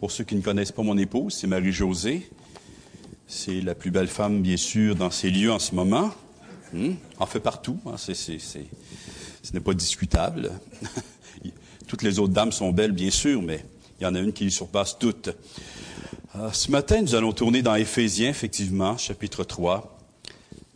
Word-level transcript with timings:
Pour 0.00 0.10
ceux 0.10 0.24
qui 0.24 0.36
ne 0.36 0.42
connaissent 0.42 0.72
pas 0.72 0.82
mon 0.82 0.98
épouse, 0.98 1.34
c'est 1.34 1.46
Marie-Josée. 1.46 2.28
C'est 3.26 3.60
la 3.60 3.74
plus 3.74 3.90
belle 3.90 4.08
femme, 4.08 4.42
bien 4.42 4.56
sûr, 4.56 4.94
dans 4.94 5.10
ces 5.10 5.30
lieux 5.30 5.50
en 5.50 5.58
ce 5.58 5.74
moment. 5.74 6.10
Hmm? 6.72 6.92
En 7.18 7.26
fait 7.26 7.40
partout. 7.40 7.78
Hein? 7.86 7.96
ce 7.96 9.52
n'est 9.52 9.60
pas 9.60 9.74
discutable. 9.74 10.52
toutes 11.86 12.02
les 12.02 12.18
autres 12.18 12.32
dames 12.32 12.52
sont 12.52 12.72
belles, 12.72 12.92
bien 12.92 13.10
sûr, 13.10 13.40
mais 13.40 13.64
il 13.98 14.04
y 14.04 14.06
en 14.06 14.14
a 14.14 14.20
une 14.20 14.32
qui 14.32 14.44
les 14.44 14.50
surpasse 14.50 14.98
toutes. 14.98 15.30
Euh, 16.36 16.52
ce 16.52 16.70
matin, 16.70 17.00
nous 17.00 17.14
allons 17.14 17.32
tourner 17.32 17.62
dans 17.62 17.74
Éphésiens, 17.74 18.28
effectivement, 18.30 18.96
chapitre 18.98 19.44
3, 19.44 19.98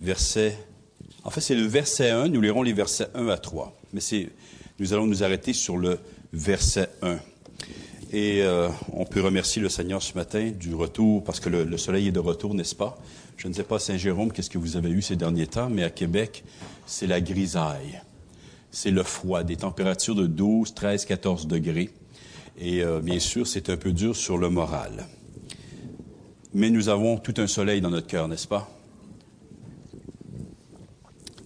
verset... 0.00 0.57
En 1.23 1.30
fait, 1.30 1.43
c'est 1.43 1.55
le 1.55 1.66
verset 1.66 2.09
1. 2.09 2.29
Nous 2.29 2.41
lirons 2.41 2.62
les 2.62 2.73
versets 2.73 3.09
1 3.14 3.29
à 3.29 3.37
3. 3.37 3.79
Mais 3.93 4.00
c'est, 4.00 4.30
nous 4.79 4.95
allons 4.95 5.07
nous 5.07 5.23
arrêter 5.23 5.52
sur 5.52 5.77
le 5.77 5.98
verset 6.32 6.89
1. 7.02 7.18
Et 8.13 8.43
euh, 8.43 8.69
on 8.93 9.05
peut 9.05 9.21
remercier 9.21 9.63
le 9.63 9.69
Seigneur 9.69 10.03
ce 10.03 10.15
matin 10.15 10.51
du 10.51 10.75
retour, 10.75 11.23
parce 11.23 11.39
que 11.39 11.48
le, 11.48 11.77
soleil 11.77 12.09
est 12.09 12.12
de 12.12 12.19
retour, 12.19 12.55
n'est-ce 12.55 12.75
pas? 12.75 12.98
Je 13.37 13.47
ne 13.47 13.53
sais 13.53 13.62
pas, 13.62 13.79
Saint-Jérôme, 13.79 14.33
qu'est-ce 14.33 14.51
que 14.51 14.59
vous 14.59 14.77
avez 14.77 14.91
eu 14.91 15.01
ces 15.01 15.15
derniers 15.15 15.47
temps, 15.47 15.71
mais 15.71 15.84
à 15.84 15.91
Québec, 15.91 16.43
c'est 16.87 17.07
la 17.07 17.20
grisaille. 17.20 18.03
C'est 18.73 18.91
le 18.91 19.05
froid, 19.05 19.45
des 19.45 19.57
températures 19.57 20.17
de 20.17 20.27
12, 20.27 20.75
13, 20.75 21.05
14 21.05 21.47
degrés. 21.47 21.91
Et 22.59 22.83
euh, 22.83 23.01
bien 23.01 23.20
sûr, 23.20 23.47
c'est 23.47 23.70
un 23.70 23.77
peu 23.77 23.93
dur 23.93 24.17
sur 24.17 24.39
le 24.39 24.51
moral. 24.51 25.06
Mais 26.53 26.70
nous 26.70 26.89
avons 26.89 27.17
tout 27.17 27.34
un 27.37 27.47
soleil 27.47 27.81
dans 27.81 27.91
notre 27.91 28.09
cœur, 28.09 28.27
n'est-ce 28.27 28.48
pas? 28.48 28.69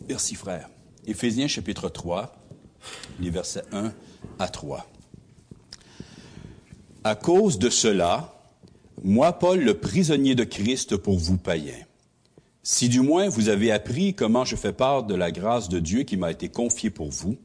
Merci, 0.09 0.35
frère. 0.35 0.71
Éphésiens 1.07 1.46
chapitre 1.46 1.91
3, 1.91 2.35
les 3.21 3.29
versets 3.29 3.65
1 3.73 3.93
à 4.38 4.49
3. 4.49 4.87
À 7.07 7.17
cause 7.17 7.59
de 7.59 7.69
cela, 7.69 8.33
moi, 9.03 9.35
Paul, 9.35 9.61
le 9.61 9.75
prisonnier 9.75 10.35
de 10.35 10.45
Christ 10.45 10.97
pour 10.97 11.19
vous 11.19 11.37
païens, 11.37 11.85
si 12.63 12.88
du 12.88 13.01
moins 13.01 13.29
vous 13.29 13.51
avez 13.51 13.71
appris 13.71 14.15
comment 14.15 14.46
je 14.46 14.57
fais 14.57 14.73
part 14.73 15.02
de 15.02 15.15
la 15.15 15.30
grâce 15.30 15.69
de 15.69 15.80
Dieu 15.80 16.05
qui 16.05 16.16
m'a 16.16 16.30
été 16.30 16.49
confiée 16.49 16.88
pour 16.88 17.11
vous, 17.11 17.37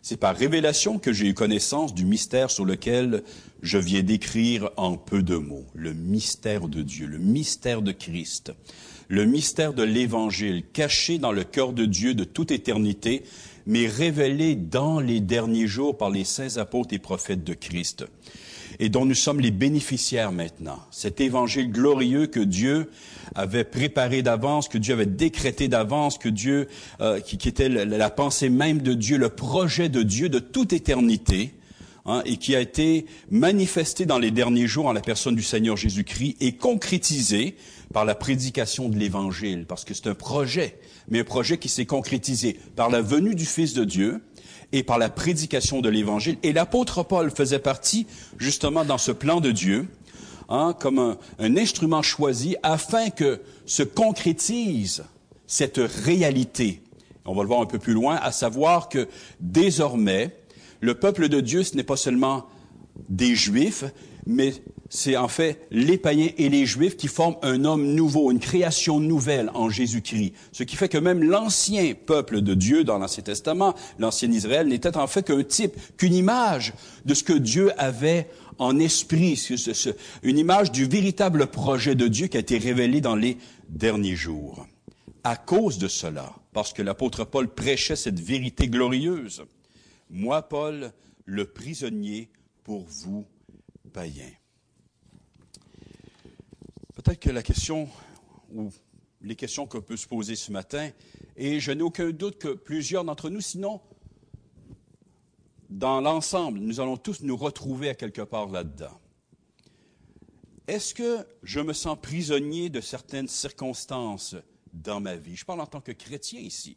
c'est 0.00 0.16
par 0.16 0.34
révélation 0.34 0.98
que 0.98 1.12
j'ai 1.12 1.26
eu 1.26 1.34
connaissance 1.34 1.92
du 1.92 2.06
mystère 2.06 2.50
sur 2.50 2.64
lequel 2.64 3.24
je 3.60 3.76
viens 3.76 4.02
d'écrire 4.02 4.70
en 4.78 4.96
peu 4.96 5.22
de 5.22 5.36
mots. 5.36 5.66
Le 5.74 5.92
mystère 5.92 6.66
de 6.68 6.80
Dieu, 6.80 7.06
le 7.06 7.18
mystère 7.18 7.82
de 7.82 7.92
Christ, 7.92 8.54
le 9.08 9.26
mystère 9.26 9.74
de 9.74 9.82
l'Évangile, 9.82 10.64
caché 10.72 11.18
dans 11.18 11.32
le 11.32 11.44
cœur 11.44 11.74
de 11.74 11.84
Dieu 11.84 12.14
de 12.14 12.24
toute 12.24 12.50
éternité, 12.50 13.24
mais 13.66 13.86
révélé 13.86 14.54
dans 14.54 14.98
les 14.98 15.20
derniers 15.20 15.66
jours 15.66 15.98
par 15.98 16.08
les 16.08 16.24
saints 16.24 16.56
apôtres 16.56 16.94
et 16.94 16.98
prophètes 16.98 17.44
de 17.44 17.52
Christ 17.52 18.06
et 18.78 18.88
dont 18.88 19.04
nous 19.04 19.14
sommes 19.14 19.40
les 19.40 19.50
bénéficiaires 19.50 20.32
maintenant. 20.32 20.78
Cet 20.90 21.20
évangile 21.20 21.70
glorieux 21.70 22.26
que 22.26 22.40
Dieu 22.40 22.90
avait 23.34 23.64
préparé 23.64 24.22
d'avance, 24.22 24.68
que 24.68 24.78
Dieu 24.78 24.94
avait 24.94 25.06
décrété 25.06 25.68
d'avance, 25.68 26.18
que 26.18 26.28
Dieu, 26.28 26.68
euh, 27.00 27.20
qui, 27.20 27.36
était 27.48 27.68
la, 27.68 28.10
pensée 28.10 28.48
même 28.48 28.82
de 28.82 28.94
Dieu, 28.94 29.18
le 29.18 29.28
projet 29.28 29.88
de 29.88 30.02
Dieu 30.02 30.28
de 30.28 30.38
toute 30.38 30.72
éternité, 30.72 31.54
hein, 32.06 32.22
et 32.24 32.36
qui 32.36 32.54
a 32.54 32.60
été 32.60 33.06
manifesté 33.30 34.06
dans 34.06 34.18
les 34.18 34.30
derniers 34.30 34.66
jours 34.66 34.86
en 34.86 34.92
la 34.92 35.00
personne 35.00 35.34
du 35.34 35.42
Seigneur 35.42 35.76
Jésus-Christ 35.76 36.36
et 36.40 36.52
concrétisé 36.52 37.56
par 37.92 38.04
la 38.04 38.14
prédication 38.14 38.88
de 38.88 38.96
l'Évangile, 38.96 39.66
parce 39.66 39.84
que 39.84 39.94
c'est 39.94 40.08
un 40.08 40.14
projet, 40.14 40.78
mais 41.08 41.20
un 41.20 41.24
projet 41.24 41.58
qui 41.58 41.68
s'est 41.68 41.86
concrétisé 41.86 42.56
par 42.76 42.90
la 42.90 43.00
venue 43.00 43.34
du 43.34 43.44
Fils 43.44 43.74
de 43.74 43.84
Dieu, 43.84 44.20
et 44.74 44.82
par 44.82 44.98
la 44.98 45.08
prédication 45.08 45.80
de 45.80 45.88
l'Évangile. 45.88 46.36
Et 46.42 46.52
l'apôtre 46.52 47.04
Paul 47.04 47.30
faisait 47.30 47.60
partie 47.60 48.08
justement 48.38 48.84
dans 48.84 48.98
ce 48.98 49.12
plan 49.12 49.40
de 49.40 49.52
Dieu, 49.52 49.86
hein, 50.48 50.74
comme 50.78 50.98
un, 50.98 51.16
un 51.38 51.56
instrument 51.56 52.02
choisi 52.02 52.56
afin 52.64 53.10
que 53.10 53.40
se 53.66 53.84
concrétise 53.84 55.04
cette 55.46 55.78
réalité. 55.78 56.82
On 57.24 57.36
va 57.36 57.42
le 57.42 57.48
voir 57.48 57.60
un 57.60 57.66
peu 57.66 57.78
plus 57.78 57.92
loin, 57.92 58.16
à 58.16 58.32
savoir 58.32 58.88
que 58.88 59.06
désormais, 59.38 60.36
le 60.80 60.94
peuple 60.94 61.28
de 61.28 61.40
Dieu, 61.40 61.62
ce 61.62 61.76
n'est 61.76 61.84
pas 61.84 61.96
seulement 61.96 62.46
des 63.08 63.36
Juifs, 63.36 63.84
mais 64.26 64.52
c'est 64.88 65.16
en 65.16 65.28
fait 65.28 65.66
les 65.70 65.98
païens 65.98 66.30
et 66.38 66.48
les 66.48 66.66
juifs 66.66 66.96
qui 66.96 67.08
forment 67.08 67.36
un 67.42 67.64
homme 67.64 67.94
nouveau, 67.94 68.30
une 68.30 68.38
création 68.38 69.00
nouvelle 69.00 69.50
en 69.54 69.68
Jésus-Christ. 69.68 70.32
Ce 70.52 70.62
qui 70.62 70.76
fait 70.76 70.88
que 70.88 70.98
même 70.98 71.22
l'ancien 71.22 71.94
peuple 71.94 72.40
de 72.40 72.54
Dieu 72.54 72.84
dans 72.84 72.98
l'Ancien 72.98 73.22
Testament, 73.22 73.74
l'ancien 73.98 74.30
Israël, 74.30 74.68
n'était 74.68 74.96
en 74.96 75.06
fait 75.06 75.26
qu'un 75.26 75.42
type, 75.42 75.74
qu'une 75.96 76.14
image 76.14 76.74
de 77.04 77.14
ce 77.14 77.24
que 77.24 77.32
Dieu 77.32 77.72
avait 77.80 78.28
en 78.58 78.78
esprit, 78.78 79.40
une 80.22 80.38
image 80.38 80.70
du 80.70 80.86
véritable 80.86 81.48
projet 81.48 81.94
de 81.94 82.06
Dieu 82.06 82.28
qui 82.28 82.36
a 82.36 82.40
été 82.40 82.58
révélé 82.58 83.00
dans 83.00 83.16
les 83.16 83.36
derniers 83.68 84.16
jours. 84.16 84.66
À 85.24 85.36
cause 85.36 85.78
de 85.78 85.88
cela, 85.88 86.32
parce 86.52 86.72
que 86.72 86.82
l'apôtre 86.82 87.24
Paul 87.24 87.48
prêchait 87.48 87.96
cette 87.96 88.20
vérité 88.20 88.68
glorieuse, 88.68 89.42
moi, 90.10 90.42
Paul, 90.42 90.92
le 91.24 91.46
prisonnier 91.46 92.28
pour 92.62 92.86
vous, 92.88 93.24
païens. 93.94 94.32
Peut-être 96.94 97.20
que 97.20 97.30
la 97.30 97.42
question 97.42 97.88
ou 98.52 98.70
les 99.22 99.36
questions 99.36 99.66
qu'on 99.66 99.80
peut 99.80 99.96
se 99.96 100.06
poser 100.06 100.36
ce 100.36 100.52
matin, 100.52 100.90
et 101.36 101.60
je 101.60 101.72
n'ai 101.72 101.82
aucun 101.82 102.10
doute 102.10 102.38
que 102.38 102.48
plusieurs 102.48 103.04
d'entre 103.04 103.30
nous, 103.30 103.40
sinon, 103.40 103.80
dans 105.70 106.00
l'ensemble, 106.00 106.58
nous 106.58 106.80
allons 106.80 106.98
tous 106.98 107.22
nous 107.22 107.36
retrouver 107.36 107.88
à 107.88 107.94
quelque 107.94 108.20
part 108.20 108.48
là-dedans. 108.48 109.00
Est-ce 110.66 110.94
que 110.94 111.26
je 111.42 111.60
me 111.60 111.72
sens 111.72 111.98
prisonnier 112.00 112.68
de 112.70 112.80
certaines 112.80 113.28
circonstances 113.28 114.34
dans 114.72 115.00
ma 115.00 115.16
vie? 115.16 115.36
Je 115.36 115.44
parle 115.44 115.60
en 115.60 115.66
tant 115.66 115.80
que 115.80 115.92
chrétien 115.92 116.40
ici. 116.40 116.76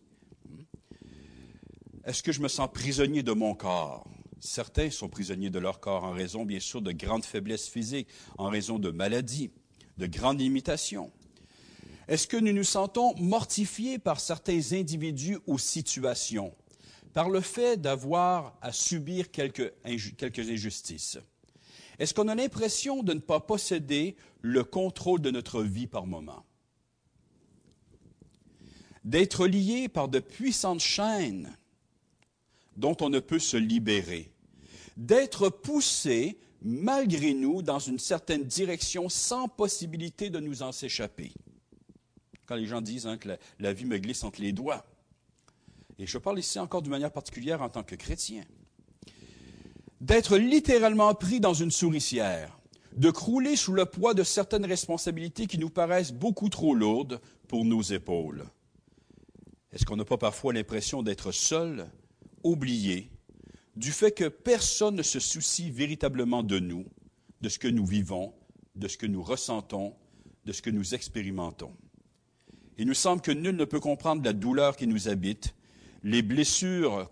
Est-ce 2.06 2.24
que 2.24 2.32
je 2.32 2.42
me 2.42 2.48
sens 2.48 2.70
prisonnier 2.72 3.24
de 3.24 3.34
mon 3.34 3.56
corps? 3.56 4.08
Certains 4.40 4.92
sont 4.92 5.10
prisonniers 5.10 5.50
de 5.50 5.60
leur 5.60 5.80
corps 5.80 6.04
en 6.04 6.12
raison, 6.12 6.46
bien 6.46 6.60
sûr, 6.60 6.82
de 6.82 6.92
grandes 6.92 7.26
faiblesses 7.26 7.68
physiques, 7.68 8.08
en 8.38 8.50
raison 8.50 8.78
de 8.78 8.92
maladies, 8.92 9.52
de 9.98 10.06
grandes 10.06 10.40
limitations. 10.40 11.12
Est-ce 12.08 12.28
que 12.28 12.38
nous 12.38 12.54
nous 12.54 12.64
sentons 12.64 13.16
mortifiés 13.18 14.00
par 14.00 14.20
certains 14.20 14.62
individus 14.72 15.40
ou 15.46 15.58
situations, 15.58 16.54
par 17.14 17.30
le 17.30 17.42
fait 17.42 17.82
d'avoir 17.82 18.58
à 18.62 18.72
subir 18.72 19.32
quelques, 19.32 19.74
injustices? 19.84 21.18
Est-ce 22.00 22.14
qu'on 22.14 22.28
a 22.28 22.36
l'impression 22.36 23.02
de 23.02 23.14
ne 23.14 23.20
pas 23.20 23.40
posséder 23.40 24.16
le 24.42 24.64
contrôle 24.64 25.20
de 25.20 25.32
notre 25.32 25.64
vie 25.64 25.88
par 25.88 26.06
moment? 26.06 26.46
D'être 29.04 29.48
lié 29.48 29.88
par 29.90 30.08
de 30.10 30.20
puissantes 30.20 30.80
chaînes 30.80 31.58
dont 32.78 32.96
on 33.02 33.10
ne 33.10 33.20
peut 33.20 33.40
se 33.40 33.58
libérer, 33.58 34.32
d'être 34.96 35.50
poussé 35.50 36.38
malgré 36.62 37.34
nous 37.34 37.62
dans 37.62 37.80
une 37.80 38.00
certaine 38.00 38.44
direction 38.44 39.10
sans 39.10 39.48
possibilité 39.48 40.30
de 40.30 40.40
nous 40.40 40.64
en 40.64 40.72
s'échapper. 40.72 41.34
Quand 42.46 42.56
les 42.56 42.66
gens 42.66 42.82
disent 42.82 43.08
hein, 43.08 43.18
que 43.18 43.38
la, 43.60 43.74
vie 43.74 43.86
me 43.86 43.98
glisse 43.98 44.24
entre 44.24 44.42
les 44.42 44.54
doigts, 44.54 44.86
et 46.00 46.08
je 46.08 46.18
parle 46.18 46.40
ici 46.40 46.60
encore 46.60 46.82
d'une 46.82 46.92
manière 46.92 47.12
particulière 47.12 47.62
en 47.62 47.70
tant 47.70 47.84
que 47.84 47.96
chrétien, 47.96 48.44
d'être 50.00 50.38
littéralement 50.38 51.14
pris 51.16 51.40
dans 51.40 51.56
une 51.56 51.72
souricière, 51.72 52.58
de 52.96 53.12
crouler 53.12 53.56
sous 53.56 53.74
le 53.74 53.86
poids 53.86 54.14
de 54.14 54.24
certaines 54.24 54.66
responsabilités 54.66 55.48
qui 55.48 55.58
nous 55.58 55.70
paraissent 55.70 56.14
beaucoup 56.14 56.50
trop 56.50 56.74
lourdes 56.74 57.20
pour 57.48 57.66
nos 57.66 57.82
épaules. 57.82 58.46
Est-ce 59.72 59.86
qu'on 59.86 59.98
n'a 59.98 60.06
pas 60.06 60.18
parfois 60.18 60.54
l'impression 60.54 61.04
d'être 61.04 61.32
seul 61.32 61.88
oublié 62.48 63.12
du 63.76 63.92
fait 63.92 64.12
que 64.12 64.28
personne 64.28 64.96
ne 64.96 65.04
se 65.04 65.20
soucie 65.20 65.70
véritablement 65.70 66.44
de 66.44 66.60
nous, 66.60 66.86
de 67.42 67.50
ce 67.50 67.60
que 67.60 67.68
nous 67.68 67.86
vivons, 67.86 68.34
de 68.76 68.88
ce 68.88 68.98
que 68.98 69.06
nous 69.06 69.22
ressentons, 69.22 69.96
de 70.46 70.52
ce 70.52 70.62
que 70.62 70.70
nous 70.70 70.96
expérimentons. 70.96 71.74
Il 72.78 72.88
nous 72.88 72.94
semble 72.94 73.22
que 73.22 73.32
nul 73.32 73.56
ne 73.56 73.66
peut 73.66 73.80
comprendre 73.80 74.24
la 74.24 74.34
douleur 74.34 74.76
qui 74.76 74.88
nous 74.88 75.10
habite, 75.10 75.54
les 76.04 76.22
blessures 76.22 77.12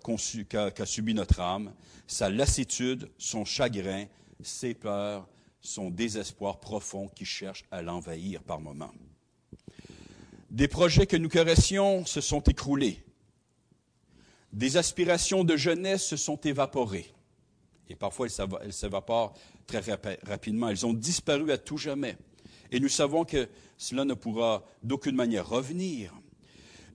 qu'a 0.49 0.85
subies 0.85 1.13
notre 1.13 1.39
âme, 1.39 1.73
sa 2.07 2.29
lassitude, 2.29 3.09
son 3.17 3.45
chagrin, 3.45 4.05
ses 4.41 4.73
peurs, 4.73 5.27
son 5.61 5.89
désespoir 5.89 6.59
profond 6.59 7.07
qui 7.07 7.25
cherche 7.25 7.63
à 7.71 7.81
l'envahir 7.81 8.41
par 8.43 8.59
moments. 8.59 8.93
Des 10.51 10.67
projets 10.67 11.07
que 11.07 11.17
nous 11.17 11.29
caressions 11.29 12.05
se 12.05 12.21
sont 12.21 12.41
écroulés. 12.41 13.04
Des 14.55 14.77
aspirations 14.77 15.43
de 15.43 15.57
jeunesse 15.57 16.05
se 16.05 16.15
sont 16.15 16.37
évaporées. 16.37 17.13
Et 17.89 17.95
parfois, 17.95 18.27
elles 18.63 18.71
s'évaporent 18.71 19.33
très 19.67 19.81
rapidement. 20.23 20.69
Elles 20.69 20.85
ont 20.85 20.93
disparu 20.93 21.51
à 21.51 21.57
tout 21.57 21.75
jamais. 21.77 22.17
Et 22.71 22.79
nous 22.79 22.87
savons 22.87 23.25
que 23.25 23.49
cela 23.77 24.05
ne 24.05 24.13
pourra 24.13 24.63
d'aucune 24.81 25.17
manière 25.17 25.49
revenir. 25.49 26.13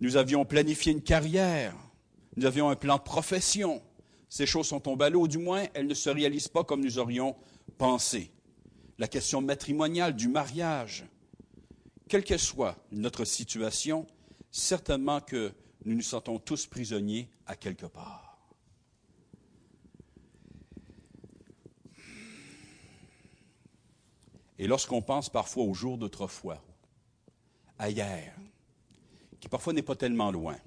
Nous 0.01 0.17
avions 0.17 0.47
planifié 0.47 0.93
une 0.93 1.03
carrière. 1.03 1.77
Nous 2.39 2.47
avions 2.47 2.71
un 2.71 2.77
plan 2.77 2.97
de 2.97 3.03
profession. 3.03 3.83
Ces 4.31 4.47
choses 4.47 4.69
sont 4.69 4.81
tombées 4.81 5.05
à 5.05 5.11
l'eau, 5.11 5.29
du 5.29 5.37
moins, 5.37 5.67
elles 5.75 5.87
ne 5.87 5.93
se 5.93 6.09
réalisent 6.09 6.49
pas 6.49 6.65
comme 6.65 6.83
nous 6.83 6.99
aurions 6.99 7.37
pensé. 7.77 8.31
la 8.97 9.07
question 9.07 9.43
matrimoniale, 9.43 10.17
du 10.17 10.29
mariage. 10.29 11.05
Quelle 12.09 12.25
que 12.25 12.39
soit 12.39 12.77
notre 12.91 13.27
situation, 13.27 14.07
certainement 14.51 15.21
que 15.21 15.53
nous 15.85 15.95
nous 15.95 16.03
sentons 16.03 16.39
tous 16.39 16.67
prisonniers 16.67 17.29
à 17.47 17.57
quelque 17.57 17.87
part. 17.87 18.39
Et 24.59 24.67
lorsqu'on 24.67 25.01
pense 25.01 25.31
parfois 25.31 25.65
au 25.65 25.73
jour 25.73 25.97
d'autrefois, 25.97 26.63
à 27.79 27.89
hier, 27.89 28.35
qui 29.41 29.49
parfois 29.49 29.73
n'est 29.73 29.81
pas 29.81 29.97
tellement 29.97 30.31
loin, 30.31 30.59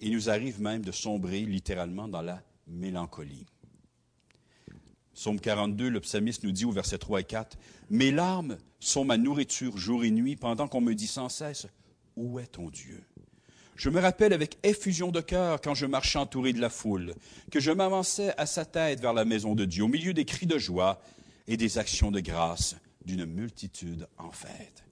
il 0.00 0.12
nous 0.12 0.30
arrive 0.30 0.60
même 0.60 0.84
de 0.84 0.92
sombrer 0.92 1.40
littéralement 1.40 2.06
dans 2.06 2.22
la 2.22 2.40
mélancolie. 2.68 3.46
Psaume 5.12 5.40
42, 5.40 5.88
le 5.88 5.98
psalmiste 5.98 6.44
nous 6.44 6.52
dit 6.52 6.64
au 6.64 6.70
verset 6.70 6.98
3 6.98 7.22
et 7.22 7.24
4, 7.24 7.58
Mes 7.90 8.12
larmes 8.12 8.58
sont 8.78 9.04
ma 9.04 9.16
nourriture 9.16 9.76
jour 9.76 10.04
et 10.04 10.12
nuit 10.12 10.36
pendant 10.36 10.68
qu'on 10.68 10.80
me 10.80 10.94
dit 10.94 11.08
sans 11.08 11.28
cesse, 11.28 11.66
Où 12.14 12.38
est 12.38 12.46
ton 12.46 12.70
Dieu? 12.70 13.02
Je 13.78 13.90
me 13.90 14.00
rappelle 14.00 14.32
avec 14.32 14.58
effusion 14.64 15.12
de 15.12 15.20
cœur 15.20 15.60
quand 15.60 15.74
je 15.74 15.86
marchais 15.86 16.18
entouré 16.18 16.52
de 16.52 16.60
la 16.60 16.68
foule, 16.68 17.14
que 17.52 17.60
je 17.60 17.70
m'avançais 17.70 18.34
à 18.36 18.44
sa 18.44 18.64
tête 18.64 19.00
vers 19.00 19.12
la 19.12 19.24
maison 19.24 19.54
de 19.54 19.64
Dieu, 19.64 19.84
au 19.84 19.88
milieu 19.88 20.12
des 20.12 20.24
cris 20.24 20.46
de 20.46 20.58
joie 20.58 21.00
et 21.46 21.56
des 21.56 21.78
actions 21.78 22.10
de 22.10 22.18
grâce 22.18 22.74
d'une 23.04 23.24
multitude 23.24 24.08
en 24.18 24.32
fête. 24.32 24.82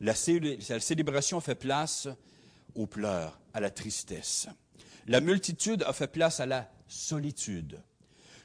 La, 0.00 0.14
célébration 0.14 1.40
fait 1.40 1.56
place 1.56 2.06
aux 2.76 2.86
pleurs, 2.86 3.40
à 3.52 3.58
la 3.58 3.70
tristesse. 3.70 4.46
La 5.08 5.20
multitude 5.20 5.82
a 5.82 5.92
fait 5.92 6.06
place 6.06 6.38
à 6.38 6.46
la 6.46 6.70
solitude. 6.86 7.82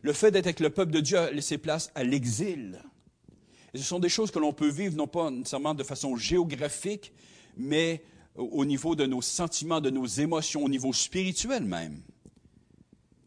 Le 0.01 0.13
fait 0.13 0.31
d'être 0.31 0.47
avec 0.47 0.61
le 0.61 0.71
peuple 0.71 0.93
de 0.93 0.99
Dieu 0.99 1.19
a 1.19 1.29
laissé 1.29 1.59
place 1.59 1.91
à 1.93 2.03
l'exil. 2.03 2.81
Ce 3.75 3.83
sont 3.83 3.99
des 3.99 4.09
choses 4.09 4.31
que 4.31 4.39
l'on 4.39 4.51
peut 4.51 4.71
vivre 4.71 4.95
non 4.95 5.07
pas 5.07 5.29
nécessairement 5.29 5.75
de 5.75 5.83
façon 5.83 6.15
géographique, 6.15 7.13
mais 7.55 8.01
au 8.35 8.65
niveau 8.65 8.95
de 8.95 9.05
nos 9.05 9.21
sentiments, 9.21 9.81
de 9.81 9.89
nos 9.89 10.05
émotions, 10.05 10.63
au 10.63 10.69
niveau 10.69 10.93
spirituel 10.93 11.63
même. 11.63 12.01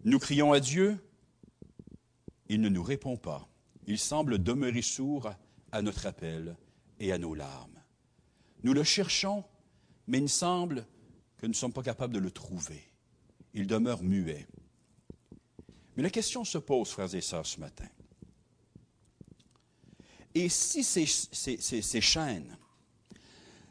Nous 0.04 0.18
crions 0.18 0.52
à 0.52 0.60
Dieu, 0.60 0.98
il 2.48 2.60
ne 2.60 2.68
nous 2.68 2.82
répond 2.82 3.16
pas. 3.16 3.48
Il 3.86 3.98
semble 3.98 4.42
demeurer 4.42 4.82
sourd 4.82 5.30
à 5.72 5.82
notre 5.82 6.06
appel 6.06 6.56
et 7.00 7.12
à 7.12 7.18
nos 7.18 7.34
larmes. 7.34 7.82
Nous 8.62 8.72
le 8.72 8.84
cherchons, 8.84 9.44
mais 10.06 10.18
il 10.18 10.28
semble 10.28 10.86
que 11.36 11.46
nous 11.46 11.52
ne 11.52 11.56
sommes 11.56 11.72
pas 11.72 11.82
capables 11.82 12.14
de 12.14 12.18
le 12.18 12.30
trouver. 12.30 12.82
Il 13.52 13.66
demeure 13.66 14.02
muet. 14.02 14.46
Mais 15.96 16.02
la 16.02 16.10
question 16.10 16.44
se 16.44 16.58
pose, 16.58 16.88
frères 16.88 17.14
et 17.14 17.20
sœurs, 17.20 17.46
ce 17.46 17.60
matin. 17.60 17.88
Et 20.34 20.48
si 20.48 20.82
ces, 20.82 21.06
ces, 21.06 22.00
chaînes, 22.00 22.58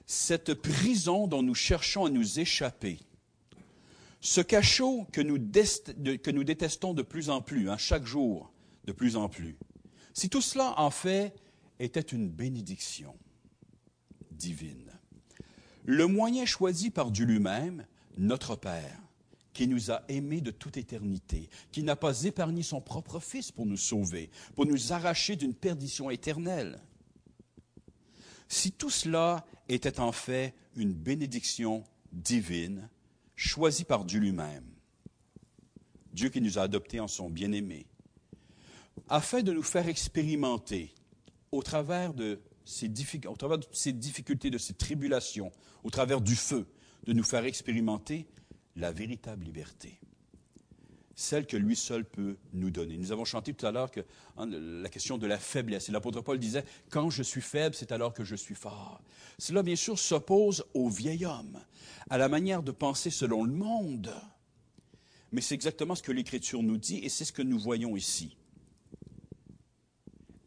cette 0.06 0.54
prison 0.54 1.28
dont 1.28 1.44
nous 1.44 1.56
cherchons 1.56 2.06
à 2.06 2.10
nous 2.10 2.40
échapper, 2.40 3.00
ce 4.20 4.42
cachot 4.42 5.06
que 5.12 5.22
nous, 5.22 5.38
détestons 6.44 6.94
de 6.94 7.02
plus 7.02 7.30
en 7.30 7.42
plus, 7.42 7.70
hein, 7.70 7.78
chaque 7.78 8.06
jour, 8.06 8.52
de 8.86 8.92
plus 8.92 9.16
en 9.16 9.30
plus, 9.30 9.58
si 10.14 10.30
tout 10.30 10.42
cela, 10.42 10.74
en 10.80 10.92
fait, 10.92 11.34
était 11.80 12.00
une 12.00 12.30
bénédiction 12.30 13.16
divine, 14.32 14.92
le 15.86 16.08
moyen 16.08 16.46
choisi 16.46 16.90
par 16.90 17.12
Dieu 17.12 17.26
lui-même, 17.26 17.86
notre 18.18 18.56
Père, 18.56 19.02
qui 19.54 19.68
nous 19.68 19.92
a 19.92 20.04
aimés 20.08 20.42
de 20.42 20.52
toute 20.52 20.78
éternité, 20.78 21.50
qui 21.72 21.84
n'a 21.84 21.96
pas 21.96 22.24
épargné 22.24 22.64
son 22.64 22.82
propre 22.82 23.20
Fils 23.20 23.52
pour 23.52 23.66
nous 23.66 23.78
sauver, 23.78 24.30
pour 24.56 24.66
nous 24.66 24.94
arracher 24.94 25.36
d'une 25.36 25.54
perdition 25.54 26.10
éternelle. 26.10 26.80
Si 28.54 28.72
tout 28.72 28.92
cela 28.92 29.48
était 29.68 30.00
en 30.00 30.12
fait 30.12 30.54
une 30.76 30.94
bénédiction 30.94 31.84
divine, 32.12 32.88
choisie 33.36 33.84
par 33.84 34.06
Dieu 34.06 34.20
lui-même, 34.20 34.70
Dieu 36.14 36.30
qui 36.30 36.40
nous 36.40 36.60
a 36.60 36.62
adoptés 36.62 37.00
en 37.00 37.08
son 37.08 37.32
bien-aimé, 37.32 37.88
afin 39.10 39.42
de 39.42 39.52
nous 39.52 39.64
faire 39.64 39.88
expérimenter 39.88 40.94
au 41.52 41.64
travers 41.64 42.14
de 42.14 42.40
ces, 42.64 42.92
ces 43.72 43.92
difficultés, 43.92 44.52
de 44.52 44.60
ces 44.60 44.76
tribulations, 44.76 45.52
au 45.84 45.90
travers 45.90 46.22
du 46.22 46.36
feu, 46.36 46.68
de 47.08 47.14
nous 47.14 47.24
faire 47.24 47.46
expérimenter 47.46 48.28
la 48.76 48.92
véritable 48.92 49.46
liberté, 49.46 50.00
celle 51.16 51.46
que 51.46 51.58
lui 51.58 51.76
seul 51.76 52.06
peut 52.06 52.38
nous 52.54 52.72
donner. 52.72 52.98
Nous 52.98 53.12
avons 53.12 53.26
chanté 53.26 53.54
tout 53.54 53.66
à 53.66 53.72
l'heure 53.72 53.92
que 53.92 54.02
hein, 54.38 54.48
la 54.48 54.90
question 54.90 55.18
de 55.18 55.28
la 55.28 55.38
faiblesse. 55.38 55.90
Et 55.90 55.92
l'apôtre 55.92 56.22
Paul 56.22 56.40
disait, 56.40 56.66
quand 56.90 57.10
je 57.10 57.22
suis 57.22 57.42
faible, 57.42 57.76
c'est 57.76 57.92
alors 57.92 58.14
que 58.14 58.24
je 58.24 58.36
suis 58.36 58.56
fort. 58.56 59.02
Cela, 59.38 59.62
bien 59.62 59.76
sûr, 59.76 60.00
s'oppose 60.00 60.66
au 60.74 60.90
vieil 60.90 61.26
homme, 61.26 61.60
à 62.10 62.18
la 62.18 62.30
manière 62.30 62.64
de 62.64 62.72
penser 62.72 63.12
selon 63.12 63.44
le 63.44 63.54
monde. 63.54 64.14
Mais 65.32 65.42
c'est 65.42 65.56
exactement 65.56 65.96
ce 65.96 66.04
que 66.04 66.12
l'Écriture 66.12 66.64
nous 66.64 66.78
dit 66.78 67.00
et 67.00 67.10
c'est 67.10 67.26
ce 67.26 67.34
que 67.34 67.42
nous 67.42 67.60
voyons 67.60 67.96
ici. 67.96 68.38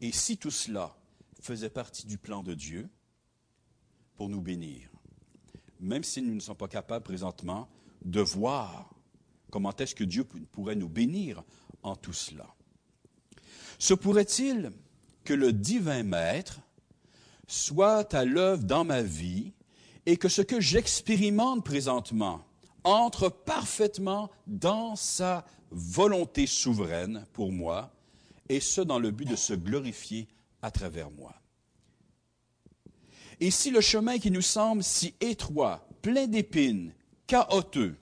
Et 0.01 0.11
si 0.11 0.37
tout 0.37 0.51
cela 0.51 0.95
faisait 1.41 1.69
partie 1.69 2.05
du 2.05 2.17
plan 2.17 2.43
de 2.43 2.53
Dieu 2.53 2.89
pour 4.15 4.29
nous 4.29 4.41
bénir, 4.41 4.89
même 5.79 6.03
si 6.03 6.21
nous 6.21 6.35
ne 6.35 6.39
sommes 6.39 6.57
pas 6.57 6.67
capables 6.67 7.03
présentement 7.03 7.69
de 8.03 8.21
voir 8.21 8.96
comment 9.57 9.75
est-ce 9.75 9.95
que 9.95 10.03
Dieu 10.03 10.23
pourrait 10.51 10.75
nous 10.75 10.87
bénir 10.87 11.43
en 11.81 11.95
tout 11.95 12.13
cela. 12.13 12.45
Se 13.79 13.95
pourrait-il 13.95 14.71
que 15.23 15.33
le 15.33 15.51
divin 15.51 16.03
maître 16.03 16.59
soit 17.47 18.13
à 18.13 18.23
l'œuvre 18.23 18.65
dans 18.65 18.83
ma 18.83 19.01
vie 19.01 19.53
et 20.05 20.15
que 20.15 20.29
ce 20.29 20.43
que 20.43 20.61
j'expérimente 20.61 21.65
présentement 21.65 22.45
entre 22.83 23.29
parfaitement 23.29 24.29
dans 24.45 24.95
sa 24.95 25.43
volonté 25.71 26.45
souveraine 26.45 27.25
pour 27.33 27.51
moi, 27.51 27.91
et 28.49 28.59
ce 28.59 28.81
dans 28.81 28.99
le 28.99 29.09
but 29.09 29.27
de 29.27 29.35
se 29.35 29.55
glorifier 29.55 30.27
à 30.61 30.69
travers 30.69 31.09
moi? 31.09 31.33
Et 33.39 33.49
si 33.49 33.71
le 33.71 33.81
chemin 33.81 34.19
qui 34.19 34.29
nous 34.29 34.43
semble 34.43 34.83
si 34.83 35.15
étroit, 35.19 35.89
plein 36.03 36.27
d'épines, 36.27 36.93
chaotique, 37.25 37.95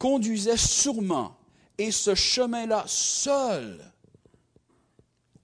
conduisait 0.00 0.56
sûrement, 0.56 1.36
et 1.76 1.90
ce 1.92 2.14
chemin-là 2.14 2.84
seul, 2.86 3.92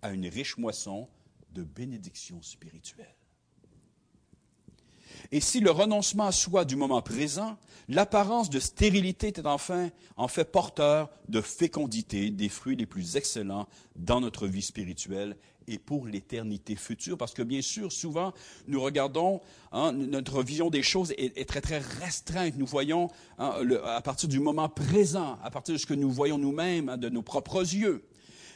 à 0.00 0.10
une 0.10 0.26
riche 0.26 0.56
moisson 0.56 1.08
de 1.52 1.62
bénédictions 1.62 2.40
spirituelles. 2.40 3.14
Et 5.30 5.40
si 5.40 5.60
le 5.60 5.70
renoncement 5.70 6.26
à 6.26 6.32
soi 6.32 6.64
du 6.64 6.74
moment 6.74 7.02
présent, 7.02 7.58
l'apparence 7.88 8.48
de 8.48 8.58
stérilité 8.58 9.28
était 9.28 9.46
enfin 9.46 9.90
en 10.16 10.26
fait 10.26 10.50
porteur 10.50 11.10
de 11.28 11.42
fécondité, 11.42 12.30
des 12.30 12.48
fruits 12.48 12.76
les 12.76 12.86
plus 12.86 13.16
excellents 13.16 13.68
dans 13.94 14.20
notre 14.20 14.46
vie 14.46 14.62
spirituelle 14.62 15.36
et 15.68 15.78
pour 15.78 16.06
l'éternité 16.06 16.76
future, 16.76 17.16
parce 17.18 17.34
que 17.34 17.42
bien 17.42 17.62
sûr, 17.62 17.92
souvent, 17.92 18.32
nous 18.68 18.80
regardons, 18.80 19.40
hein, 19.72 19.92
notre 19.92 20.42
vision 20.42 20.70
des 20.70 20.82
choses 20.82 21.12
est, 21.18 21.48
très 21.48 21.60
très 21.60 21.78
restreinte. 21.78 22.54
Nous 22.56 22.66
voyons 22.66 23.08
hein, 23.38 23.54
à 23.84 24.00
partir 24.00 24.28
du 24.28 24.40
moment 24.40 24.68
présent, 24.68 25.38
à 25.42 25.50
partir 25.50 25.74
de 25.74 25.78
ce 25.78 25.86
que 25.86 25.94
nous 25.94 26.10
voyons 26.10 26.38
nous-mêmes, 26.38 26.88
hein, 26.88 26.96
de 26.96 27.08
nos 27.08 27.22
propres 27.22 27.60
yeux. 27.60 28.04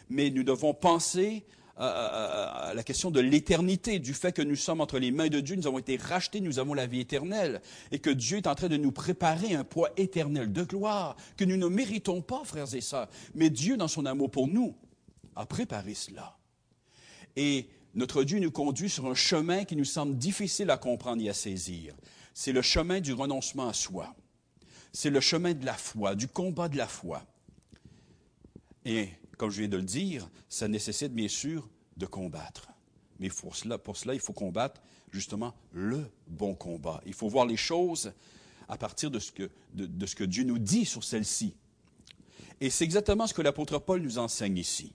Mais 0.09 0.31
nous 0.31 0.43
devons 0.43 0.75
penser 0.75 1.45
à, 1.77 2.73
la 2.75 2.83
question 2.83 3.11
de 3.11 3.21
l'éternité, 3.21 3.99
du 3.99 4.13
fait 4.13 4.33
que 4.33 4.43
nous 4.43 4.57
sommes 4.57 4.81
entre 4.81 4.99
les 4.99 5.11
mains 5.11 5.29
de 5.29 5.41
Dieu, 5.41 5.57
nous 5.57 5.67
avons 5.67 5.79
été 5.79 5.97
rachetés, 5.97 6.41
nous 6.41 6.59
avons 6.59 6.75
la 6.75 6.87
vie 6.87 7.01
éternelle, 7.01 7.61
et 7.91 7.99
que 7.99 8.11
Dieu 8.11 8.37
est 8.37 8.47
en 8.47 8.55
train 8.55 8.69
de 8.69 8.77
nous 8.77 8.93
préparer 8.93 9.55
un 9.55 9.65
poids 9.65 9.91
éternel 9.97 10.53
de 10.53 10.63
gloire 10.63 11.17
que 11.37 11.45
nous 11.45 11.57
ne 11.57 11.69
méritons 11.69 12.21
pas, 12.21 12.43
frères 12.45 12.75
et 12.75 12.81
sœurs. 12.81 13.09
Mais 13.35 13.51
Dieu, 13.51 13.77
dans 13.77 13.89
son 13.89 14.05
amour 14.05 14.31
pour 14.31 14.47
nous, 14.47 14.75
a 15.37 15.47
préparé 15.47 15.95
cela. 15.95 16.37
Et 17.37 17.69
notre 17.95 18.25
Dieu 18.25 18.39
nous 18.39 18.51
conduit 18.51 18.91
sur 18.91 19.07
un 19.07 19.15
chemin 19.15 19.65
qui 19.65 19.77
nous 19.77 19.85
semble 19.85 20.17
difficile 20.17 20.71
à 20.71 20.79
comprendre 20.79 21.23
et 21.23 21.29
à 21.29 21.35
saisir. 21.35 21.95
C'est 22.35 22.53
le 22.53 22.63
chemin 22.63 23.01
du 23.01 23.13
renoncement 23.13 23.69
à 23.69 23.73
soi. 23.73 24.15
C'est 24.93 25.11
le 25.11 25.21
chemin 25.21 25.55
de 25.55 25.65
la 25.65 25.75
foi, 25.75 26.15
du 26.15 26.29
combat 26.29 26.69
de 26.69 26.77
la 26.77 26.87
foi. 26.87 27.25
Et 28.85 29.09
comme 29.37 29.51
je 29.51 29.61
viens 29.61 29.69
de 29.69 29.77
le 29.77 29.83
dire, 29.83 30.29
ça 30.49 30.69
nécessite 30.69 31.13
bien 31.13 31.29
sûr 31.29 31.69
de 31.97 32.07
combattre. 32.07 32.69
Mais 33.19 33.29
pour 33.29 33.57
cela, 33.57 34.15
il 34.15 34.21
faut 34.21 34.33
combattre 34.33 34.81
justement 35.13 35.55
le 35.73 36.11
bon 36.27 36.55
combat. 36.55 37.01
Il 37.07 37.15
faut 37.15 37.29
voir 37.29 37.47
les 37.47 37.57
choses 37.57 38.13
à 38.69 38.79
partir 38.79 39.11
de 39.11 39.19
ce 39.19 39.33
que, 39.33 39.51
de, 39.75 40.07
ce 40.07 40.15
que 40.15 40.25
Dieu 40.25 40.45
nous 40.45 40.59
dit 40.59 40.87
sur 40.87 41.05
celle-ci. 41.05 41.55
Et 42.61 42.71
c'est 42.71 42.85
exactement 42.85 43.27
ce 43.27 43.35
que 43.35 43.43
l'apôtre 43.43 43.79
Paul 43.79 44.01
nous 44.01 44.19
enseigne 44.19 44.59
ici. 44.59 44.93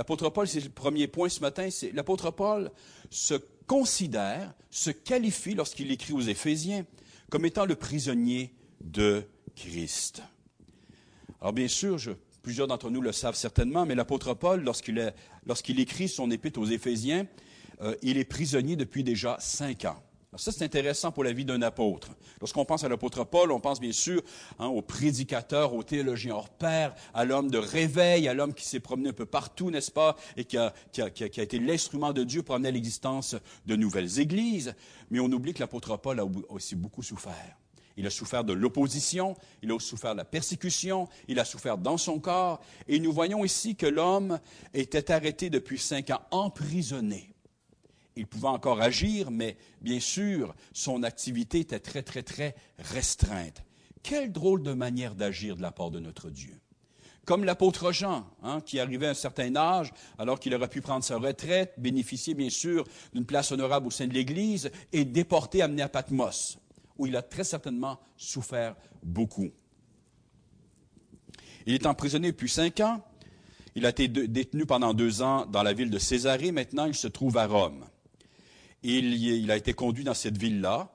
L'apôtre 0.00 0.30
Paul, 0.30 0.48
c'est 0.48 0.64
le 0.64 0.70
premier 0.70 1.08
point 1.08 1.28
ce 1.28 1.40
matin, 1.40 1.68
c'est 1.70 1.92
l'apôtre 1.92 2.30
Paul 2.30 2.70
se 3.10 3.34
considère, 3.66 4.54
se 4.70 4.88
qualifie 4.88 5.54
lorsqu'il 5.54 5.92
écrit 5.92 6.14
aux 6.14 6.22
Éphésiens 6.22 6.86
comme 7.28 7.44
étant 7.44 7.66
le 7.66 7.74
prisonnier 7.74 8.54
de 8.80 9.22
Christ. 9.54 10.22
Alors 11.42 11.52
bien 11.52 11.68
sûr, 11.68 11.98
Plusieurs 12.42 12.66
d'entre 12.66 12.88
nous 12.88 13.02
le 13.02 13.12
savent 13.12 13.34
certainement, 13.34 13.84
mais 13.84 13.94
l'apôtre 13.94 14.32
Paul, 14.32 14.62
lorsqu'il 14.64 15.80
écrit 15.80 16.08
son 16.08 16.30
épître 16.30 16.58
aux 16.58 16.64
Éphésiens, 16.64 17.26
euh, 17.82 17.94
il 18.00 18.16
est 18.16 18.24
prisonnier 18.24 18.76
depuis 18.76 19.04
déjà 19.04 19.36
cinq 19.38 19.84
ans. 19.84 20.02
Alors 20.32 20.38
ça, 20.38 20.52
c'est 20.52 20.64
intéressant 20.64 21.10
pour 21.10 21.24
la 21.24 21.32
vie 21.32 21.44
d'un 21.44 21.60
apôtre. 21.60 22.10
Lorsqu'on 22.40 22.64
pense 22.64 22.84
à 22.84 22.88
l'apôtre 22.88 23.24
Paul, 23.24 23.50
on 23.50 23.58
pense 23.58 23.80
bien 23.80 23.90
sûr 23.90 24.22
hein, 24.60 24.68
au 24.68 24.80
prédicateur, 24.80 25.74
au 25.74 25.82
théologien 25.82 26.36
hors 26.36 26.50
pair, 26.50 26.94
à 27.14 27.24
l'homme 27.24 27.50
de 27.50 27.58
réveil, 27.58 28.28
à 28.28 28.34
l'homme 28.34 28.54
qui 28.54 28.64
s'est 28.64 28.78
promené 28.78 29.08
un 29.08 29.12
peu 29.12 29.26
partout, 29.26 29.72
n'est-ce 29.72 29.90
pas, 29.90 30.14
et 30.36 30.44
qui 30.44 30.56
a, 30.56 30.72
été 31.18 31.58
l'instrument 31.58 32.12
de 32.12 32.22
Dieu 32.22 32.44
pour 32.44 32.54
amener 32.54 32.68
à 32.68 32.70
l'existence 32.70 33.34
de 33.66 33.74
nouvelles 33.74 34.20
églises. 34.20 34.76
Mais 35.10 35.18
on 35.18 35.32
oublie 35.32 35.52
que 35.52 35.58
l'apôtre 35.58 35.96
Paul 35.96 36.20
a 36.20 36.24
aussi 36.48 36.76
beaucoup 36.76 37.02
souffert. 37.02 37.56
Il 37.96 38.06
a 38.06 38.10
souffert 38.10 38.44
de 38.44 38.52
l'opposition, 38.52 39.34
il 39.64 39.72
a 39.72 39.80
souffert 39.80 40.12
de 40.12 40.18
la 40.18 40.24
persécution, 40.24 41.08
il 41.26 41.40
a 41.40 41.44
souffert 41.44 41.76
dans 41.76 41.98
son 41.98 42.20
corps. 42.20 42.60
Et 42.86 43.00
nous 43.00 43.12
voyons 43.12 43.44
ici 43.44 43.74
que 43.74 43.86
l'homme 43.86 44.38
était 44.74 45.10
arrêté 45.10 45.50
depuis 45.50 45.80
cinq 45.80 46.10
ans, 46.10 46.20
emprisonné. 46.30 47.29
Il 48.16 48.26
pouvait 48.26 48.48
encore 48.48 48.80
agir, 48.80 49.30
mais 49.30 49.56
bien 49.80 50.00
sûr, 50.00 50.54
son 50.72 51.02
activité 51.02 51.60
était 51.60 51.78
très, 51.78 52.02
très, 52.02 52.22
très 52.22 52.54
restreinte. 52.78 53.62
Quelle 54.02 54.32
drôle 54.32 54.62
de 54.62 54.72
manière 54.72 55.14
d'agir 55.14 55.56
de 55.56 55.62
la 55.62 55.70
part 55.70 55.90
de 55.90 56.00
notre 56.00 56.30
Dieu. 56.30 56.58
Comme 57.24 57.44
l'apôtre 57.44 57.92
Jean, 57.92 58.26
hein, 58.42 58.60
qui 58.60 58.80
arrivait 58.80 59.06
à 59.06 59.10
un 59.10 59.14
certain 59.14 59.54
âge, 59.54 59.92
alors 60.18 60.40
qu'il 60.40 60.54
aurait 60.54 60.68
pu 60.68 60.80
prendre 60.80 61.04
sa 61.04 61.18
retraite, 61.18 61.74
bénéficier 61.78 62.34
bien 62.34 62.50
sûr 62.50 62.84
d'une 63.12 63.26
place 63.26 63.52
honorable 63.52 63.86
au 63.86 63.90
sein 63.90 64.06
de 64.06 64.14
l'Église, 64.14 64.70
et 64.92 65.04
déporté, 65.04 65.62
amené 65.62 65.82
à 65.82 65.88
Patmos, 65.88 66.58
où 66.98 67.06
il 67.06 67.16
a 67.16 67.22
très 67.22 67.44
certainement 67.44 68.00
souffert 68.16 68.74
beaucoup. 69.02 69.50
Il 71.66 71.74
est 71.74 71.86
emprisonné 71.86 72.32
depuis 72.32 72.48
cinq 72.48 72.80
ans. 72.80 73.04
Il 73.76 73.86
a 73.86 73.90
été 73.90 74.08
détenu 74.08 74.66
pendant 74.66 74.94
deux 74.94 75.22
ans 75.22 75.46
dans 75.46 75.62
la 75.62 75.72
ville 75.72 75.90
de 75.90 75.98
Césarée. 75.98 76.50
Maintenant, 76.50 76.86
il 76.86 76.94
se 76.94 77.06
trouve 77.06 77.36
à 77.36 77.46
Rome. 77.46 77.84
Il, 78.82 79.50
a 79.50 79.56
été 79.56 79.72
conduit 79.74 80.04
dans 80.04 80.14
cette 80.14 80.38
ville-là 80.38 80.90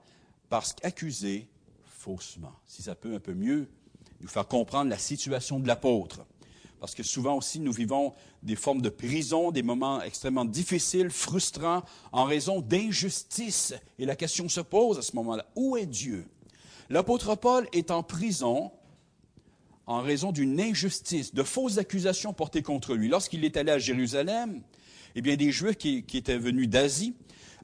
parce 0.50 0.74
qu'accusé 0.74 1.48
faussement. 1.86 2.54
Si 2.66 2.82
ça 2.82 2.96
peut 2.96 3.16
un 3.16 3.20
peu 3.20 3.34
mieux 3.34 3.68
nous 4.22 4.28
faire 4.28 4.48
comprendre 4.48 4.90
la 4.90 4.98
situation 4.98 5.60
de 5.60 5.68
l'apôtre. 5.68 6.26
Parce 6.80 6.94
que 6.94 7.04
souvent 7.04 7.38
aussi, 7.38 7.60
nous 7.60 7.72
vivons 7.72 8.14
des 8.44 8.56
formes 8.56 8.82
de 8.82 8.90
prison, 8.90 9.52
des 9.52 9.64
moments 9.64 10.02
extrêmement 10.02 10.46
difficiles, 10.46 11.10
frustrants, 11.10 11.84
en 12.12 12.26
raison 12.26 12.62
d'injustice. 12.62 13.74
Et 13.98 14.06
la 14.06 14.16
question 14.16 14.50
se 14.50 14.62
pose 14.62 14.98
à 14.98 15.02
ce 15.02 15.16
moment-là, 15.16 15.46
où 15.56 15.78
est 15.78 15.86
Dieu? 15.86 16.28
L'apôtre 16.90 17.36
Paul 17.36 17.68
est 17.74 17.92
en 17.92 18.04
prison 18.04 18.72
en 19.88 20.02
raison 20.02 20.32
d'une 20.32 20.60
injustice, 20.60 21.34
de 21.34 21.44
fausses 21.44 21.78
accusations 21.78 22.34
portées 22.34 22.64
contre 22.64 22.96
lui. 22.96 23.08
Lorsqu'il 23.08 23.46
est 23.46 23.56
allé 23.56 23.72
à 23.72 23.80
Jérusalem, 23.80 24.64
eh 25.14 25.22
bien, 25.22 25.36
des 25.36 25.52
Juifs 25.52 25.78
qui 25.78 26.04
étaient 26.14 26.38
venus 26.38 26.68
d'Asie 26.68 27.14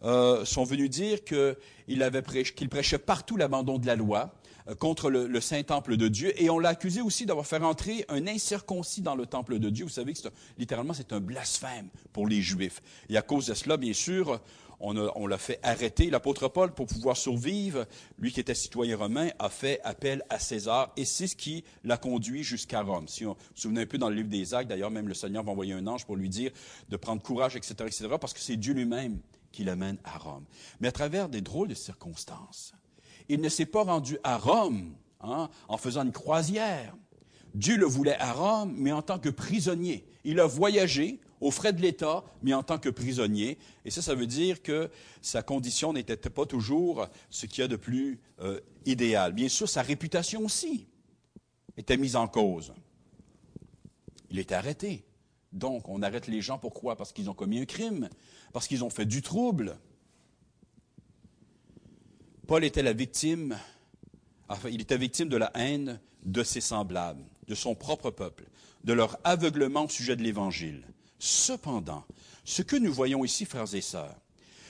euh, 0.04 0.46
sont 0.46 0.64
venus 0.64 0.90
dire 0.90 1.24
qu'il 1.24 2.70
prêchait 2.70 2.98
partout 2.98 3.38
l'abandon 3.38 3.78
de 3.78 3.86
la 3.86 3.96
loi 3.96 4.34
euh, 4.68 4.76
contre 4.76 5.10
le, 5.10 5.42
Saint-Temple 5.42 5.98
de 5.98 6.08
Dieu. 6.08 6.34
Et 6.42 6.50
on 6.50 6.60
l'a 6.60 6.70
accusé 6.70 7.02
aussi 7.02 7.26
d'avoir 7.26 7.46
fait 7.46 7.58
entrer 7.58 8.06
un 8.10 8.28
incirconcis 8.28 9.02
dans 9.02 9.16
le 9.16 9.26
Temple 9.26 9.60
de 9.60 9.70
Dieu. 9.70 9.86
Vous 9.86 9.92
savez 9.92 10.14
que 10.14 10.20
littéralement, 10.58 10.94
c'est 10.94 11.14
un 11.14 11.20
blasphème 11.20 11.90
pour 12.14 12.28
les 12.28 12.42
Juifs. 12.42 12.82
Et 13.10 13.18
à 13.18 13.22
cause 13.22 13.46
de 13.48 13.54
cela, 13.54 13.78
bien 13.78 13.94
sûr, 13.94 14.40
on, 14.80 14.98
on 14.98 15.28
l'a 15.28 15.38
fait 15.38 15.60
arrêter. 15.62 16.10
L'apôtre 16.10 16.48
Paul, 16.48 16.74
pour 16.74 16.88
pouvoir 16.88 17.16
survivre, 17.16 17.86
lui 18.18 18.32
qui 18.32 18.40
était 18.40 18.56
citoyen 18.56 18.98
romain, 18.98 19.30
a 19.38 19.50
fait 19.50 19.80
appel 19.84 20.24
à 20.30 20.40
César. 20.40 20.92
Et 20.98 21.06
c'est 21.06 21.28
ce 21.28 21.36
qui 21.36 21.64
l'a 21.84 21.98
conduit 21.98 22.44
jusqu'à 22.44 22.82
Rome. 22.82 23.08
Si 23.08 23.26
on 23.26 23.34
vous 23.34 23.38
souvenez 23.54 23.82
un 23.82 23.86
peu 23.86 23.98
dans 23.98 24.10
le 24.10 24.16
livre 24.16 24.30
des 24.30 24.54
Actes, 24.54 24.70
d'ailleurs, 24.70 24.92
même 24.92 25.08
le 25.08 25.14
Seigneur 25.14 25.44
va 25.44 25.52
envoyer 25.52 25.74
un 25.74 25.86
ange 25.86 26.06
pour 26.06 26.16
lui 26.16 26.30
dire 26.30 26.52
de 26.90 26.98
prendre 26.98 27.22
courage, 27.22 27.56
etc., 27.56 27.76
etc., 27.82 28.08
parce 28.20 28.34
que 28.34 28.40
c'est 28.40 28.58
Dieu 28.58 28.74
lui-même 28.74 29.20
qui 29.52 29.64
l'amène 29.64 29.98
à 30.04 30.18
Rome. 30.18 30.46
Mais 30.80 30.88
à 30.88 30.92
travers 30.92 31.30
des 31.30 31.42
drôles 31.42 31.68
de 31.68 31.74
circonstances. 31.74 32.74
Il 33.30 33.42
ne 33.42 33.50
s'est 33.50 33.66
pas 33.66 33.84
rendu 33.84 34.18
à 34.24 34.38
Rome 34.38 34.96
hein, 35.22 35.50
en 35.68 35.78
faisant 35.78 36.04
une 36.04 36.12
croisière. 36.12 36.96
Dieu 37.54 37.78
le 37.78 37.86
voulait 37.86 38.18
à 38.18 38.34
Rome, 38.34 38.74
mais 38.78 38.92
en 38.92 39.02
tant 39.02 39.20
que 39.20 39.30
prisonnier. 39.30 40.06
Il 40.24 40.40
a 40.40 40.46
voyagé 40.46 41.20
aux 41.42 41.52
frais 41.52 41.74
de 41.74 41.82
l'État, 41.82 42.24
mais 42.44 42.54
en 42.54 42.64
tant 42.64 42.78
que 42.78 42.90
prisonnier. 42.90 43.58
Et 43.84 43.92
ça, 43.92 44.02
ça 44.02 44.16
veut 44.16 44.28
dire 44.28 44.62
que 44.62 44.90
sa 45.22 45.42
condition 45.42 45.92
n'était 45.92 46.16
pas 46.16 46.46
toujours 46.46 47.08
ce 47.30 47.48
qu'il 47.48 47.62
y 47.62 47.64
a 47.64 47.68
de 47.68 47.76
plus 47.76 48.20
euh, 48.42 48.60
idéal. 48.86 49.34
Bien 49.34 49.50
sûr, 49.50 49.68
sa 49.68 49.82
réputation 49.82 50.42
aussi 50.46 50.88
était 51.76 51.98
mise 51.98 52.16
en 52.16 52.28
cause. 52.28 52.74
Il 54.30 54.40
était 54.40 54.56
arrêté. 54.56 55.04
Donc, 55.52 55.90
on 55.90 56.02
arrête 56.02 56.28
les 56.28 56.42
gens 56.42 56.58
pourquoi? 56.58 56.96
Parce 56.96 57.12
qu'ils 57.12 57.30
ont 57.30 57.34
commis 57.34 57.60
un 57.60 57.66
crime, 57.66 58.10
parce 58.54 58.68
qu'ils 58.68 58.84
ont 58.84 58.90
fait 58.90 59.06
du 59.06 59.22
trouble. 59.22 59.78
Paul 62.48 62.64
était 62.64 62.84
la 62.84 62.94
victime, 62.94 63.58
enfin, 64.50 64.70
il 64.70 64.82
était 64.82 64.98
victime 64.98 65.30
de 65.30 65.38
la 65.38 65.52
haine 65.56 66.00
de 66.24 66.44
ses 66.44 66.62
semblables, 66.62 67.24
de 67.48 67.56
son 67.56 67.76
propre 67.76 68.12
peuple, 68.12 68.46
de 68.84 68.94
leur 68.94 69.20
aveuglement 69.24 69.86
au 69.86 69.90
sujet 69.90 70.16
de 70.16 70.24
l'Évangile. 70.24 70.84
Cependant, 71.20 72.04
ce 72.44 72.62
que 72.62 72.76
nous 72.76 72.92
voyons 72.92 73.24
ici, 73.24 73.46
frères 73.46 73.74
et 73.76 73.82
sœurs, 73.82 74.16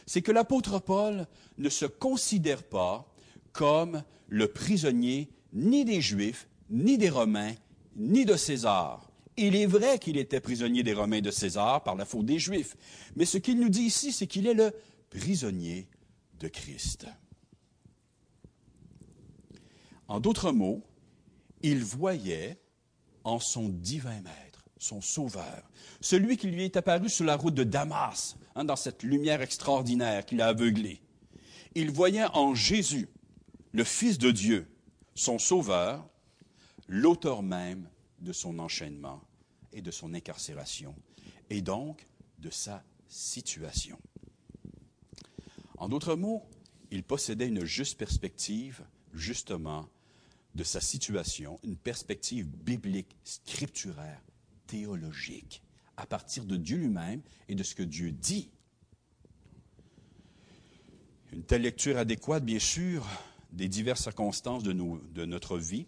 c'est 0.05 0.21
que 0.21 0.31
l'apôtre 0.31 0.79
Paul 0.79 1.27
ne 1.57 1.69
se 1.69 1.85
considère 1.85 2.63
pas 2.63 3.07
comme 3.53 4.03
le 4.27 4.47
prisonnier 4.47 5.29
ni 5.53 5.85
des 5.85 6.01
Juifs, 6.01 6.47
ni 6.69 6.97
des 6.97 7.09
Romains, 7.09 7.53
ni 7.95 8.25
de 8.25 8.35
César. 8.35 9.10
Il 9.37 9.55
est 9.55 9.65
vrai 9.65 9.97
qu'il 9.99 10.17
était 10.17 10.41
prisonnier 10.41 10.83
des 10.83 10.93
Romains 10.93 11.21
de 11.21 11.31
César 11.31 11.83
par 11.83 11.95
la 11.95 12.05
faute 12.05 12.25
des 12.25 12.39
Juifs, 12.39 12.75
mais 13.15 13.25
ce 13.25 13.37
qu'il 13.37 13.59
nous 13.59 13.69
dit 13.69 13.83
ici, 13.83 14.11
c'est 14.11 14.27
qu'il 14.27 14.47
est 14.47 14.53
le 14.53 14.73
prisonnier 15.09 15.87
de 16.39 16.47
Christ. 16.47 17.07
En 20.07 20.19
d'autres 20.19 20.51
mots, 20.51 20.83
il 21.61 21.83
voyait 21.83 22.59
en 23.23 23.39
son 23.39 23.69
divin 23.69 24.19
maître, 24.21 24.65
son 24.77 24.99
sauveur, 24.99 25.69
celui 26.01 26.37
qui 26.37 26.47
lui 26.47 26.63
est 26.63 26.75
apparu 26.75 27.07
sur 27.07 27.25
la 27.25 27.37
route 27.37 27.53
de 27.53 27.63
Damas, 27.63 28.35
hein, 28.55 28.65
dans 28.65 28.75
cette 28.75 29.03
lumière 29.03 29.41
extraordinaire 29.41 30.25
qui 30.25 30.35
l'a 30.35 30.47
aveuglé. 30.47 31.01
Il 31.75 31.91
voyait 31.91 32.25
en 32.33 32.53
Jésus, 32.55 33.07
le 33.71 33.85
Fils 33.85 34.17
de 34.17 34.31
Dieu, 34.31 34.67
son 35.15 35.39
sauveur, 35.39 36.09
l'auteur 36.87 37.43
même 37.43 37.87
de 38.21 38.33
son 38.33 38.59
enchaînement 38.59 39.21
et 39.73 39.81
de 39.81 39.91
son 39.91 40.13
incarcération, 40.13 40.95
et 41.49 41.61
donc 41.61 42.07
de 42.39 42.49
sa 42.49 42.83
situation. 43.07 43.99
En 45.77 45.89
d'autres 45.89 46.15
mots, 46.15 46.43
il 46.91 47.03
possédait 47.03 47.47
une 47.47 47.65
juste 47.65 47.97
perspective, 47.97 48.83
justement, 49.13 49.89
de 50.55 50.63
sa 50.63 50.81
situation, 50.81 51.59
une 51.63 51.77
perspective 51.77 52.47
biblique, 52.47 53.15
scripturaire, 53.23 54.21
théologique, 54.67 55.63
à 55.97 56.05
partir 56.05 56.45
de 56.45 56.57
Dieu 56.57 56.77
lui-même 56.77 57.21
et 57.47 57.55
de 57.55 57.63
ce 57.63 57.75
que 57.75 57.83
Dieu 57.83 58.11
dit. 58.11 58.49
Une 61.31 61.43
telle 61.43 61.61
lecture 61.61 61.97
adéquate, 61.97 62.43
bien 62.43 62.59
sûr, 62.59 63.07
des 63.51 63.69
diverses 63.69 64.03
circonstances 64.03 64.63
de, 64.63 64.73
notre 65.25 65.57
vie 65.57 65.85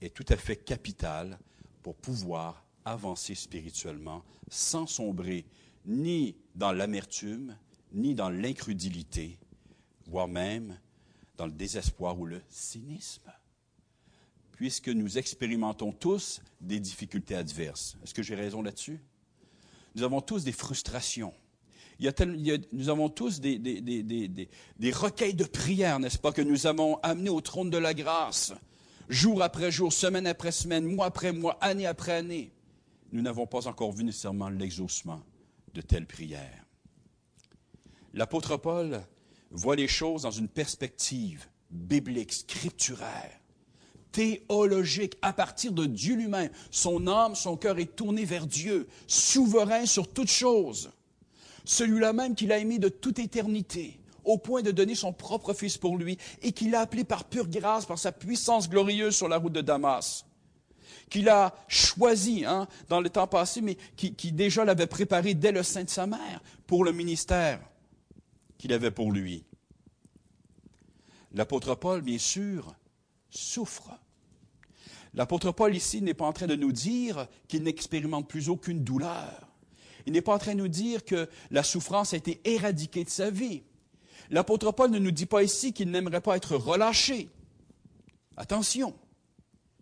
est 0.00 0.14
tout 0.14 0.24
à 0.28 0.36
fait 0.36 0.56
capitale 0.56 1.38
pour 1.82 1.94
pouvoir 1.94 2.64
avancer 2.84 3.34
spirituellement 3.34 4.24
sans 4.50 4.86
sombrer 4.86 5.44
ni 5.86 6.36
dans 6.54 6.72
l'amertume, 6.72 7.56
ni 7.92 8.14
dans 8.14 8.30
l'incrédulité, 8.30 9.38
voire 10.06 10.28
même 10.28 10.78
dans 11.36 11.46
le 11.46 11.52
désespoir 11.52 12.18
ou 12.18 12.26
le 12.26 12.42
cynisme, 12.48 13.32
puisque 14.52 14.88
nous 14.88 15.18
expérimentons 15.18 15.92
tous 15.92 16.40
des 16.60 16.80
difficultés 16.80 17.36
adverses. 17.36 17.96
Est-ce 18.02 18.14
que 18.14 18.22
j'ai 18.22 18.34
raison 18.34 18.62
là-dessus? 18.62 19.00
Nous 19.94 20.02
avons 20.02 20.20
tous 20.20 20.44
des 20.44 20.52
frustrations. 20.52 21.32
Nous 22.00 22.88
avons 22.88 23.08
tous 23.08 23.40
des, 23.40 23.58
des, 23.58 24.92
recueils 24.92 25.34
de 25.34 25.44
prière, 25.44 25.98
n'est-ce 25.98 26.18
pas, 26.18 26.32
que 26.32 26.42
nous 26.42 26.66
avons 26.66 26.98
amenés 26.98 27.30
au 27.30 27.40
trône 27.40 27.70
de 27.70 27.78
la 27.78 27.94
grâce 27.94 28.52
jour 29.08 29.42
après 29.42 29.70
jour, 29.70 29.92
semaine 29.92 30.26
après 30.26 30.52
semaine, 30.52 30.84
mois 30.84 31.06
après 31.06 31.32
mois, 31.32 31.58
année 31.60 31.86
après 31.86 32.12
année, 32.12 32.52
nous 33.12 33.22
n'avons 33.22 33.46
pas 33.46 33.66
encore 33.66 33.92
vu 33.92 34.04
nécessairement 34.04 34.48
l'exaucement 34.48 35.22
de 35.74 35.80
telles 35.80 36.06
prières. 36.06 36.64
L'apôtre 38.14 38.56
Paul 38.56 39.00
voit 39.50 39.76
les 39.76 39.88
choses 39.88 40.22
dans 40.22 40.30
une 40.30 40.48
perspective 40.48 41.46
biblique, 41.70 42.32
scripturaire, 42.32 43.40
théologique, 44.12 45.16
à 45.22 45.32
partir 45.32 45.72
de 45.72 45.86
Dieu 45.86 46.16
lui-même. 46.16 46.50
Son 46.70 47.06
âme, 47.06 47.34
son 47.34 47.56
cœur 47.56 47.78
est 47.78 47.94
tourné 47.94 48.24
vers 48.24 48.46
Dieu, 48.46 48.88
souverain 49.06 49.86
sur 49.86 50.12
toutes 50.12 50.30
choses. 50.30 50.90
Celui-là 51.64 52.12
même 52.12 52.34
qu'il 52.34 52.52
a 52.52 52.58
aimé 52.58 52.78
de 52.78 52.88
toute 52.88 53.18
éternité, 53.18 54.00
au 54.28 54.36
point 54.38 54.62
de 54.62 54.70
donner 54.70 54.94
son 54.94 55.12
propre 55.12 55.54
Fils 55.54 55.78
pour 55.78 55.96
lui, 55.96 56.18
et 56.42 56.52
qu'il 56.52 56.74
a 56.74 56.80
appelé 56.80 57.02
par 57.02 57.24
pure 57.24 57.48
grâce, 57.48 57.86
par 57.86 57.98
sa 57.98 58.12
puissance 58.12 58.68
glorieuse 58.68 59.16
sur 59.16 59.28
la 59.28 59.38
route 59.38 59.54
de 59.54 59.62
Damas, 59.62 60.26
qu'il 61.08 61.28
a 61.30 61.54
choisi 61.66 62.44
hein, 62.44 62.68
dans 62.88 63.00
le 63.00 63.08
temps 63.08 63.26
passé, 63.26 63.62
mais 63.62 63.76
qui, 63.96 64.14
qui 64.14 64.30
déjà 64.30 64.64
l'avait 64.64 64.86
préparé 64.86 65.34
dès 65.34 65.50
le 65.50 65.62
sein 65.62 65.84
de 65.84 65.88
sa 65.88 66.06
mère 66.06 66.42
pour 66.66 66.84
le 66.84 66.92
ministère 66.92 67.60
qu'il 68.58 68.72
avait 68.72 68.90
pour 68.90 69.12
lui. 69.12 69.44
L'apôtre 71.32 71.74
Paul, 71.74 72.02
bien 72.02 72.18
sûr, 72.18 72.74
souffre. 73.30 73.90
L'apôtre 75.14 75.52
Paul 75.52 75.74
ici 75.74 76.02
n'est 76.02 76.14
pas 76.14 76.26
en 76.26 76.32
train 76.32 76.46
de 76.46 76.54
nous 76.54 76.72
dire 76.72 77.28
qu'il 77.48 77.62
n'expérimente 77.62 78.28
plus 78.28 78.50
aucune 78.50 78.84
douleur. 78.84 79.48
Il 80.06 80.12
n'est 80.12 80.22
pas 80.22 80.34
en 80.34 80.38
train 80.38 80.52
de 80.52 80.58
nous 80.58 80.68
dire 80.68 81.04
que 81.04 81.28
la 81.50 81.62
souffrance 81.62 82.12
a 82.12 82.18
été 82.18 82.40
éradiquée 82.44 83.04
de 83.04 83.10
sa 83.10 83.30
vie. 83.30 83.62
L'apôtre 84.30 84.72
Paul 84.72 84.90
ne 84.90 84.98
nous 84.98 85.10
dit 85.10 85.26
pas 85.26 85.42
ici 85.42 85.72
qu'il 85.72 85.90
n'aimerait 85.90 86.20
pas 86.20 86.36
être 86.36 86.56
relâché. 86.56 87.30
Attention, 88.36 88.94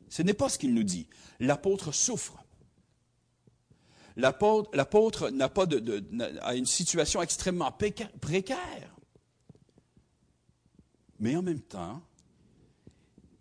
ce 0.09 0.23
n'est 0.23 0.35
pas 0.35 0.49
ce 0.49 0.59
qu'il 0.59 0.75
nous 0.75 0.85
dit. 0.85 1.09
L'apôtre 1.41 1.93
souffre. 1.93 2.43
L'apôtre 4.17 5.31
n'a 5.31 5.49
pas 5.49 5.67
a 6.41 6.55
une 6.55 6.67
situation 6.67 7.21
extrêmement 7.21 7.71
précaire. 8.21 8.97
Mais 11.19 11.37
en 11.37 11.43
même 11.43 11.61
temps, 11.61 12.03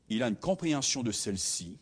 il 0.10 0.22
a 0.24 0.28
une 0.28 0.36
compréhension 0.36 1.02
de 1.02 1.12
celle-ci 1.12 1.80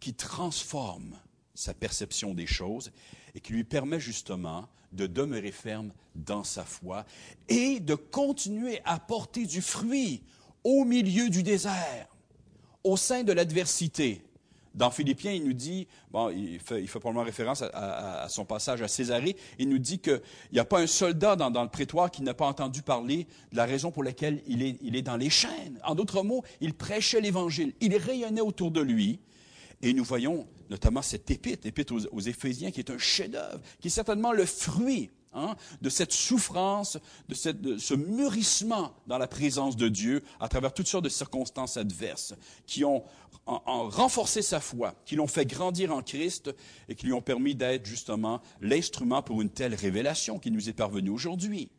qui 0.00 0.14
transforme 0.14 1.18
sa 1.54 1.74
perception 1.74 2.34
des 2.34 2.46
choses 2.46 2.92
et 3.34 3.40
qui 3.40 3.52
lui 3.52 3.64
permet 3.64 3.98
justement 3.98 4.68
de 4.92 5.06
demeurer 5.06 5.52
ferme 5.52 5.90
dans 6.14 6.44
sa 6.44 6.64
foi 6.64 7.04
et 7.48 7.80
de 7.80 7.94
continuer 7.94 8.80
à 8.84 8.98
porter 8.98 9.46
du 9.46 9.60
fruit 9.60 10.22
au 10.64 10.84
milieu 10.84 11.28
du 11.28 11.42
désert, 11.42 12.08
au 12.82 12.96
sein 12.96 13.22
de 13.22 13.32
l'adversité. 13.32 14.22
Dans 14.74 14.90
Philippiens, 14.90 15.32
il 15.32 15.44
nous 15.44 15.54
dit, 15.54 15.86
bon, 16.10 16.28
il 16.28 16.58
fait, 16.60 16.82
probablement 16.86 17.24
référence 17.24 17.62
à, 17.62 18.26
son 18.28 18.44
passage 18.44 18.82
à 18.82 18.88
Césarée, 18.88 19.34
il 19.58 19.70
nous 19.70 19.78
dit 19.78 20.00
qu'il 20.00 20.20
n'y 20.52 20.58
a 20.58 20.66
pas 20.66 20.80
un 20.80 20.86
soldat 20.86 21.34
dans, 21.34 21.62
le 21.62 21.68
prétoire 21.70 22.10
qui 22.10 22.22
n'a 22.22 22.34
pas 22.34 22.46
entendu 22.46 22.82
parler 22.82 23.26
de 23.52 23.56
la 23.56 23.64
raison 23.64 23.90
pour 23.90 24.04
laquelle 24.04 24.42
il 24.46 24.62
est 24.96 25.02
dans 25.02 25.16
les 25.16 25.30
chaînes. 25.30 25.80
En 25.82 25.94
d'autres 25.94 26.22
mots, 26.22 26.44
il 26.60 26.74
prêchait 26.74 27.22
l'Évangile, 27.22 27.72
il 27.80 27.96
rayonnait 27.96 28.42
autour 28.42 28.70
de 28.70 28.82
lui, 28.82 29.18
et 29.82 29.92
nous 29.92 30.04
voyons 30.04 30.46
notamment 30.70 31.02
cette 31.02 31.30
épître, 31.30 31.62
l'épître 31.64 31.94
aux, 32.10 32.20
Éphésiens, 32.20 32.70
qui 32.70 32.80
est 32.80 32.90
un 32.90 32.98
chef-d'œuvre, 32.98 33.60
qui 33.80 33.88
est 33.88 33.90
certainement 33.90 34.32
le 34.32 34.44
fruit 34.46 35.10
hein, 35.32 35.54
de 35.80 35.88
cette 35.88 36.12
souffrance, 36.12 36.98
de, 37.28 37.78
ce 37.78 37.94
mûrissement 37.94 38.94
dans 39.06 39.18
la 39.18 39.28
présence 39.28 39.76
de 39.76 39.88
Dieu 39.88 40.22
à 40.40 40.48
travers 40.48 40.72
toutes 40.72 40.88
sortes 40.88 41.04
de 41.04 41.10
circonstances 41.10 41.76
adverses, 41.76 42.34
qui 42.66 42.84
ont 42.84 43.04
renforcé 43.46 44.42
sa 44.42 44.60
foi, 44.60 44.94
qui 45.04 45.14
l'ont 45.14 45.28
fait 45.28 45.46
grandir 45.46 45.92
en 45.94 46.02
Christ 46.02 46.50
et 46.88 46.96
qui 46.96 47.06
lui 47.06 47.12
ont 47.12 47.22
permis 47.22 47.54
d'être 47.54 47.86
justement 47.86 48.40
l'instrument 48.60 49.22
pour 49.22 49.40
une 49.40 49.50
telle 49.50 49.74
révélation 49.74 50.38
qui 50.40 50.50
nous 50.50 50.68
est 50.68 50.72
parvenue 50.72 51.10
aujourd'hui. 51.10 51.70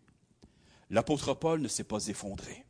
L'apôtre 0.89 1.33
Paul 1.33 1.61
ne 1.61 1.67
s'est 1.67 1.83
pas 1.83 2.07
effondré. 2.07 2.66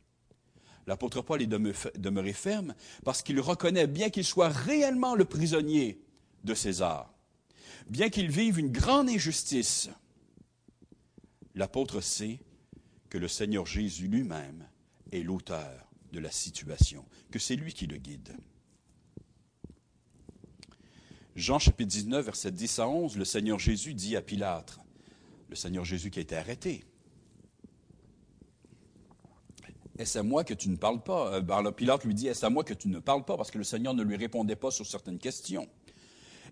L'apôtre 0.88 1.20
Paul 1.20 1.42
est 1.42 1.46
demeuré 1.46 2.32
ferme 2.32 2.74
parce 3.04 3.22
qu'il 3.22 3.38
reconnaît, 3.40 3.86
bien 3.86 4.08
qu'il 4.08 4.24
soit 4.24 4.48
réellement 4.48 5.14
le 5.14 5.26
prisonnier 5.26 6.00
de 6.44 6.54
César, 6.54 7.12
bien 7.90 8.08
qu'il 8.08 8.30
vive 8.30 8.58
une 8.58 8.72
grande 8.72 9.10
injustice, 9.10 9.90
l'apôtre 11.54 12.00
sait 12.00 12.40
que 13.10 13.18
le 13.18 13.28
Seigneur 13.28 13.66
Jésus 13.66 14.08
lui-même 14.08 14.66
est 15.12 15.20
l'auteur 15.20 15.90
de 16.10 16.20
la 16.20 16.30
situation, 16.30 17.04
que 17.30 17.38
c'est 17.38 17.56
lui 17.56 17.74
qui 17.74 17.86
le 17.86 17.98
guide. 17.98 18.34
Jean 21.36 21.58
chapitre 21.58 21.90
19, 21.90 22.24
verset 22.24 22.50
10 22.50 22.78
à 22.78 22.88
11, 22.88 23.18
le 23.18 23.26
Seigneur 23.26 23.58
Jésus 23.58 23.92
dit 23.92 24.16
à 24.16 24.22
Pilate, 24.22 24.78
le 25.50 25.54
Seigneur 25.54 25.84
Jésus 25.84 26.10
qui 26.10 26.18
a 26.18 26.22
été 26.22 26.34
arrêté, 26.34 26.82
Est-ce 29.98 30.18
à 30.18 30.22
moi 30.22 30.44
que 30.44 30.54
tu 30.54 30.68
ne 30.68 30.76
parles 30.76 31.02
pas? 31.02 31.34
Euh, 31.34 31.42
alors 31.50 31.74
Pilate 31.74 32.04
lui 32.04 32.14
dit, 32.14 32.28
est-ce 32.28 32.46
à 32.46 32.50
moi 32.50 32.62
que 32.62 32.74
tu 32.74 32.88
ne 32.88 33.00
parles 33.00 33.24
pas? 33.24 33.36
Parce 33.36 33.50
que 33.50 33.58
le 33.58 33.64
Seigneur 33.64 33.94
ne 33.94 34.02
lui 34.04 34.16
répondait 34.16 34.56
pas 34.56 34.70
sur 34.70 34.86
certaines 34.86 35.18
questions. 35.18 35.68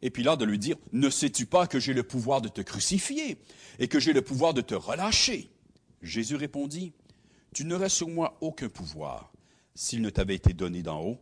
Et 0.03 0.11
Pilate 0.11 0.41
de 0.41 0.45
lui 0.45 0.59
dire, 0.59 0.77
ne 0.93 1.09
sais-tu 1.09 1.47
pas 1.47 1.67
que 1.67 1.79
j'ai 1.79 1.95
le 1.95 2.03
pouvoir 2.03 2.41
de 2.41 2.49
te 2.49 2.61
crucifier 2.61 3.39
et 3.79 3.89
que 3.89 4.01
j'ai 4.01 4.13
le 4.13 4.23
pouvoir 4.23 4.53
de 4.53 4.61
te 4.61 4.75
relâcher? 4.75 5.49
Jésus 6.03 6.37
répondit, 6.37 6.93
tu 7.55 7.65
n'aurais 7.65 7.89
sur 7.89 8.09
moi 8.09 8.37
aucun 8.41 8.69
pouvoir 8.69 9.33
s'il 9.75 10.03
ne 10.03 10.11
t'avait 10.11 10.35
été 10.35 10.53
donné 10.53 10.83
d'en 10.83 11.03
haut. 11.03 11.19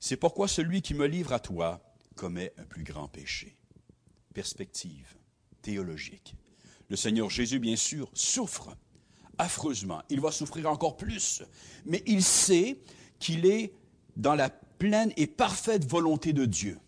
C'est 0.00 0.16
pourquoi 0.16 0.48
celui 0.48 0.82
qui 0.82 0.94
me 0.94 1.06
livre 1.06 1.32
à 1.32 1.40
toi 1.40 1.80
commet 2.16 2.52
un 2.56 2.64
plus 2.64 2.84
grand 2.84 3.08
péché. 3.08 3.56
Perspective 4.34 5.14
théologique. 5.62 6.34
Le 6.88 6.96
Seigneur 6.96 7.30
Jésus, 7.30 7.58
bien 7.58 7.76
sûr, 7.76 8.10
souffre 8.14 8.76
affreusement. 9.38 10.02
Il 10.10 10.20
va 10.20 10.30
souffrir 10.30 10.70
encore 10.70 10.96
plus. 10.96 11.42
Mais 11.84 12.02
il 12.06 12.22
sait 12.22 12.78
qu'il 13.18 13.46
est 13.46 13.72
dans 14.16 14.34
la 14.34 14.50
pleine 14.50 15.12
et 15.16 15.26
parfaite 15.26 15.84
volonté 15.84 16.32
de 16.32 16.44
Dieu. 16.44 16.78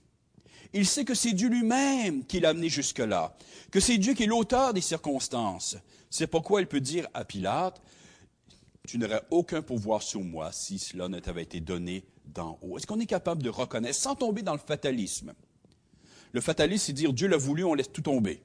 Il 0.73 0.87
sait 0.87 1.05
que 1.05 1.15
c'est 1.15 1.33
Dieu 1.33 1.49
lui-même 1.49 2.25
qui 2.25 2.41
l'a 2.41 2.51
amené 2.51 2.69
jusque-là, 2.69 3.37
que 3.71 3.81
c'est 3.81 3.97
Dieu 3.97 4.13
qui 4.13 4.25
est 4.25 4.27
l'auteur 4.27 4.75
des 4.75 4.83
circonstances. 4.83 5.77
C'est 6.11 6.27
pourquoi 6.27 6.61
il 6.61 6.67
peut 6.67 6.81
dire 6.81 7.09
à 7.15 7.25
Pilate, 7.25 7.81
tu 8.87 8.99
n'aurais 8.99 9.23
aucun 9.31 9.63
pouvoir 9.63 10.03
sur 10.03 10.21
moi 10.23 10.53
si 10.53 10.79
cela 10.79 11.09
ne 11.09 11.21
t'avait 11.21 11.43
été 11.43 11.61
donné 11.61 12.05
d'en 12.27 12.59
haut. 12.63 12.77
Est-ce 12.77 12.87
qu'on 12.87 13.01
est 13.01 13.07
capable 13.07 13.43
de 13.43 13.51
reconnaître, 13.51 13.99
sans 13.99 14.15
tomber 14.15 14.43
dans 14.43 14.53
le 14.53 14.59
fatalisme? 14.59 15.33
Le 16.33 16.41
fatalisme, 16.41 16.87
c'est 16.87 16.93
dire 16.93 17.13
Dieu 17.13 17.29
l'a 17.29 17.37
voulu, 17.39 17.65
on 17.65 17.75
laisse 17.75 17.91
tout 17.91 18.03
tomber. 18.03 18.43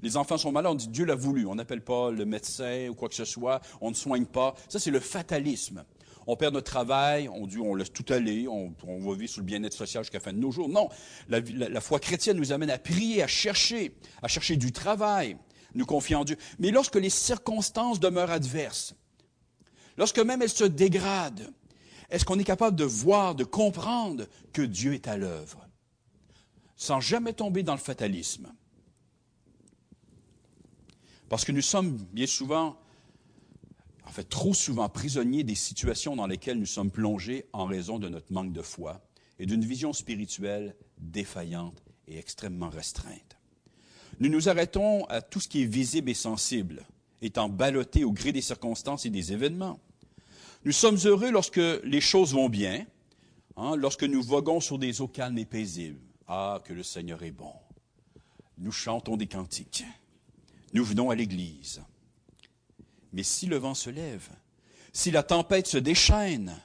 Les 0.00 0.16
enfants 0.16 0.38
sont 0.38 0.52
malades, 0.52 0.72
on 0.72 0.76
dit 0.76 0.88
Dieu 0.88 1.04
l'a 1.04 1.14
voulu. 1.14 1.46
On 1.46 1.54
n'appelle 1.54 1.82
pas 1.82 2.10
le 2.10 2.24
médecin 2.24 2.88
ou 2.88 2.94
quoi 2.94 3.08
que 3.08 3.14
ce 3.14 3.24
soit. 3.24 3.60
On 3.80 3.90
ne 3.90 3.94
soigne 3.94 4.26
pas. 4.26 4.54
Ça, 4.68 4.78
c'est 4.78 4.90
le 4.90 5.00
fatalisme. 5.00 5.84
On 6.30 6.36
perd 6.36 6.52
notre 6.52 6.70
travail, 6.70 7.26
on 7.30 7.46
dit 7.46 7.56
on 7.56 7.74
laisse 7.74 7.90
tout 7.90 8.04
aller, 8.12 8.46
on, 8.48 8.74
va 8.86 9.14
vivre 9.14 9.32
sous 9.32 9.40
le 9.40 9.46
bien-être 9.46 9.72
social 9.72 10.04
jusqu'à 10.04 10.18
la 10.18 10.24
fin 10.24 10.34
de 10.34 10.38
nos 10.38 10.50
jours. 10.50 10.68
Non, 10.68 10.90
la, 11.30 11.80
foi 11.80 11.98
chrétienne 12.00 12.36
nous 12.36 12.52
amène 12.52 12.68
à 12.68 12.76
prier, 12.76 13.22
à 13.22 13.26
chercher, 13.26 13.94
à 14.22 14.28
chercher 14.28 14.56
du 14.56 14.70
travail, 14.70 15.38
nous 15.74 15.86
confier 15.86 16.16
en 16.16 16.24
Dieu. 16.24 16.36
Mais 16.58 16.70
lorsque 16.70 16.96
les 16.96 17.08
circonstances 17.08 17.98
demeurent 17.98 18.30
adverses, 18.30 18.94
lorsque 19.96 20.18
même 20.18 20.42
elles 20.42 20.50
se 20.50 20.64
dégradent, 20.64 21.50
est-ce 22.10 22.26
qu'on 22.26 22.38
est 22.38 22.44
capable 22.44 22.76
de 22.76 22.84
voir, 22.84 23.34
de 23.34 23.44
comprendre 23.44 24.26
que 24.52 24.60
Dieu 24.60 24.92
est 24.92 25.08
à 25.08 25.16
l'œuvre, 25.16 25.66
sans 26.76 27.00
jamais 27.00 27.32
tomber 27.32 27.62
dans 27.62 27.74
le 27.74 27.80
fatalisme? 27.80 28.52
Parce 31.28 31.44
que 31.44 31.52
nous 31.52 31.62
sommes 31.62 31.96
bien 32.12 32.26
souvent, 32.26 32.76
en 34.04 34.10
fait 34.10 34.28
trop 34.28 34.54
souvent, 34.54 34.88
prisonniers 34.88 35.44
des 35.44 35.54
situations 35.54 36.16
dans 36.16 36.26
lesquelles 36.26 36.58
nous 36.58 36.66
sommes 36.66 36.90
plongés 36.90 37.46
en 37.52 37.66
raison 37.66 37.98
de 37.98 38.08
notre 38.08 38.32
manque 38.32 38.52
de 38.52 38.62
foi 38.62 39.00
et 39.38 39.46
d'une 39.46 39.64
vision 39.64 39.92
spirituelle 39.92 40.74
défaillante 40.98 41.82
et 42.06 42.18
extrêmement 42.18 42.70
restreinte. 42.70 43.36
Nous 44.20 44.30
nous 44.30 44.48
arrêtons 44.48 45.04
à 45.04 45.20
tout 45.20 45.38
ce 45.38 45.48
qui 45.48 45.62
est 45.62 45.66
visible 45.66 46.10
et 46.10 46.14
sensible, 46.14 46.86
étant 47.20 47.48
ballottés 47.48 48.04
au 48.04 48.12
gré 48.12 48.32
des 48.32 48.40
circonstances 48.40 49.04
et 49.06 49.10
des 49.10 49.32
événements. 49.32 49.78
Nous 50.64 50.72
sommes 50.72 50.98
heureux 51.04 51.30
lorsque 51.30 51.60
les 51.84 52.00
choses 52.00 52.32
vont 52.32 52.48
bien, 52.48 52.84
hein, 53.56 53.76
lorsque 53.76 54.02
nous 54.04 54.22
voguons 54.22 54.60
sur 54.60 54.78
des 54.78 55.00
eaux 55.00 55.08
calmes 55.08 55.38
et 55.38 55.44
paisibles. 55.44 56.00
Ah, 56.26 56.60
que 56.64 56.72
le 56.72 56.82
Seigneur 56.82 57.22
est 57.22 57.30
bon. 57.30 57.52
Nous 58.58 58.72
chantons 58.72 59.16
des 59.16 59.28
cantiques 59.28 59.84
nous 60.72 60.84
venons 60.84 61.10
à 61.10 61.14
l'Église. 61.14 61.82
Mais 63.12 63.22
si 63.22 63.46
le 63.46 63.56
vent 63.56 63.74
se 63.74 63.90
lève, 63.90 64.28
si 64.92 65.10
la 65.10 65.22
tempête 65.22 65.66
se 65.66 65.78
déchaîne, 65.78 66.60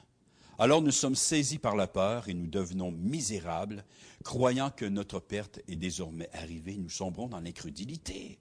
alors 0.58 0.82
nous 0.82 0.90
sommes 0.90 1.16
saisis 1.16 1.58
par 1.58 1.74
la 1.74 1.86
peur 1.86 2.28
et 2.28 2.34
nous 2.34 2.46
devenons 2.46 2.92
misérables, 2.92 3.84
croyant 4.22 4.70
que 4.70 4.84
notre 4.84 5.18
perte 5.18 5.60
est 5.68 5.76
désormais 5.76 6.28
arrivée. 6.32 6.76
Nous 6.76 6.90
sombrons 6.90 7.28
dans 7.28 7.40
l'incrédulité. 7.40 8.38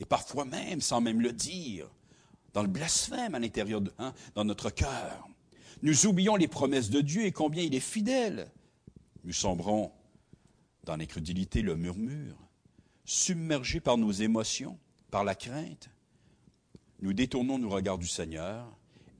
Et 0.00 0.04
parfois 0.04 0.44
même, 0.44 0.80
sans 0.80 1.00
même 1.00 1.20
le 1.20 1.32
dire, 1.32 1.88
dans 2.52 2.62
le 2.62 2.68
blasphème 2.68 3.34
à 3.34 3.38
l'intérieur 3.38 3.80
de, 3.80 3.92
hein, 3.98 4.12
dans 4.34 4.44
notre 4.44 4.70
cœur. 4.70 5.28
Nous 5.82 6.06
oublions 6.06 6.36
les 6.36 6.48
promesses 6.48 6.90
de 6.90 7.00
Dieu 7.00 7.24
et 7.24 7.32
combien 7.32 7.62
il 7.62 7.74
est 7.74 7.80
fidèle. 7.80 8.50
Nous 9.24 9.32
sombrons 9.32 9.92
dans 10.84 10.96
l'incrédulité, 10.96 11.62
le 11.62 11.76
murmure, 11.76 12.36
submergés 13.04 13.80
par 13.80 13.98
nos 13.98 14.12
émotions, 14.12 14.78
par 15.16 15.24
la 15.24 15.34
crainte, 15.34 15.88
nous 17.00 17.14
détournons 17.14 17.58
nos 17.58 17.70
regards 17.70 17.96
du 17.96 18.06
Seigneur 18.06 18.70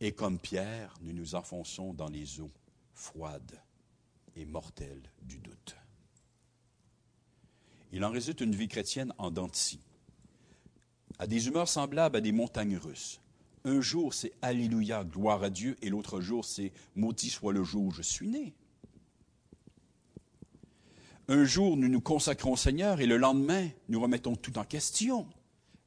et 0.02 0.12
comme 0.12 0.38
Pierre, 0.38 0.92
nous 1.00 1.14
nous 1.14 1.34
enfonçons 1.34 1.94
dans 1.94 2.10
les 2.10 2.38
eaux 2.38 2.50
froides 2.92 3.58
et 4.36 4.44
mortelles 4.44 5.10
du 5.22 5.38
doute. 5.38 5.74
Il 7.92 8.04
en 8.04 8.10
résulte 8.10 8.42
une 8.42 8.54
vie 8.54 8.68
chrétienne 8.68 9.14
en 9.16 9.30
dents 9.30 9.48
à 11.18 11.26
des 11.26 11.48
humeurs 11.48 11.66
semblables 11.66 12.16
à 12.18 12.20
des 12.20 12.32
montagnes 12.32 12.76
russes. 12.76 13.22
Un 13.64 13.80
jour, 13.80 14.12
c'est 14.12 14.34
Alléluia, 14.42 15.02
gloire 15.02 15.44
à 15.44 15.48
Dieu, 15.48 15.78
et 15.80 15.88
l'autre 15.88 16.20
jour, 16.20 16.44
c'est 16.44 16.74
Maudit 16.94 17.30
soit 17.30 17.54
le 17.54 17.64
jour 17.64 17.84
où 17.84 17.90
je 17.90 18.02
suis 18.02 18.28
né. 18.28 18.54
un 21.28 21.44
jour, 21.44 21.74
nous 21.78 21.88
nous 21.88 22.02
consacrons 22.02 22.52
au 22.52 22.56
Seigneur 22.58 23.00
et 23.00 23.06
le 23.06 23.16
lendemain, 23.16 23.70
nous 23.88 23.98
remettons 23.98 24.36
tout 24.36 24.58
en 24.58 24.64
question. 24.64 25.26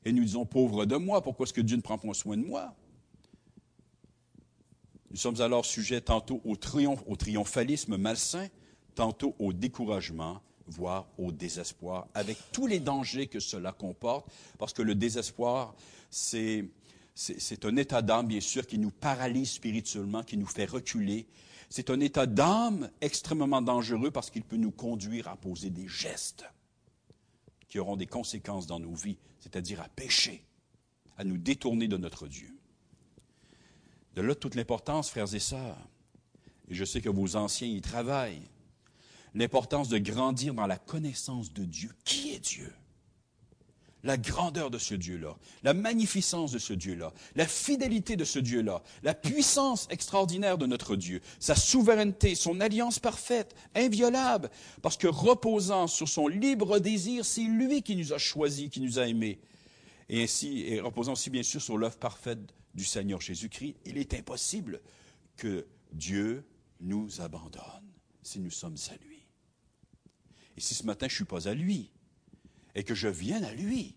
Et 0.05 0.11
nous 0.11 0.23
disons, 0.23 0.45
pauvre 0.45 0.85
de 0.85 0.95
moi, 0.95 1.21
pourquoi 1.21 1.45
est-ce 1.45 1.53
que 1.53 1.61
Dieu 1.61 1.75
ne 1.75 1.81
prend 1.81 1.97
pas 1.97 2.13
soin 2.13 2.37
de 2.37 2.45
moi? 2.45 2.73
Nous 5.11 5.17
sommes 5.17 5.41
alors 5.41 5.65
sujets 5.65 6.01
tantôt 6.01 6.41
au, 6.45 6.55
triomphalisme 6.55 7.97
malsain, 7.97 8.47
tantôt 8.95 9.35
au 9.39 9.53
découragement, 9.53 10.41
voire 10.67 11.07
au 11.17 11.31
désespoir, 11.31 12.07
avec 12.13 12.37
tous 12.51 12.67
les 12.67 12.79
dangers 12.79 13.27
que 13.27 13.39
cela 13.39 13.71
comporte, 13.71 14.31
parce 14.57 14.71
que 14.71 14.83
le 14.83 14.95
désespoir, 14.95 15.73
c'est, 16.11 16.65
c'est, 17.15 17.65
un 17.65 17.75
état 17.75 18.01
d'âme, 18.01 18.27
bien 18.27 18.39
sûr, 18.39 18.67
qui 18.67 18.77
nous 18.77 18.91
paralyse 18.91 19.51
spirituellement, 19.51 20.23
qui 20.23 20.37
nous 20.37 20.45
fait 20.45 20.65
reculer. 20.65 21.27
C'est 21.69 21.89
un 21.89 21.99
état 21.99 22.25
d'âme 22.25 22.89
extrêmement 23.01 23.61
dangereux 23.61 24.11
parce 24.11 24.29
qu'il 24.29 24.43
peut 24.43 24.57
nous 24.57 24.71
conduire 24.71 25.27
à 25.27 25.35
poser 25.35 25.71
des 25.71 25.87
gestes 25.87 26.45
qui 27.69 27.79
auront 27.79 27.95
des 27.95 28.07
conséquences 28.07 28.67
dans 28.67 28.79
nos 28.79 28.93
vies, 28.93 29.17
c'est-à-dire 29.39 29.81
à 29.81 29.89
pécher, 29.89 30.43
à 31.17 31.23
nous 31.23 31.37
détourner 31.37 31.87
de 31.87 31.97
notre 31.97 32.27
Dieu. 32.27 32.53
De 34.15 34.21
là 34.21 34.35
toute 34.35 34.55
l'importance, 34.55 35.09
frères 35.09 35.33
et 35.33 35.39
sœurs, 35.39 35.77
et 36.67 36.75
je 36.75 36.83
sais 36.83 37.01
que 37.01 37.09
vos 37.09 37.35
anciens 37.35 37.67
y 37.67 37.81
travaillent, 37.81 38.49
l'importance 39.33 39.89
de 39.89 39.97
grandir 39.97 40.53
dans 40.53 40.67
la 40.67 40.77
connaissance 40.77 41.53
de 41.53 41.63
Dieu. 41.63 41.91
Qui 42.03 42.33
est 42.33 42.39
Dieu? 42.39 42.73
La 44.03 44.15
grandeur 44.15 44.71
de 44.71 44.77
ce 44.77 44.95
Dieu-là, 44.95 45.37
la 45.61 45.73
magnificence 45.73 46.53
de 46.53 46.59
ce 46.59 46.71
Dieu-là, 46.71 47.13
la 47.35 47.45
fidélité 47.45 48.15
de 48.15 48.23
ce 48.23 48.39
Dieu-là, 48.39 48.81
la 49.03 49.13
puissance 49.13 49.87
extraordinaire 49.89 50.57
de 50.57 50.65
notre 50.65 50.95
Dieu, 50.95 51.19
sa 51.39 51.55
souveraineté, 51.55 52.35
son 52.35 52.61
alliance 52.61 52.99
parfaite, 52.99 53.55
inviolable, 53.75 54.49
parce 54.81 54.95
que 54.95 55.07
reposant 55.07 55.87
sur 55.87 56.07
son 56.07 56.29
libre 56.29 56.79
désir, 56.79 57.25
c'est 57.25 57.41
lui 57.41 57.81
qui 57.81 57.97
nous 57.97 58.13
a 58.13 58.17
choisis, 58.17 58.69
qui 58.69 58.79
nous 58.79 58.99
a 58.99 59.07
aimés. 59.07 59.41
Et 60.07 60.23
ainsi, 60.23 60.61
et 60.61 60.79
reposant 60.79 61.11
aussi 61.13 61.29
bien 61.29 61.43
sûr 61.43 61.61
sur 61.61 61.77
l'œuvre 61.77 61.97
parfaite 61.97 62.39
du 62.73 62.85
Seigneur 62.85 63.19
Jésus-Christ, 63.19 63.75
il 63.85 63.97
est 63.97 64.13
impossible 64.13 64.81
que 65.35 65.67
Dieu 65.91 66.45
nous 66.79 67.19
abandonne 67.19 67.61
si 68.23 68.39
nous 68.39 68.51
sommes 68.51 68.77
à 68.89 68.95
lui. 69.05 69.25
Et 70.55 70.61
si 70.61 70.73
ce 70.73 70.85
matin 70.85 71.07
je 71.07 71.13
ne 71.13 71.17
suis 71.17 71.25
pas 71.25 71.49
à 71.49 71.53
lui 71.53 71.91
et 72.75 72.83
que 72.83 72.95
je 72.95 73.07
vienne 73.07 73.43
à 73.43 73.53
lui, 73.53 73.95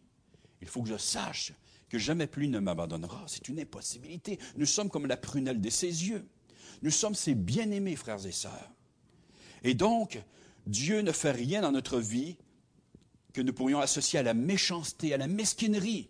il 0.61 0.68
faut 0.68 0.82
que 0.82 0.88
je 0.88 0.96
sache 0.96 1.52
que 1.88 1.98
jamais 1.98 2.26
plus 2.26 2.46
il 2.46 2.50
ne 2.50 2.58
m'abandonnera. 2.58 3.24
C'est 3.26 3.48
une 3.48 3.61
impossibilité. 3.61 4.38
Nous 4.56 4.66
sommes 4.66 4.88
comme 4.88 5.06
la 5.06 5.16
prunelle 5.16 5.61
de 5.61 5.70
ses 5.70 6.08
yeux. 6.08 6.26
Nous 6.80 6.90
sommes 6.90 7.14
ses 7.14 7.35
bien-aimés 7.35 7.96
frères 7.96 8.24
et 8.26 8.32
sœurs. 8.32 8.70
Et 9.62 9.74
donc, 9.74 10.22
Dieu 10.66 11.00
ne 11.02 11.12
fait 11.12 11.32
rien 11.32 11.61
dans 11.61 11.72
notre 11.72 11.98
vie 11.98 12.37
que 13.32 13.40
nous 13.40 13.52
pourrions 13.52 13.80
associer 13.80 14.18
à 14.18 14.22
la 14.22 14.35
méchanceté, 14.35 15.12
à 15.12 15.16
la 15.16 15.26
mesquinerie. 15.26 16.08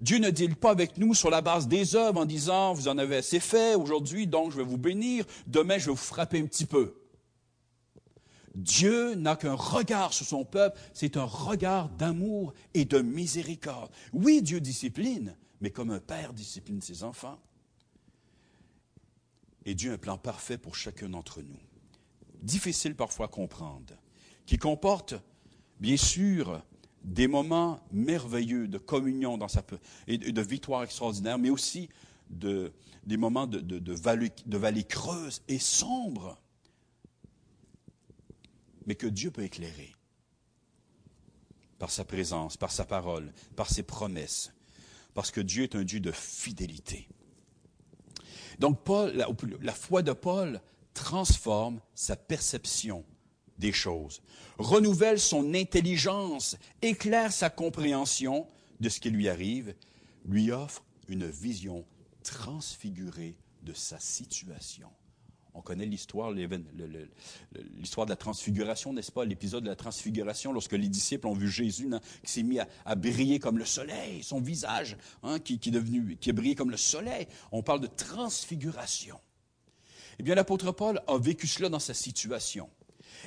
Dieu 0.00 0.18
ne 0.18 0.30
deal 0.30 0.56
pas 0.56 0.70
avec 0.70 0.98
nous 0.98 1.14
sur 1.14 1.30
la 1.30 1.40
base 1.40 1.68
des 1.68 1.94
œuvres 1.94 2.20
en 2.20 2.24
disant, 2.24 2.74
vous 2.74 2.88
en 2.88 2.98
avez 2.98 3.16
assez 3.16 3.40
fait 3.40 3.74
aujourd'hui, 3.74 4.26
donc 4.26 4.50
je 4.52 4.56
vais 4.56 4.64
vous 4.64 4.76
bénir, 4.76 5.24
demain 5.46 5.78
je 5.78 5.86
vais 5.86 5.92
vous 5.92 5.96
frapper 5.96 6.40
un 6.40 6.46
petit 6.46 6.66
peu. 6.66 6.94
Dieu 8.54 9.14
n'a 9.14 9.36
qu'un 9.36 9.54
regard 9.54 10.12
sur 10.12 10.26
son 10.26 10.44
peuple, 10.44 10.78
c'est 10.92 11.16
un 11.16 11.24
regard 11.24 11.88
d'amour 11.88 12.54
et 12.72 12.84
de 12.84 13.00
miséricorde. 13.00 13.90
Oui, 14.12 14.42
Dieu 14.42 14.60
discipline, 14.60 15.36
mais 15.60 15.70
comme 15.70 15.90
un 15.90 16.00
père 16.00 16.32
discipline 16.32 16.80
ses 16.80 17.02
enfants. 17.02 17.38
Et 19.64 19.74
Dieu 19.74 19.90
a 19.90 19.94
un 19.94 19.98
plan 19.98 20.18
parfait 20.18 20.58
pour 20.58 20.76
chacun 20.76 21.08
d'entre 21.08 21.42
nous. 21.42 21.58
Difficile 22.42 22.94
parfois 22.94 23.26
à 23.26 23.28
comprendre, 23.28 23.94
qui 24.46 24.58
comporte, 24.58 25.14
bien 25.80 25.96
sûr, 25.96 26.62
des 27.02 27.26
moments 27.26 27.80
merveilleux 27.92 28.68
de 28.68 28.78
communion 28.78 29.36
dans 29.36 29.48
et 30.06 30.18
de 30.18 30.42
victoire 30.42 30.84
extraordinaire, 30.84 31.38
mais 31.38 31.50
aussi 31.50 31.88
de, 32.30 32.72
des 33.04 33.16
moments 33.16 33.46
de, 33.46 33.60
de 33.60 34.56
vallée 34.56 34.84
creuse 34.84 35.42
et 35.48 35.58
sombre, 35.58 36.38
mais 38.86 38.94
que 38.94 39.06
Dieu 39.06 39.30
peut 39.30 39.44
éclairer 39.44 39.94
par 41.78 41.90
sa 41.90 42.04
présence, 42.04 42.56
par 42.56 42.72
sa 42.72 42.84
parole, 42.84 43.32
par 43.56 43.68
ses 43.68 43.82
promesses, 43.82 44.52
parce 45.12 45.30
que 45.30 45.40
Dieu 45.40 45.64
est 45.64 45.74
un 45.74 45.84
Dieu 45.84 46.00
de 46.00 46.12
fidélité. 46.12 47.08
Donc 48.58 48.78
la 48.88 49.72
foi 49.72 50.02
de 50.02 50.12
Paul 50.12 50.60
transforme 50.94 51.80
sa 51.94 52.16
perception 52.16 53.04
des 53.58 53.72
choses, 53.72 54.22
renouvelle 54.58 55.20
son 55.20 55.54
intelligence, 55.54 56.56
éclaire 56.82 57.32
sa 57.32 57.50
compréhension 57.50 58.46
de 58.80 58.88
ce 58.88 59.00
qui 59.00 59.10
lui 59.10 59.28
arrive, 59.28 59.74
lui 60.24 60.50
offre 60.50 60.84
une 61.08 61.26
vision 61.26 61.84
transfigurée 62.22 63.36
de 63.62 63.72
sa 63.72 63.98
situation. 64.00 64.90
On 65.56 65.62
connaît 65.62 65.86
l'histoire, 65.86 66.32
l'histoire 66.32 68.06
de 68.06 68.10
la 68.10 68.16
transfiguration, 68.16 68.92
n'est-ce 68.92 69.12
pas? 69.12 69.24
L'épisode 69.24 69.62
de 69.62 69.68
la 69.68 69.76
transfiguration, 69.76 70.52
lorsque 70.52 70.72
les 70.72 70.88
disciples 70.88 71.28
ont 71.28 71.34
vu 71.34 71.48
Jésus 71.48 71.88
qui 72.24 72.32
s'est 72.32 72.42
mis 72.42 72.58
à, 72.58 72.94
briller 72.96 73.38
comme 73.38 73.58
le 73.58 73.64
soleil, 73.64 74.24
son 74.24 74.40
visage 74.40 74.96
hein, 75.22 75.38
qui, 75.38 75.54
est 75.54 75.70
devenu, 75.70 76.16
qui 76.16 76.30
a 76.30 76.32
brillé 76.32 76.56
comme 76.56 76.72
le 76.72 76.76
soleil. 76.76 77.28
On 77.52 77.62
parle 77.62 77.80
de 77.80 77.86
transfiguration. 77.86 79.20
Eh 80.18 80.24
bien, 80.24 80.34
l'apôtre 80.34 80.72
Paul 80.72 81.00
a 81.06 81.18
vécu 81.18 81.46
cela 81.46 81.68
dans 81.68 81.78
sa 81.78 81.94
situation. 81.94 82.68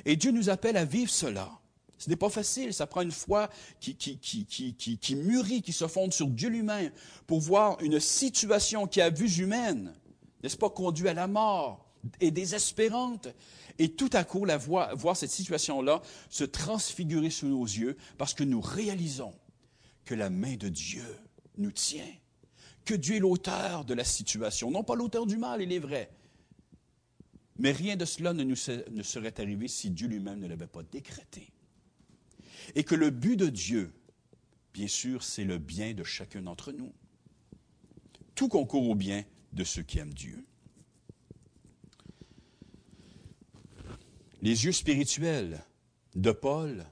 Et 0.04 0.16
Dieu 0.16 0.30
nous 0.30 0.50
appelle 0.50 0.76
à 0.76 0.84
vivre 0.84 1.10
cela. 1.10 1.50
Ce 1.96 2.10
n'est 2.10 2.16
pas 2.16 2.30
facile, 2.30 2.74
ça 2.74 2.86
prend 2.86 3.00
une 3.00 3.10
foi 3.10 3.48
qui 3.80 5.16
mûrit, 5.16 5.62
qui 5.62 5.72
se 5.72 5.88
fonde 5.88 6.12
sur 6.12 6.28
Dieu 6.28 6.50
lui-même 6.50 6.92
pour 7.26 7.40
voir 7.40 7.80
une 7.80 7.98
situation 8.00 8.86
qui, 8.86 9.00
à 9.00 9.08
vue 9.08 9.40
humaine, 9.40 9.94
n'est-ce 10.42 10.58
pas, 10.58 10.68
conduit 10.68 11.08
à 11.08 11.14
la 11.14 11.26
mort 11.26 11.87
et 12.20 12.30
désespérante. 12.30 13.28
Et 13.78 13.90
tout 13.90 14.10
à 14.12 14.24
coup, 14.24 14.44
la 14.44 14.56
voir, 14.56 15.16
cette 15.16 15.30
situation-là 15.30 16.02
se 16.30 16.44
transfigurer 16.44 17.30
sous 17.30 17.48
nos 17.48 17.64
yeux 17.64 17.96
parce 18.16 18.34
que 18.34 18.44
nous 18.44 18.60
réalisons 18.60 19.34
que 20.04 20.14
la 20.14 20.30
main 20.30 20.56
de 20.56 20.68
Dieu 20.68 21.04
nous 21.58 21.72
tient, 21.72 22.12
que 22.84 22.94
Dieu 22.94 23.16
est 23.16 23.20
l'auteur 23.20 23.84
de 23.84 23.94
la 23.94 24.04
situation, 24.04 24.70
non 24.70 24.82
pas 24.82 24.94
l'auteur 24.94 25.26
du 25.26 25.36
mal, 25.36 25.62
il 25.62 25.72
est 25.72 25.78
vrai, 25.78 26.10
mais 27.58 27.72
rien 27.72 27.96
de 27.96 28.04
cela 28.04 28.32
ne 28.32 28.44
nous 28.44 28.56
ne 28.90 29.02
serait 29.02 29.40
arrivé 29.40 29.68
si 29.68 29.90
Dieu 29.90 30.08
lui-même 30.08 30.38
ne 30.38 30.46
l'avait 30.46 30.68
pas 30.68 30.82
décrété. 30.84 31.52
Et 32.74 32.84
que 32.84 32.94
le 32.94 33.10
but 33.10 33.36
de 33.36 33.48
Dieu, 33.48 33.92
bien 34.72 34.86
sûr, 34.86 35.24
c'est 35.24 35.44
le 35.44 35.58
bien 35.58 35.92
de 35.92 36.04
chacun 36.04 36.42
d'entre 36.42 36.72
nous. 36.72 36.92
Tout 38.34 38.48
concourt 38.48 38.88
au 38.88 38.94
bien 38.94 39.24
de 39.52 39.64
ceux 39.64 39.82
qui 39.82 39.98
aiment 39.98 40.14
Dieu. 40.14 40.44
Les 44.40 44.64
yeux 44.64 44.72
spirituels 44.72 45.64
de 46.14 46.32
Paul 46.32 46.84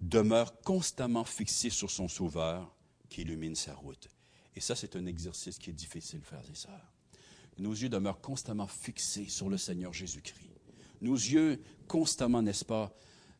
demeurent 0.00 0.60
constamment 0.62 1.24
fixés 1.24 1.70
sur 1.70 1.90
son 1.90 2.08
Sauveur 2.08 2.74
qui 3.08 3.22
illumine 3.22 3.54
sa 3.54 3.74
route. 3.74 4.08
Et 4.56 4.60
ça, 4.60 4.74
c'est 4.74 4.96
un 4.96 5.06
exercice 5.06 5.58
qui 5.58 5.70
est 5.70 5.74
difficile, 5.74 6.22
frères 6.22 6.48
et 6.50 6.54
sœurs 6.54 6.90
nos 7.60 7.72
yeux 7.72 7.88
demeurent 7.88 8.20
constamment 8.20 8.66
fixés 8.66 9.28
sur 9.28 9.48
le 9.48 9.58
Seigneur 9.58 9.92
Jésus-Christ. 9.92 10.48
Nos 11.00 11.14
yeux, 11.14 11.62
constamment, 11.86 12.42
n'est-ce 12.42 12.64
pas, 12.64 12.92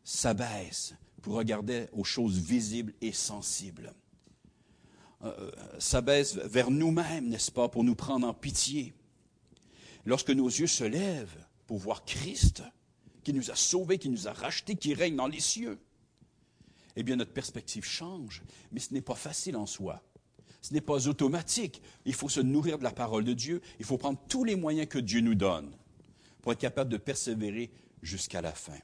s'abaissent 0.03 0.93
pour 1.21 1.35
regarder 1.35 1.87
aux 1.91 2.03
choses 2.03 2.39
visibles 2.39 2.93
et 3.01 3.11
sensibles. 3.11 3.93
Euh, 5.23 5.33
euh, 5.39 5.79
s'abaissent 5.79 6.35
vers 6.35 6.71
nous-mêmes, 6.71 7.29
n'est-ce 7.29 7.51
pas, 7.51 7.69
pour 7.69 7.83
nous 7.83 7.95
prendre 7.95 8.27
en 8.27 8.33
pitié. 8.33 8.93
Lorsque 10.05 10.31
nos 10.31 10.47
yeux 10.47 10.67
se 10.67 10.83
lèvent 10.83 11.45
pour 11.67 11.77
voir 11.77 12.05
Christ, 12.05 12.63
qui 13.23 13.33
nous 13.33 13.51
a 13.51 13.55
sauvés, 13.55 13.97
qui 13.97 14.09
nous 14.09 14.27
a 14.27 14.33
rachetés, 14.33 14.75
qui 14.75 14.93
règne 14.93 15.15
dans 15.15 15.27
les 15.27 15.39
cieux, 15.39 15.79
eh 16.95 17.03
bien 17.03 17.15
notre 17.15 17.33
perspective 17.33 17.85
change, 17.85 18.43
mais 18.71 18.79
ce 18.79 18.93
n'est 18.93 19.01
pas 19.01 19.15
facile 19.15 19.55
en 19.55 19.65
soi. 19.65 20.01
Ce 20.61 20.73
n'est 20.73 20.81
pas 20.81 21.07
automatique. 21.07 21.81
Il 22.05 22.13
faut 22.13 22.29
se 22.29 22.39
nourrir 22.39 22.77
de 22.77 22.83
la 22.83 22.91
parole 22.91 23.23
de 23.23 23.33
Dieu. 23.33 23.61
Il 23.79 23.85
faut 23.85 23.97
prendre 23.97 24.19
tous 24.27 24.43
les 24.43 24.55
moyens 24.55 24.87
que 24.87 24.99
Dieu 24.99 25.21
nous 25.21 25.35
donne 25.35 25.71
pour 26.41 26.51
être 26.51 26.59
capable 26.59 26.91
de 26.91 26.97
persévérer 26.97 27.71
jusqu'à 28.03 28.41
la 28.41 28.51
fin 28.51 28.77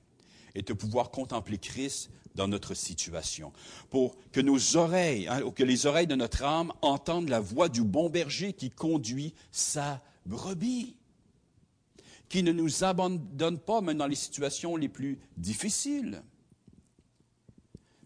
et 0.55 0.63
de 0.63 0.73
pouvoir 0.73 1.11
contempler 1.11 1.59
Christ 1.59 2.09
dans 2.33 2.47
notre 2.47 2.73
situation. 2.73 3.53
Pour 3.89 4.15
que 4.31 4.41
nos 4.41 4.77
oreilles, 4.77 5.27
hein, 5.27 5.51
que 5.51 5.63
les 5.63 5.85
oreilles 5.85 6.07
de 6.07 6.15
notre 6.15 6.43
âme 6.43 6.71
entendent 6.81 7.29
la 7.29 7.39
voix 7.39 7.69
du 7.69 7.83
bon 7.83 8.09
berger 8.09 8.53
qui 8.53 8.69
conduit 8.69 9.33
sa 9.51 10.01
brebis, 10.25 10.95
qui 12.29 12.43
ne 12.43 12.51
nous 12.51 12.83
abandonne 12.83 13.59
pas 13.59 13.81
même 13.81 13.97
dans 13.97 14.07
les 14.07 14.15
situations 14.15 14.75
les 14.75 14.89
plus 14.89 15.19
difficiles. 15.37 16.21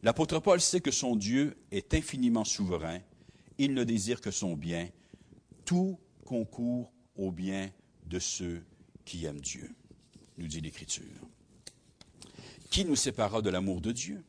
L'apôtre 0.03 0.39
Paul 0.39 0.59
sait 0.61 0.81
que 0.81 0.91
son 0.91 1.15
Dieu 1.15 1.57
est 1.71 1.93
infiniment 1.93 2.43
souverain 2.43 2.99
il 3.61 3.75
ne 3.75 3.83
désire 3.83 4.21
que 4.21 4.31
son 4.31 4.55
bien. 4.55 4.89
Tout 5.65 5.99
concourt 6.25 6.91
au 7.15 7.31
bien 7.31 7.71
de 8.07 8.17
ceux 8.17 8.63
qui 9.05 9.25
aiment 9.25 9.39
Dieu, 9.39 9.69
nous 10.37 10.47
dit 10.47 10.61
l'Écriture. 10.61 11.05
Qui 12.71 12.85
nous 12.85 12.95
séparera 12.95 13.43
de 13.43 13.51
l'amour 13.51 13.79
de 13.79 13.91
Dieu? 13.91 14.23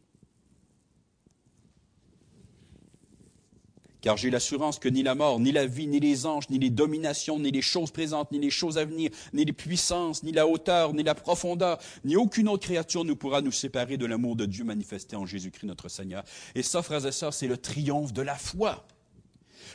Car 4.02 4.16
j'ai 4.16 4.30
l'assurance 4.30 4.80
que 4.80 4.88
ni 4.88 5.04
la 5.04 5.14
mort, 5.14 5.38
ni 5.38 5.52
la 5.52 5.64
vie, 5.64 5.86
ni 5.86 6.00
les 6.00 6.26
anges, 6.26 6.50
ni 6.50 6.58
les 6.58 6.70
dominations, 6.70 7.38
ni 7.38 7.52
les 7.52 7.62
choses 7.62 7.92
présentes, 7.92 8.32
ni 8.32 8.40
les 8.40 8.50
choses 8.50 8.76
à 8.76 8.84
venir, 8.84 9.10
ni 9.32 9.44
les 9.44 9.52
puissances, 9.52 10.24
ni 10.24 10.32
la 10.32 10.48
hauteur, 10.48 10.92
ni 10.92 11.04
la 11.04 11.14
profondeur, 11.14 11.78
ni 12.04 12.16
aucune 12.16 12.48
autre 12.48 12.66
créature 12.66 13.04
ne 13.04 13.12
pourra 13.12 13.42
nous 13.42 13.52
séparer 13.52 13.96
de 13.96 14.04
l'amour 14.04 14.34
de 14.34 14.44
Dieu 14.44 14.64
manifesté 14.64 15.14
en 15.14 15.24
Jésus-Christ 15.24 15.68
notre 15.68 15.88
Seigneur. 15.88 16.24
Et 16.56 16.64
ça, 16.64 16.82
frères 16.82 17.06
et 17.06 17.12
sœurs, 17.12 17.32
c'est 17.32 17.46
le 17.46 17.56
triomphe 17.56 18.12
de 18.12 18.22
la 18.22 18.34
foi. 18.34 18.84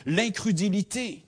L'incrédulité 0.04 1.24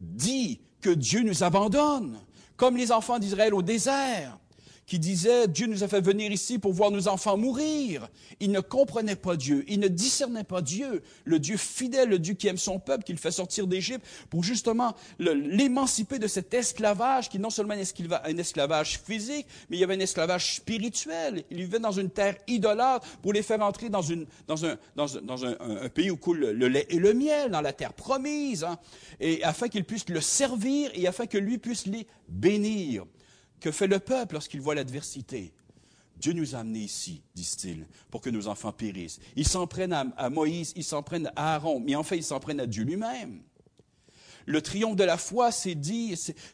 dit 0.00 0.60
que 0.80 0.90
Dieu 0.90 1.22
nous 1.22 1.44
abandonne, 1.44 2.18
comme 2.56 2.76
les 2.76 2.90
enfants 2.90 3.20
d'Israël 3.20 3.54
au 3.54 3.62
désert 3.62 4.39
qui 4.90 4.98
disait, 4.98 5.46
Dieu 5.46 5.68
nous 5.68 5.84
a 5.84 5.88
fait 5.88 6.00
venir 6.00 6.32
ici 6.32 6.58
pour 6.58 6.72
voir 6.72 6.90
nos 6.90 7.06
enfants 7.06 7.36
mourir. 7.36 8.08
Il 8.40 8.50
ne 8.50 8.58
comprenait 8.58 9.14
pas 9.14 9.36
Dieu, 9.36 9.64
il 9.68 9.78
ne 9.78 9.86
discernait 9.86 10.42
pas 10.42 10.62
Dieu, 10.62 11.04
le 11.24 11.38
Dieu 11.38 11.56
fidèle, 11.56 12.08
le 12.08 12.18
Dieu 12.18 12.34
qui 12.34 12.48
aime 12.48 12.58
son 12.58 12.80
peuple, 12.80 13.04
qui 13.04 13.12
le 13.12 13.18
fait 13.18 13.30
sortir 13.30 13.68
d'Égypte, 13.68 14.04
pour 14.30 14.42
justement 14.42 14.96
l'émanciper 15.20 16.18
de 16.18 16.26
cet 16.26 16.52
esclavage 16.54 17.28
qui 17.28 17.38
non 17.38 17.50
seulement 17.50 17.74
un 17.74 18.36
esclavage 18.36 18.98
physique, 18.98 19.46
mais 19.68 19.76
il 19.76 19.80
y 19.80 19.84
avait 19.84 19.94
un 19.94 20.00
esclavage 20.00 20.56
spirituel. 20.56 21.44
Il 21.52 21.58
vivait 21.58 21.78
dans 21.78 21.92
une 21.92 22.10
terre 22.10 22.34
idolâtre 22.48 23.06
pour 23.22 23.32
les 23.32 23.42
faire 23.42 23.62
entrer 23.62 23.90
dans, 23.90 24.02
un, 24.10 25.88
pays 25.94 26.10
où 26.10 26.16
coule 26.16 26.50
le 26.50 26.66
lait 26.66 26.86
et 26.90 26.96
le 26.96 27.14
miel, 27.14 27.52
dans 27.52 27.60
la 27.60 27.72
terre 27.72 27.92
promise, 27.92 28.64
hein, 28.64 28.76
et 29.20 29.44
afin 29.44 29.68
qu'ils 29.68 29.84
puissent 29.84 30.08
le 30.08 30.20
servir 30.20 30.90
et 30.94 31.06
afin 31.06 31.26
que 31.26 31.38
lui 31.38 31.58
puisse 31.58 31.86
les 31.86 32.08
bénir. 32.28 33.04
Que 33.60 33.70
fait 33.70 33.86
le 33.86 33.98
peuple 33.98 34.34
lorsqu'il 34.34 34.60
voit 34.60 34.74
l'adversité? 34.74 35.52
Dieu 36.18 36.32
nous 36.32 36.54
a 36.54 36.58
amenés 36.58 36.80
ici, 36.80 37.22
disent-ils, 37.34 37.86
pour 38.10 38.20
que 38.20 38.28
nos 38.28 38.46
enfants 38.46 38.72
périssent. 38.72 39.20
Ils 39.36 39.48
s'en 39.48 39.66
prennent 39.66 39.92
à, 39.92 40.30
Moïse, 40.30 40.72
ils 40.76 40.84
s'en 40.84 41.02
prennent 41.02 41.30
à 41.34 41.54
Aaron, 41.54 41.80
mais 41.80 41.94
en 41.94 42.02
fait, 42.02 42.18
ils 42.18 42.24
s'en 42.24 42.40
prennent 42.40 42.60
à 42.60 42.66
Dieu 42.66 42.84
lui-même. 42.84 43.42
Le 44.46 44.60
triomphe 44.60 44.96
de 44.96 45.04
la 45.04 45.16
foi, 45.16 45.50
c'est 45.52 45.78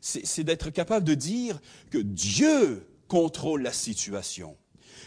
c'est 0.00 0.44
d'être 0.44 0.70
capable 0.70 1.04
de 1.04 1.14
dire 1.14 1.60
que 1.90 1.98
Dieu 1.98 2.86
contrôle 3.08 3.62
la 3.62 3.72
situation 3.72 4.56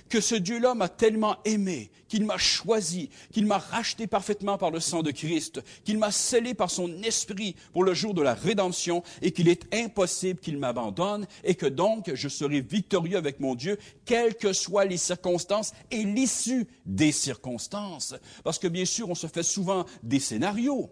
que 0.10 0.20
ce 0.22 0.36
Dieu-là 0.36 0.76
m'a 0.76 0.90
tellement 0.90 1.38
aimé, 1.46 1.92
qu'il 2.08 2.26
m'a 2.26 2.38
choisi, 2.38 3.10
qu'il 3.32 3.46
m'a 3.46 3.60
racheté 3.60 4.08
parfaitement 4.08 4.58
par 4.58 4.72
le 4.72 4.80
sang 4.80 5.04
de 5.04 5.12
Christ, 5.12 5.62
qu'il 5.86 5.98
m'a 5.98 6.12
scellé 6.12 6.54
par 6.54 6.72
son 6.72 7.02
esprit 7.04 7.56
pour 7.72 7.84
le 7.84 7.94
jour 7.94 8.14
de 8.14 8.22
la 8.22 8.34
rédemption 8.34 9.04
et 9.22 9.32
qu'il 9.32 9.48
est 9.48 9.74
impossible 9.74 10.40
qu'il 10.40 10.58
m'abandonne 10.58 11.28
et 11.44 11.56
que 11.56 11.66
donc 11.66 12.12
je 12.14 12.28
serai 12.28 12.62
victorieux 12.62 13.18
avec 13.18 13.40
mon 13.40 13.56
Dieu, 13.56 13.78
quelles 14.06 14.36
que 14.36 14.54
soient 14.54 14.86
les 14.86 14.98
circonstances 14.98 15.74
et 15.92 16.04
l'issue 16.04 16.68
des 16.86 17.12
circonstances. 17.12 18.16
Parce 18.44 18.60
que 18.60 18.68
bien 18.68 18.86
sûr, 18.86 19.10
on 19.10 19.16
se 19.16 19.28
fait 19.28 19.44
souvent 19.44 19.86
des 20.04 20.20
scénarios. 20.20 20.90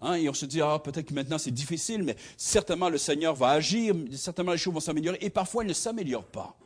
Hein, 0.00 0.14
et 0.14 0.28
on 0.28 0.34
se 0.34 0.46
dit, 0.46 0.60
ah, 0.60 0.78
peut-être 0.78 1.06
que 1.06 1.14
maintenant 1.14 1.38
c'est 1.38 1.50
difficile, 1.50 2.04
mais 2.04 2.16
certainement 2.36 2.88
le 2.88 2.98
Seigneur 2.98 3.34
va 3.34 3.48
agir, 3.48 3.94
certainement 4.12 4.52
les 4.52 4.58
choses 4.58 4.74
vont 4.74 4.80
s'améliorer, 4.80 5.18
et 5.20 5.30
parfois 5.30 5.62
elles 5.62 5.68
ne 5.68 5.74
s'améliorent 5.74 6.24
pas. 6.24 6.56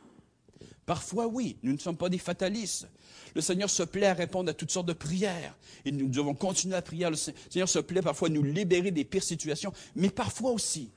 Parfois, 0.85 1.27
oui, 1.27 1.57
nous 1.63 1.71
ne 1.71 1.77
sommes 1.77 1.97
pas 1.97 2.09
des 2.09 2.17
fatalistes. 2.17 2.87
Le 3.35 3.41
Seigneur 3.41 3.69
se 3.69 3.83
plaît 3.83 4.07
à 4.07 4.13
répondre 4.13 4.49
à 4.49 4.53
toutes 4.53 4.71
sortes 4.71 4.87
de 4.87 4.93
prières. 4.93 5.57
Et 5.85 5.91
nous 5.91 6.09
devons 6.09 6.35
continuer 6.35 6.75
à 6.75 6.81
prier. 6.81 7.09
Le 7.09 7.15
Seigneur 7.15 7.69
se 7.69 7.79
plaît 7.79 8.01
parfois 8.01 8.27
à 8.27 8.31
nous 8.31 8.43
libérer 8.43 8.91
des 8.91 9.05
pires 9.05 9.23
situations, 9.23 9.71
mais 9.95 10.09
parfois 10.09 10.51
aussi, 10.51 10.91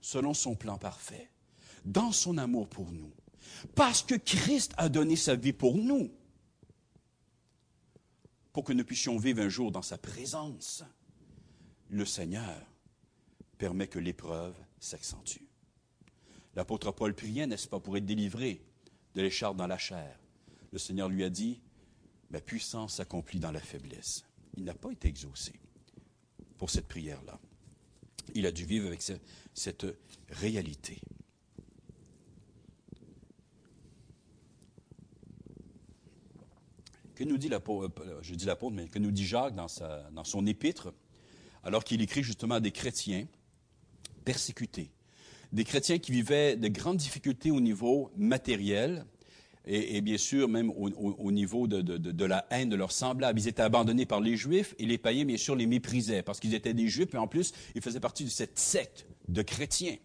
selon 0.00 0.32
son 0.32 0.54
plan 0.54 0.78
parfait, 0.78 1.30
dans 1.84 2.12
son 2.12 2.38
amour 2.38 2.68
pour 2.68 2.90
nous. 2.90 3.12
Parce 3.74 4.02
que 4.02 4.14
Christ 4.14 4.72
a 4.78 4.88
donné 4.88 5.16
sa 5.16 5.34
vie 5.34 5.52
pour 5.52 5.76
nous, 5.76 6.10
pour 8.52 8.64
que 8.64 8.72
nous 8.72 8.84
puissions 8.84 9.18
vivre 9.18 9.42
un 9.42 9.48
jour 9.50 9.70
dans 9.70 9.82
sa 9.82 9.98
présence. 9.98 10.82
Le 11.90 12.06
Seigneur 12.06 12.66
permet 13.58 13.86
que 13.86 13.98
l'épreuve 13.98 14.54
s'accentue. 14.78 15.42
L'apôtre 16.54 16.90
Paul 16.92 17.14
priait, 17.14 17.46
n'est-ce 17.46 17.68
pas, 17.68 17.80
pour 17.80 17.96
être 17.96 18.06
délivré 18.06 18.62
de 19.14 19.22
l'écharpe 19.22 19.56
dans 19.56 19.66
la 19.66 19.78
chair. 19.78 20.18
Le 20.72 20.78
Seigneur 20.78 21.08
lui 21.08 21.24
a 21.24 21.30
dit, 21.30 21.60
ma 22.30 22.40
puissance 22.40 22.94
s'accomplit 22.94 23.40
dans 23.40 23.52
la 23.52 23.60
faiblesse. 23.60 24.24
Il 24.56 24.64
n'a 24.64 24.74
pas 24.74 24.90
été 24.90 25.08
exaucé 25.08 25.52
pour 26.58 26.70
cette 26.70 26.86
prière-là. 26.86 27.38
Il 28.34 28.46
a 28.46 28.52
dû 28.52 28.64
vivre 28.64 28.86
avec 28.86 29.02
cette 29.54 29.86
réalité. 30.28 31.00
Que 37.14 37.24
nous 37.24 37.36
dit 37.36 37.50
euh, 37.52 37.88
je 38.22 38.34
dis 38.34 38.46
mais 38.72 38.88
que 38.88 38.98
nous 38.98 39.10
dit 39.10 39.26
Jacques 39.26 39.54
dans, 39.54 39.66
dans 40.12 40.24
son 40.24 40.46
épître, 40.46 40.92
alors 41.62 41.84
qu'il 41.84 42.00
écrit 42.00 42.22
justement 42.22 42.54
à 42.54 42.60
des 42.60 42.72
chrétiens 42.72 43.26
persécutés, 44.24 44.90
des 45.52 45.64
chrétiens 45.64 45.98
qui 45.98 46.12
vivaient 46.12 46.56
de 46.56 46.68
grandes 46.68 46.96
difficultés 46.96 47.50
au 47.50 47.60
niveau 47.60 48.10
matériel 48.16 49.04
et, 49.66 50.00
bien 50.00 50.16
sûr 50.16 50.48
même 50.48 50.70
au, 50.70 51.30
niveau 51.30 51.66
de, 51.66 51.80
de, 51.80 52.24
la 52.24 52.46
haine 52.50 52.70
de 52.70 52.76
leurs 52.76 52.92
semblables. 52.92 53.38
Ils 53.38 53.48
étaient 53.48 53.62
abandonnés 53.62 54.06
par 54.06 54.20
les 54.20 54.36
Juifs 54.36 54.74
et 54.78 54.86
les 54.86 54.98
païens, 54.98 55.24
bien 55.24 55.36
sûr, 55.36 55.54
les 55.54 55.66
méprisaient 55.66 56.22
parce 56.22 56.40
qu'ils 56.40 56.54
étaient 56.54 56.74
des 56.74 56.88
Juifs 56.88 57.14
et 57.14 57.18
en 57.18 57.28
plus, 57.28 57.52
ils 57.74 57.82
faisaient 57.82 58.00
partie 58.00 58.24
de 58.24 58.30
cette 58.30 58.58
secte 58.58 59.06
de 59.28 59.42
chrétiens. 59.42 59.96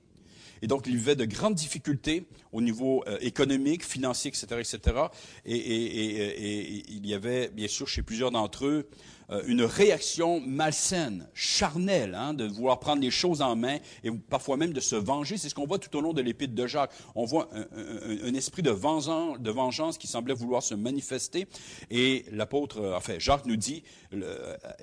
Et 0.66 0.68
donc, 0.68 0.88
ils 0.88 0.98
vivaient 0.98 1.16
de 1.16 1.26
grandes 1.26 1.54
difficultés 1.54 2.26
au 2.52 2.60
niveau 2.60 3.04
euh, 3.06 3.20
économique, 3.22 3.86
financier, 3.86 4.30
etc., 4.30 4.48
etc. 4.58 4.98
Et, 5.46 6.84
il 6.90 7.06
y 7.06 7.14
avait, 7.14 7.50
bien 7.50 7.68
sûr, 7.68 7.88
chez 7.88 8.02
plusieurs 8.02 8.32
d'entre 8.32 8.66
eux, 8.66 8.90
euh, 9.30 9.44
une 9.46 9.62
réaction 9.62 10.40
malsaine, 10.40 11.30
charnelle, 11.36 12.16
hein, 12.16 12.34
de 12.34 12.48
vouloir 12.48 12.80
prendre 12.80 13.04
les 13.04 13.12
choses 13.12 13.44
en 13.44 13.56
main 13.56 13.78
et 14.04 14.10
parfois 14.10 14.58
même 14.58 14.74
de 14.74 14.80
se 14.80 14.96
venger. 14.96 15.38
C'est 15.38 15.50
ce 15.50 15.54
qu'on 15.54 15.68
voit 15.68 15.78
tout 15.78 15.96
au 15.96 16.02
long 16.02 16.14
de 16.14 16.22
l'épître 16.24 16.56
de 16.56 16.66
Jacques. 16.66 16.94
On 17.14 17.26
voit 17.26 17.48
un, 17.54 18.34
esprit 18.34 18.64
de 18.64 18.72
vengeance, 18.72 19.40
de 19.40 19.52
vengeance 19.52 20.00
qui 20.00 20.08
semblait 20.08 20.34
vouloir 20.34 20.64
se 20.64 20.74
manifester. 20.74 21.48
Et 21.92 22.26
l'apôtre, 22.32 22.80
euh, 22.82 22.98
enfin, 22.98 23.20
Jacques 23.20 23.46
nous 23.46 23.56
dit, 23.56 23.84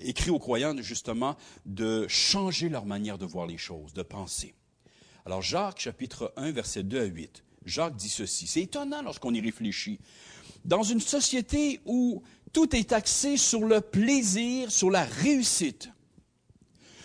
écrit 0.00 0.30
aux 0.30 0.38
croyants 0.38 0.76
justement 0.78 1.34
de 1.66 2.06
changer 2.06 2.68
leur 2.68 2.86
manière 2.86 3.18
de 3.18 3.26
voir 3.26 3.46
les 3.48 3.58
choses, 3.58 3.92
de 3.94 4.02
penser. 4.02 4.54
Alors 5.24 5.42
Jacques 5.42 5.80
chapitre 5.80 6.32
1 6.36 6.50
verset 6.50 6.82
2 6.82 7.00
à 7.00 7.04
8. 7.04 7.44
Jacques 7.64 7.96
dit 7.96 8.08
ceci. 8.08 8.46
C'est 8.46 8.62
étonnant 8.62 9.02
lorsqu'on 9.02 9.32
y 9.32 9.40
réfléchit. 9.40 10.00
Dans 10.64 10.82
une 10.82 11.00
société 11.00 11.80
où 11.84 12.22
tout 12.52 12.74
est 12.74 12.92
axé 12.92 13.36
sur 13.36 13.64
le 13.64 13.80
plaisir, 13.80 14.70
sur 14.70 14.90
la 14.90 15.04
réussite, 15.04 15.90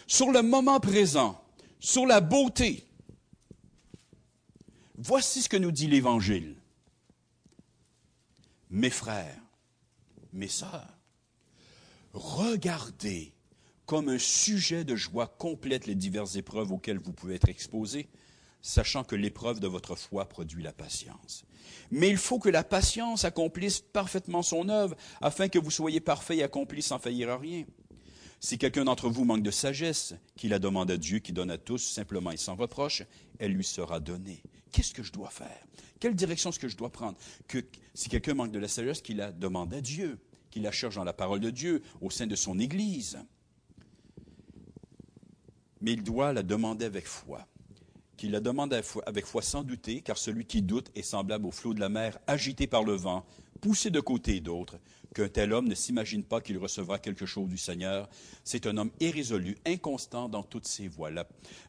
sur 0.08 0.32
le 0.32 0.41
moment 0.41 0.80
présent, 0.80 1.41
sur 1.80 2.06
la 2.06 2.21
beauté, 2.21 2.86
voici 4.97 5.41
ce 5.41 5.49
que 5.49 5.58
nous 5.58 5.71
dit 5.71 5.88
l'Évangile. 5.88 6.56
Mes 8.69 8.89
frères, 8.89 9.41
mes 10.34 10.47
sœurs, 10.47 10.97
regardez 12.13 13.37
comme 13.88 14.10
un 14.10 14.19
sujet 14.19 14.84
de 14.84 14.95
joie 14.95 15.28
complète 15.28 15.88
les 15.88 15.95
diverses 15.95 16.36
épreuves 16.36 16.73
auxquelles 16.73 17.00
vous 17.00 17.13
pouvez 17.13 17.36
être 17.36 17.50
exposés, 17.50 18.10
sachant 18.62 19.06
que 19.06 19.15
l'épreuve 19.15 19.62
de 19.62 19.67
votre 19.67 19.95
foi 19.95 20.28
produit 20.28 20.62
la 20.62 20.73
patience. 20.73 21.45
Mais 21.89 22.10
il 22.10 22.17
faut 22.17 22.38
que 22.38 22.50
la 22.50 22.65
patience 22.65 23.23
accomplisse 23.23 23.80
parfaitement 23.80 24.43
son 24.43 24.67
œuvre, 24.67 24.97
afin 25.21 25.47
que 25.47 25.58
vous 25.58 25.71
soyez 25.71 26.02
parfaits 26.02 26.38
et 26.38 26.43
accomplis 26.43 26.82
sans 26.82 27.00
faillir 27.00 27.30
à 27.30 27.38
rien. 27.38 27.63
Si 28.41 28.58
quelqu'un 28.58 28.84
d'entre 28.84 29.10
vous 29.10 29.23
manque 29.23 29.41
de 29.41 29.52
sagesse, 29.52 30.13
qu'il 30.36 30.50
la 30.50 30.60
demande 30.60 30.91
à 30.91 30.97
Dieu 30.97 31.19
qui 31.19 31.32
donne 31.32 31.50
à 31.50 31.58
tous 31.58 31.82
simplement 31.82 32.32
et 32.32 32.38
sans 32.38 32.56
reproche, 32.56 33.04
elle 33.39 33.54
lui 33.54 33.63
sera 33.63 34.02
donnée. 34.02 34.43
Qu'est-ce 34.73 34.93
que 34.93 35.02
je 35.02 35.13
dois 35.13 35.30
faire? 35.30 35.65
Quelle 36.02 36.13
direction 36.13 36.50
est-ce 36.50 36.60
que 36.60 36.67
je 36.67 36.76
dois 36.76 36.91
prendre? 36.91 37.17
Si 37.93 38.10
quelqu'un 38.10 38.34
manque 38.34 38.52
de 38.52 38.60
la 38.60 38.67
sagesse, 38.67 39.02
qu'il 39.02 39.17
la 39.17 39.32
demande 39.32 39.73
à 39.73 39.80
Dieu, 39.80 40.19
qu'il 40.52 40.63
la 40.63 40.73
cherche 40.73 40.95
dans 40.95 41.06
la 41.06 41.13
parole 41.13 41.39
de 41.39 41.52
Dieu, 41.52 41.82
au 42.02 42.10
sein 42.10 42.28
de 42.28 42.36
son 42.36 42.60
Église 42.60 43.17
mais 45.82 45.94
il 45.94 46.04
doit 46.04 46.34
la 46.34 46.44
demander 46.44 46.86
avec 46.86 47.06
foi. 47.06 47.48
Qu'il 48.16 48.32
la 48.32 48.40
demande 48.40 48.74
avec 49.06 49.26
foi 49.26 49.42
sans 49.42 49.63
douter, 49.63 50.02
car 50.02 50.18
celui 50.18 50.46
qui 50.46 50.62
doute 50.62 50.90
est 50.96 51.04
semblable 51.04 51.46
au 51.46 51.52
flot 51.52 51.74
de 51.74 51.80
la 51.80 51.90
mer 51.90 52.18
agité 52.26 52.66
par 52.66 52.84
le 52.84 52.94
vent, 52.94 53.26
poussé 53.62 53.92
de 53.92 54.00
côté 54.00 54.38
et 54.38 54.42
d'autre. 54.42 54.80
Qu'un 55.13 55.30
tel 55.30 55.54
homme 55.54 55.68
ne 55.68 55.76
s'imagine 55.76 56.24
pas 56.24 56.42
qu'il 56.42 56.58
recevra 56.58 57.00
quelque 57.00 57.26
chose 57.26 57.48
du 57.48 57.58
Seigneur. 57.58 58.10
C'est 58.44 58.66
un 58.66 58.78
homme 58.78 58.92
irrésolu, 59.00 59.58
inconstant 59.66 60.30
dans 60.30 60.44
toutes 60.44 60.68
ses 60.68 60.88
voies. 60.88 61.12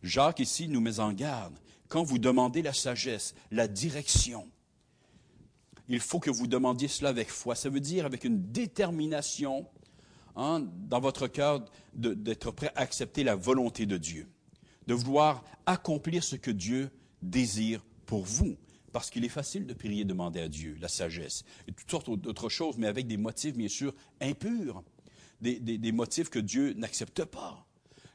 Jacques 0.03 0.41
ici 0.41 0.69
nous 0.69 0.81
met 0.81 1.01
en 1.01 1.13
garde. 1.13 1.59
Quand 1.89 2.03
vous 2.03 2.19
demandez 2.19 2.63
la 2.63 2.73
sagesse, 2.73 3.35
la 3.51 3.69
direction, 3.69 4.49
il 5.89 6.01
faut 6.01 6.21
que 6.21 6.31
vous 6.31 6.47
demandiez 6.47 6.89
cela 6.89 7.11
avec 7.11 7.31
foi. 7.31 7.55
Ça 7.55 7.71
veut 7.71 7.81
dire 7.81 8.05
avec 8.05 8.25
une 8.25 8.51
détermination 8.53 9.67
Hein, 10.41 10.69
dans 10.89 11.01
votre 11.01 11.27
cœur 11.27 11.65
d'être 11.95 12.53
prêt 12.53 12.71
à 12.77 12.83
accepter 12.83 13.25
la 13.25 13.35
volonté 13.35 13.87
de 13.87 13.97
Dieu, 13.97 14.29
de 14.87 14.95
vouloir 14.95 15.43
accomplir 15.67 16.23
ce 16.23 16.37
que 16.37 16.53
Dieu 16.53 16.91
désire 17.23 17.85
pour 18.07 18.23
vous. 18.23 18.57
Parce 18.93 19.11
qu'il 19.11 19.25
est 19.25 19.31
facile 19.31 19.67
de 19.67 19.75
prier 19.75 20.03
et 20.03 20.05
demander 20.05 20.39
à 20.39 20.47
Dieu 20.47 20.79
la 20.81 20.87
sagesse 20.87 21.45
et 21.67 21.73
toutes 21.73 21.91
sortes 21.91 22.09
d'autres 22.21 22.49
choses, 22.49 22.79
mais 22.79 22.87
avec 22.87 23.09
des 23.09 23.17
motifs, 23.17 23.57
bien 23.57 23.67
sûr, 23.67 23.93
impurs, 24.21 24.85
des, 25.41 25.59
des 25.59 25.93
motifs 25.93 26.31
que 26.31 26.39
Dieu 26.39 26.73
n'accepte 26.75 27.25
pas. 27.25 27.67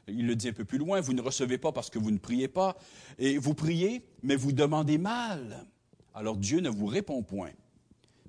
Il 0.08 0.26
le 0.26 0.34
dit 0.34 0.48
un 0.48 0.54
peu 0.54 0.64
plus 0.64 0.78
loin, 0.78 1.02
vous 1.02 1.12
ne 1.12 1.20
recevez 1.20 1.58
pas 1.58 1.72
parce 1.72 1.90
que 1.90 1.98
vous 1.98 2.10
ne 2.10 2.18
priez 2.18 2.48
pas, 2.48 2.74
et 3.18 3.36
vous 3.36 3.52
priez, 3.52 4.02
mais 4.22 4.36
vous 4.36 4.52
demandez 4.52 4.96
mal. 4.96 5.66
Alors 6.14 6.38
Dieu 6.38 6.60
ne 6.60 6.70
vous 6.70 6.86
répond 6.86 7.22
point. 7.22 7.52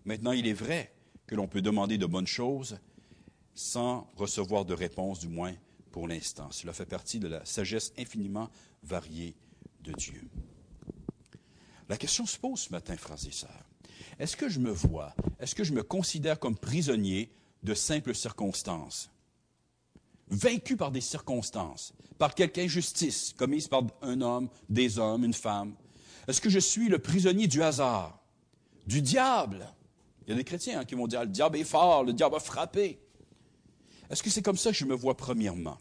Maintenant, 0.04 0.34
il 0.34 0.48
est 0.48 0.54
vrai 0.54 0.94
que 1.28 1.36
l'on 1.36 1.48
peut 1.48 1.62
demander 1.62 1.98
de 1.98 2.06
bonnes 2.06 2.28
choses 2.28 2.78
sans 3.56 4.12
recevoir 4.18 4.66
de 4.66 4.74
réponse, 4.74 5.20
du 5.20 5.30
moins 5.30 5.54
pour 5.92 6.08
l'instant. 6.08 6.52
Cela 6.52 6.74
fait 6.74 6.86
partie 6.86 7.20
de 7.20 7.28
la 7.28 7.44
sagesse 7.46 7.94
infiniment 7.98 8.50
variée 8.84 9.36
de 9.82 9.94
Dieu. 9.94 10.22
La 11.88 11.98
question 11.98 12.26
se 12.26 12.38
pose 12.38 12.60
ce 12.60 12.72
matin, 12.72 12.98
frères. 12.98 13.18
Est-ce 14.20 14.36
que 14.36 14.50
je 14.50 14.60
me 14.60 14.72
vois, 14.72 15.16
est-ce 15.40 15.56
que 15.56 15.64
je 15.64 15.74
me 15.74 15.84
considère 15.84 16.40
comme 16.40 16.58
prisonnier 16.58 17.32
de 17.64 17.74
simples 17.74 18.14
circonstances? 18.14 19.10
Vaincu 20.28 20.76
par 20.76 20.92
des 20.92 21.02
circonstances, 21.02 21.94
par 22.18 22.34
quelque 22.34 22.60
injustice 22.60 23.34
commise 23.38 23.68
par 23.68 23.84
un 24.02 24.22
homme, 24.22 24.50
des 24.70 25.00
hommes, 25.00 25.24
une 25.24 25.34
femme? 25.34 25.76
Est-ce 26.28 26.42
que 26.42 26.50
je 26.50 26.60
suis 26.60 26.90
le 26.90 27.00
prisonnier 27.00 27.48
du 27.48 27.62
hasard, 27.62 28.20
du 28.88 29.02
diable? 29.02 29.68
Il 30.26 30.32
y 30.32 30.34
a 30.34 30.36
des 30.36 30.44
chrétiens 30.44 30.80
hein, 30.80 30.86
qui 30.86 30.96
vont 30.96 31.08
dire, 31.08 31.22
le 31.22 31.28
diable 31.28 31.58
est 31.58 31.64
fort, 31.64 32.04
le 32.04 32.14
diable 32.14 32.36
a 32.36 32.40
frappé. 32.40 33.00
Est-ce 34.10 34.24
que 34.24 34.30
c'est 34.30 34.42
comme 34.42 34.58
ça 34.58 34.72
que 34.72 34.78
je 34.78 34.86
me 34.86 34.96
vois 34.96 35.18
premièrement? 35.18 35.80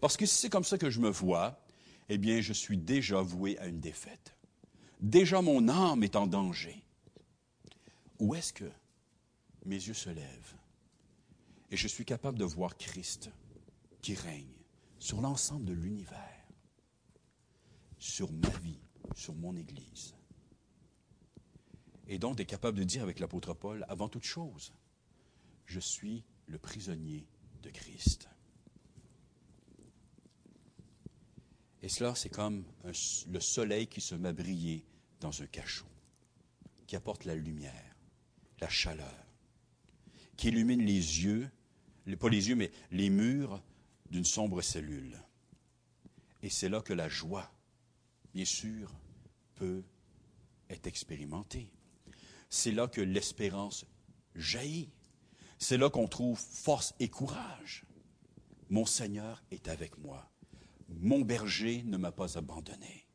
Parce 0.00 0.16
que 0.16 0.26
si 0.26 0.36
c'est 0.36 0.50
comme 0.50 0.64
ça 0.64 0.78
que 0.78 0.90
je 0.90 1.00
me 1.00 1.10
vois, 1.10 1.60
eh 2.08 2.18
bien, 2.18 2.40
je 2.40 2.52
suis 2.52 2.78
déjà 2.78 3.20
voué 3.20 3.58
à 3.58 3.66
une 3.66 3.80
défaite. 3.80 4.36
Déjà, 5.00 5.42
mon 5.42 5.68
âme 5.68 6.02
est 6.02 6.16
en 6.16 6.26
danger. 6.26 6.82
Où 8.18 8.34
est-ce 8.34 8.52
que 8.52 8.70
mes 9.64 9.76
yeux 9.76 9.94
se 9.94 10.10
lèvent? 10.10 10.54
Et 11.70 11.76
je 11.76 11.86
suis 11.86 12.04
capable 12.04 12.38
de 12.38 12.44
voir 12.44 12.76
Christ 12.76 13.30
qui 14.00 14.14
règne 14.14 14.54
sur 14.98 15.20
l'ensemble 15.20 15.66
de 15.66 15.74
l'univers, 15.74 16.48
sur 17.98 18.32
ma 18.32 18.48
vie, 18.60 18.80
sur 19.14 19.34
mon 19.34 19.54
Église. 19.54 20.14
Et 22.08 22.18
donc 22.18 22.36
d'être 22.36 22.48
capable 22.48 22.78
de 22.78 22.84
dire 22.84 23.02
avec 23.02 23.20
l'apôtre 23.20 23.52
Paul, 23.52 23.84
avant 23.88 24.08
toute 24.08 24.24
chose, 24.24 24.72
je 25.66 25.78
suis 25.78 26.24
le 26.46 26.58
prisonnier 26.58 27.26
de 27.62 27.70
Christ. 27.70 28.28
Et 31.82 31.88
cela, 31.88 32.14
c'est 32.14 32.28
comme 32.28 32.64
le 32.84 33.40
soleil 33.40 33.86
qui 33.86 34.00
se 34.00 34.14
met 34.14 34.28
à 34.28 34.32
briller 34.32 34.84
dans 35.20 35.42
un 35.42 35.46
cachot, 35.46 35.86
qui 36.86 36.96
apporte 36.96 37.24
la 37.24 37.34
lumière, 37.34 37.96
la 38.60 38.68
chaleur, 38.68 39.26
qui 40.36 40.48
illumine 40.48 40.84
les 40.84 41.24
yeux, 41.24 41.50
pas 42.18 42.28
les 42.28 42.48
yeux, 42.48 42.56
mais 42.56 42.70
les 42.90 43.10
murs 43.10 43.62
d'une 44.10 44.24
sombre 44.24 44.62
cellule. 44.62 45.22
Et 46.42 46.50
c'est 46.50 46.68
là 46.68 46.80
que 46.80 46.92
la 46.92 47.08
joie, 47.08 47.50
bien 48.32 48.44
sûr, 48.44 48.92
peut 49.54 49.82
être 50.70 50.86
expérimentée. 50.86 51.70
C'est 52.48 52.72
là 52.72 52.88
que 52.88 53.00
l'espérance 53.00 53.86
jaillit. 54.34 54.90
C'est 55.58 55.76
là 55.76 55.90
qu'on 55.90 56.06
trouve 56.06 56.38
force 56.38 56.94
et 57.00 57.08
courage. 57.08 57.84
Mon 58.70 58.86
Seigneur 58.86 59.42
est 59.50 59.68
avec 59.68 59.98
moi. 59.98 60.30
Mon 60.88 61.20
berger 61.20 61.82
ne 61.84 61.96
m'a 61.96 62.12
pas 62.12 62.38
abandonné. 62.38 63.06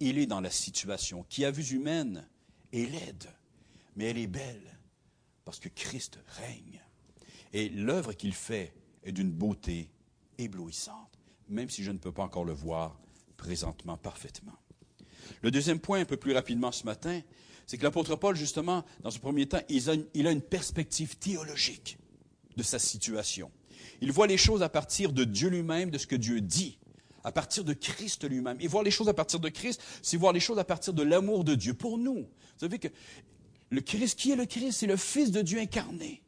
Il 0.00 0.18
est 0.18 0.26
dans 0.26 0.40
la 0.40 0.50
situation 0.50 1.24
qui, 1.28 1.44
à 1.44 1.50
vue 1.50 1.74
humaine, 1.74 2.28
est 2.72 2.90
laide, 2.90 3.28
mais 3.96 4.06
elle 4.06 4.18
est 4.18 4.26
belle 4.26 4.78
parce 5.44 5.60
que 5.60 5.68
Christ 5.68 6.18
règne. 6.26 6.80
Et 7.52 7.68
l'œuvre 7.68 8.12
qu'il 8.14 8.34
fait 8.34 8.74
est 9.04 9.12
d'une 9.12 9.30
beauté 9.30 9.90
éblouissante, 10.38 11.18
même 11.48 11.70
si 11.70 11.84
je 11.84 11.92
ne 11.92 11.98
peux 11.98 12.12
pas 12.12 12.24
encore 12.24 12.44
le 12.44 12.52
voir 12.52 12.98
présentement 13.36 13.96
parfaitement. 13.96 14.58
Le 15.42 15.50
deuxième 15.50 15.78
point, 15.78 16.00
un 16.00 16.04
peu 16.04 16.16
plus 16.16 16.32
rapidement 16.32 16.72
ce 16.72 16.84
matin, 16.84 17.20
c'est 17.66 17.78
que 17.78 17.82
l'apôtre 17.82 18.16
Paul, 18.16 18.36
justement, 18.36 18.84
dans 19.02 19.10
ce 19.10 19.18
premier 19.18 19.46
temps, 19.46 19.60
il 19.68 19.88
a, 19.90 19.94
une, 19.94 20.06
il 20.14 20.26
a 20.26 20.30
une 20.30 20.42
perspective 20.42 21.16
théologique 21.16 21.98
de 22.56 22.62
sa 22.62 22.78
situation. 22.78 23.50
Il 24.00 24.12
voit 24.12 24.26
les 24.26 24.36
choses 24.36 24.62
à 24.62 24.68
partir 24.68 25.12
de 25.12 25.24
Dieu 25.24 25.48
lui-même, 25.48 25.90
de 25.90 25.98
ce 25.98 26.06
que 26.06 26.16
Dieu 26.16 26.40
dit, 26.40 26.78
à 27.22 27.32
partir 27.32 27.64
de 27.64 27.72
Christ 27.72 28.28
lui-même. 28.28 28.58
Et 28.60 28.66
voir 28.66 28.82
les 28.82 28.90
choses 28.90 29.08
à 29.08 29.14
partir 29.14 29.40
de 29.40 29.48
Christ, 29.48 29.80
c'est 30.02 30.16
voir 30.16 30.32
les 30.32 30.40
choses 30.40 30.58
à 30.58 30.64
partir 30.64 30.92
de 30.92 31.02
l'amour 31.02 31.44
de 31.44 31.54
Dieu 31.54 31.74
pour 31.74 31.98
nous. 31.98 32.20
Vous 32.22 32.60
savez 32.60 32.78
que 32.78 32.88
le 33.70 33.80
Christ, 33.80 34.18
qui 34.18 34.30
est 34.30 34.36
le 34.36 34.46
Christ? 34.46 34.72
C'est 34.72 34.86
le 34.86 34.96
Fils 34.96 35.30
de 35.30 35.42
Dieu 35.42 35.58
incarné. 35.58 36.22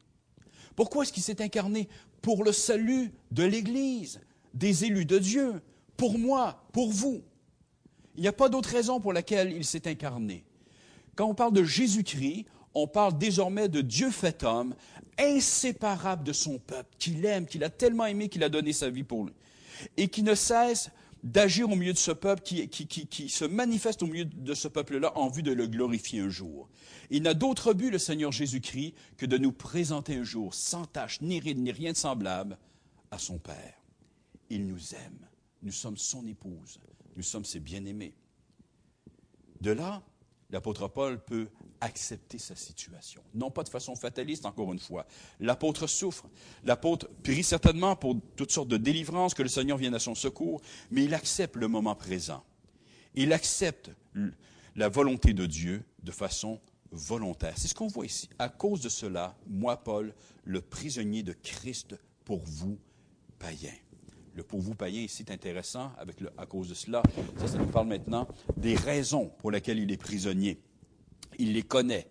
Pourquoi 0.75 1.03
est-ce 1.03 1.13
qu'il 1.13 1.23
s'est 1.23 1.41
incarné? 1.41 1.87
Pour 2.21 2.43
le 2.43 2.51
salut 2.51 3.11
de 3.31 3.43
l'Église, 3.43 4.21
des 4.53 4.85
élus 4.85 5.05
de 5.05 5.19
Dieu, 5.19 5.61
pour 5.97 6.17
moi, 6.17 6.67
pour 6.73 6.91
vous. 6.91 7.23
Il 8.15 8.21
n'y 8.21 8.27
a 8.27 8.33
pas 8.33 8.49
d'autre 8.49 8.69
raison 8.69 8.99
pour 8.99 9.13
laquelle 9.13 9.51
il 9.51 9.65
s'est 9.65 9.87
incarné. 9.87 10.45
Quand 11.17 11.27
on 11.27 11.35
parle 11.35 11.53
de 11.53 11.63
Jésus-Christ, 11.63 12.45
on 12.75 12.87
parle 12.87 13.17
désormais 13.17 13.67
de 13.67 13.81
Dieu 13.81 14.11
fait 14.11 14.43
homme, 14.43 14.75
inséparable 15.17 16.23
de 16.23 16.31
son 16.31 16.59
peuple, 16.59 16.95
qu'il 16.99 17.25
aime, 17.25 17.47
qu'il 17.47 17.63
a 17.63 17.71
tellement 17.71 18.05
aimé 18.05 18.29
qu'il 18.29 18.43
a 18.43 18.49
donné 18.49 18.71
sa 18.71 18.91
vie 18.91 19.03
pour 19.03 19.25
lui, 19.25 19.33
et 19.97 20.09
qui 20.09 20.21
ne 20.21 20.35
cesse 20.35 20.91
d'agir 21.23 21.71
au 21.71 21.75
milieu 21.75 21.93
de 21.93 21.97
ce 21.97 22.11
peuple, 22.11 22.43
qui, 22.43 23.29
se 23.29 23.45
manifeste 23.45 24.03
au 24.03 24.05
milieu 24.05 24.25
de 24.25 24.53
ce 24.53 24.67
peuple-là 24.67 25.17
en 25.17 25.27
vue 25.27 25.41
de 25.41 25.51
le 25.51 25.65
glorifier 25.65 26.19
un 26.19 26.29
jour. 26.29 26.69
Il 27.09 27.23
n'a 27.23 27.33
d'autre 27.33 27.73
but, 27.73 27.89
le 27.89 27.97
Seigneur 27.97 28.31
Jésus-Christ, 28.31 28.93
que 29.17 29.25
de 29.25 29.39
nous 29.39 29.51
présenter 29.51 30.15
un 30.15 30.23
jour, 30.23 30.53
sans 30.53 30.85
tache, 30.85 31.19
ni 31.21 31.39
ride, 31.39 31.57
ni 31.57 31.71
rien 31.71 31.93
de 31.93 31.97
semblable, 31.97 32.59
à 33.09 33.17
son 33.17 33.39
Père. 33.39 33.73
Il 34.51 34.67
nous 34.67 34.93
aime. 34.93 35.27
Nous 35.63 35.71
sommes 35.71 35.97
son 35.97 36.27
épouse. 36.27 36.79
Nous 37.15 37.23
sommes 37.23 37.45
ses 37.45 37.59
bien-aimés. 37.59 38.13
De 39.61 39.71
là, 39.71 40.03
l'apôtre 40.49 40.87
Paul 40.87 41.23
peut 41.23 41.47
accepter 41.81 42.37
sa 42.37 42.55
situation. 42.55 43.21
Non 43.33 43.51
pas 43.51 43.63
de 43.63 43.69
façon 43.69 43.95
fataliste, 43.95 44.45
encore 44.45 44.73
une 44.73 44.79
fois. 44.79 45.05
L'apôtre 45.39 45.87
souffre. 45.87 46.27
L'apôtre 46.63 47.09
prie 47.23 47.43
certainement 47.43 47.95
pour 47.95 48.15
toutes 48.35 48.51
sortes 48.51 48.69
de 48.69 48.77
délivrances, 48.77 49.33
que 49.33 49.43
le 49.43 49.49
Seigneur 49.49 49.77
vienne 49.77 49.95
à 49.95 49.99
son 49.99 50.15
secours, 50.15 50.61
mais 50.91 51.03
il 51.03 51.13
accepte 51.13 51.55
le 51.55 51.67
moment 51.67 51.95
présent. 51.95 52.43
Il 53.15 53.33
accepte 53.33 53.91
la 54.75 54.89
volonté 54.89 55.33
de 55.33 55.45
Dieu 55.45 55.83
de 56.03 56.11
façon 56.11 56.59
volontaire. 56.91 57.53
C'est 57.57 57.67
ce 57.67 57.75
qu'on 57.75 57.87
voit 57.87 58.05
ici. 58.05 58.29
À 58.39 58.49
cause 58.49 58.81
de 58.81 58.89
cela, 58.89 59.35
moi, 59.47 59.77
Paul, 59.77 60.13
le 60.43 60.61
prisonnier 60.61 61.23
de 61.23 61.33
Christ 61.33 61.95
pour 62.25 62.41
vous, 62.45 62.77
païens. 63.39 63.71
Le 64.37 64.43
pour 64.43 64.59
vous 64.59 64.75
païen 64.75 65.01
ici 65.01 65.23
est 65.27 65.31
intéressant 65.31 65.91
avec 65.97 66.21
le, 66.21 66.29
à 66.37 66.45
cause 66.45 66.69
de 66.69 66.75
cela. 66.75 67.01
Ça, 67.39 67.47
ça 67.47 67.57
nous 67.57 67.65
parle 67.65 67.87
maintenant 67.87 68.27
des 68.55 68.75
raisons 68.75 69.29
pour 69.39 69.49
lesquelles 69.49 69.79
il 69.79 69.91
est 69.91 69.97
prisonnier. 69.97 70.61
Il 71.39 71.53
les 71.53 71.63
connaît. 71.63 72.07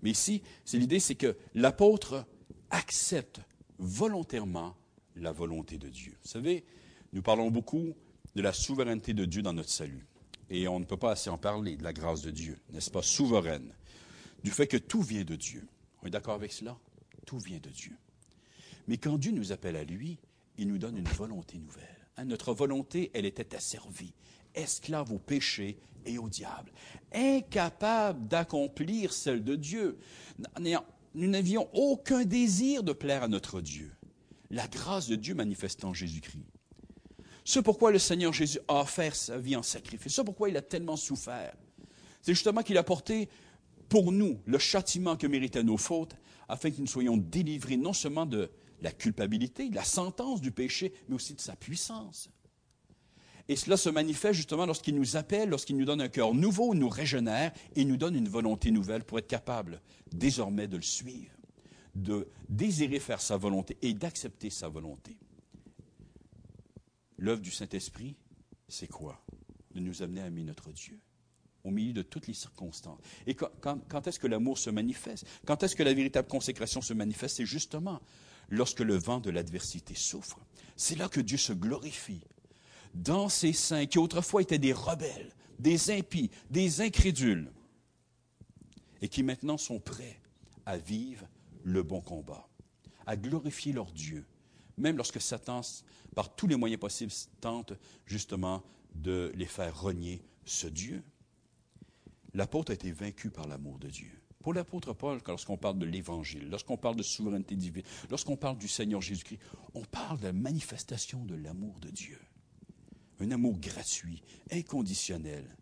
Mais 0.00 0.12
ici, 0.12 0.42
c'est 0.64 0.78
l'idée, 0.78 1.00
c'est 1.00 1.16
que 1.16 1.36
l'apôtre 1.54 2.24
accepte 2.70 3.42
volontairement 3.78 4.74
la 5.16 5.32
volonté 5.32 5.76
de 5.76 5.90
Dieu. 5.90 6.16
Vous 6.22 6.30
savez, 6.30 6.64
nous 7.12 7.20
parlons 7.20 7.50
beaucoup 7.50 7.94
de 8.34 8.40
la 8.40 8.54
souveraineté 8.54 9.12
de 9.12 9.26
Dieu 9.26 9.42
dans 9.42 9.52
notre 9.52 9.68
salut. 9.68 10.06
Et 10.48 10.68
on 10.68 10.80
ne 10.80 10.86
peut 10.86 10.96
pas 10.96 11.10
assez 11.10 11.28
en 11.28 11.36
parler 11.36 11.76
de 11.76 11.84
la 11.84 11.92
grâce 11.92 12.22
de 12.22 12.30
Dieu, 12.30 12.58
n'est-ce 12.70 12.90
pas, 12.90 13.02
souveraine? 13.02 13.74
Du 14.42 14.50
fait 14.50 14.66
que 14.66 14.78
tout 14.78 15.02
vient 15.02 15.24
de 15.24 15.36
Dieu. 15.36 15.68
On 16.02 16.06
est 16.06 16.10
d'accord 16.10 16.36
avec 16.36 16.52
cela? 16.52 16.78
Tout 17.26 17.38
vient 17.38 17.58
de 17.58 17.68
Dieu. 17.68 17.92
Mais 18.88 18.96
quand 18.96 19.18
Dieu 19.18 19.32
nous 19.32 19.52
appelle 19.52 19.76
à 19.76 19.84
lui, 19.84 20.18
il 20.58 20.68
nous 20.68 20.78
donne 20.78 20.96
une 20.96 21.08
volonté 21.08 21.58
nouvelle. 21.58 21.84
Hein, 22.16 22.24
notre 22.24 22.54
volonté, 22.54 23.10
elle 23.14 23.26
était 23.26 23.54
asservie, 23.54 24.14
esclave 24.54 25.12
au 25.12 25.18
péché 25.18 25.78
et 26.06 26.18
au 26.18 26.28
diable, 26.28 26.72
incapable 27.12 28.26
d'accomplir 28.28 29.12
celle 29.12 29.44
de 29.44 29.56
Dieu. 29.56 29.98
Nous 30.58 31.28
n'avions 31.28 31.68
aucun 31.72 32.24
désir 32.24 32.82
de 32.82 32.92
plaire 32.92 33.22
à 33.22 33.28
notre 33.28 33.60
Dieu. 33.60 33.92
La 34.50 34.68
grâce 34.68 35.08
de 35.08 35.16
Dieu 35.16 35.34
manifeste 35.34 35.84
en 35.84 35.92
Jésus-Christ. 35.92 36.46
C'est 37.44 37.62
pourquoi 37.62 37.92
le 37.92 37.98
Seigneur 37.98 38.32
Jésus 38.32 38.58
a 38.68 38.80
offert 38.80 39.14
sa 39.14 39.38
vie 39.38 39.56
en 39.56 39.62
sacrifice. 39.62 40.14
C'est 40.14 40.24
pourquoi 40.24 40.48
il 40.48 40.56
a 40.56 40.62
tellement 40.62 40.96
souffert. 40.96 41.54
C'est 42.22 42.34
justement 42.34 42.62
qu'il 42.62 42.76
a 42.76 42.82
porté 42.82 43.28
pour 43.88 44.10
nous 44.10 44.40
le 44.46 44.58
châtiment 44.58 45.16
que 45.16 45.26
méritaient 45.26 45.62
nos 45.62 45.76
fautes, 45.76 46.16
afin 46.48 46.70
que 46.70 46.80
nous 46.80 46.86
soyons 46.86 47.16
délivrés 47.16 47.76
non 47.76 47.92
seulement 47.92 48.26
de 48.26 48.50
la 48.80 48.92
culpabilité, 48.92 49.70
la 49.70 49.84
sentence 49.84 50.40
du 50.40 50.50
péché, 50.50 50.92
mais 51.08 51.14
aussi 51.14 51.34
de 51.34 51.40
sa 51.40 51.56
puissance. 51.56 52.30
Et 53.48 53.56
cela 53.56 53.76
se 53.76 53.88
manifeste 53.88 54.34
justement 54.34 54.66
lorsqu'il 54.66 54.96
nous 54.96 55.16
appelle, 55.16 55.50
lorsqu'il 55.50 55.76
nous 55.76 55.84
donne 55.84 56.00
un 56.00 56.08
cœur 56.08 56.34
nouveau, 56.34 56.74
nous 56.74 56.88
régénère 56.88 57.52
et 57.76 57.84
nous 57.84 57.96
donne 57.96 58.16
une 58.16 58.28
volonté 58.28 58.70
nouvelle 58.70 59.04
pour 59.04 59.18
être 59.18 59.28
capable 59.28 59.80
désormais 60.12 60.66
de 60.66 60.76
le 60.76 60.82
suivre, 60.82 61.30
de 61.94 62.28
désirer 62.48 62.98
faire 62.98 63.20
sa 63.20 63.36
volonté 63.36 63.76
et 63.82 63.94
d'accepter 63.94 64.50
sa 64.50 64.68
volonté. 64.68 65.16
L'œuvre 67.18 67.40
du 67.40 67.52
Saint-Esprit, 67.52 68.16
c'est 68.68 68.88
quoi? 68.88 69.24
De 69.74 69.80
nous 69.80 70.02
amener 70.02 70.22
à 70.22 70.26
aimer 70.26 70.42
notre 70.42 70.72
Dieu 70.72 70.98
au 71.62 71.70
milieu 71.70 71.92
de 71.92 72.02
toutes 72.02 72.26
les 72.26 72.34
circonstances. 72.34 73.00
Et 73.26 73.34
quand, 73.34 73.50
quand 73.60 74.06
est-ce 74.06 74.20
que 74.20 74.26
l'amour 74.26 74.58
se 74.58 74.70
manifeste? 74.70 75.26
Quand 75.44 75.62
est-ce 75.62 75.74
que 75.74 75.82
la 75.82 75.94
véritable 75.94 76.28
consécration 76.28 76.80
se 76.80 76.94
manifeste? 76.94 77.36
C'est 77.36 77.46
justement 77.46 78.00
lorsque 78.48 78.80
le 78.80 78.96
vent 78.96 79.20
de 79.20 79.30
l'adversité 79.30 79.94
souffre. 79.94 80.38
C'est 80.76 80.96
là 80.96 81.08
que 81.08 81.20
Dieu 81.20 81.38
se 81.38 81.52
glorifie. 81.52 82.22
Dans 82.94 83.28
ces 83.28 83.52
saints 83.52 83.86
qui 83.86 83.98
autrefois 83.98 84.42
étaient 84.42 84.58
des 84.58 84.72
rebelles, 84.72 85.34
des 85.58 85.90
impies, 85.90 86.30
des 86.50 86.80
incrédules, 86.80 87.50
et 89.02 89.08
qui 89.08 89.22
maintenant 89.22 89.58
sont 89.58 89.78
prêts 89.78 90.20
à 90.64 90.76
vivre 90.78 91.26
le 91.62 91.82
bon 91.82 92.00
combat, 92.00 92.48
à 93.06 93.16
glorifier 93.16 93.72
leur 93.72 93.92
Dieu, 93.92 94.24
même 94.78 94.96
lorsque 94.96 95.20
Satan, 95.20 95.60
par 96.14 96.34
tous 96.34 96.46
les 96.46 96.56
moyens 96.56 96.80
possibles, 96.80 97.12
tente 97.40 97.72
justement 98.06 98.62
de 98.94 99.32
les 99.34 99.46
faire 99.46 99.78
renier 99.78 100.22
ce 100.44 100.66
Dieu. 100.66 101.02
L'apôtre 102.34 102.72
a 102.72 102.74
été 102.74 102.92
vaincu 102.92 103.30
par 103.30 103.46
l'amour 103.46 103.78
de 103.78 103.88
Dieu. 103.88 104.10
Pour 104.46 104.54
l'apôtre 104.54 104.92
Paul, 104.92 105.20
lorsqu'on 105.26 105.56
parle 105.56 105.76
de 105.76 105.86
l'Évangile, 105.86 106.48
lorsqu'on 106.48 106.76
parle 106.76 106.94
de 106.94 107.02
souveraineté 107.02 107.56
divine, 107.56 107.82
lorsqu'on 108.10 108.36
parle 108.36 108.56
du 108.56 108.68
Seigneur 108.68 109.00
Jésus-Christ, 109.00 109.40
on 109.74 109.82
parle 109.82 110.20
de 110.20 110.26
la 110.26 110.32
manifestation 110.32 111.24
de 111.24 111.34
l'amour 111.34 111.80
de 111.80 111.90
Dieu. 111.90 112.20
Un 113.18 113.32
amour 113.32 113.58
gratuit, 113.58 114.22
inconditionnel, 114.52 115.56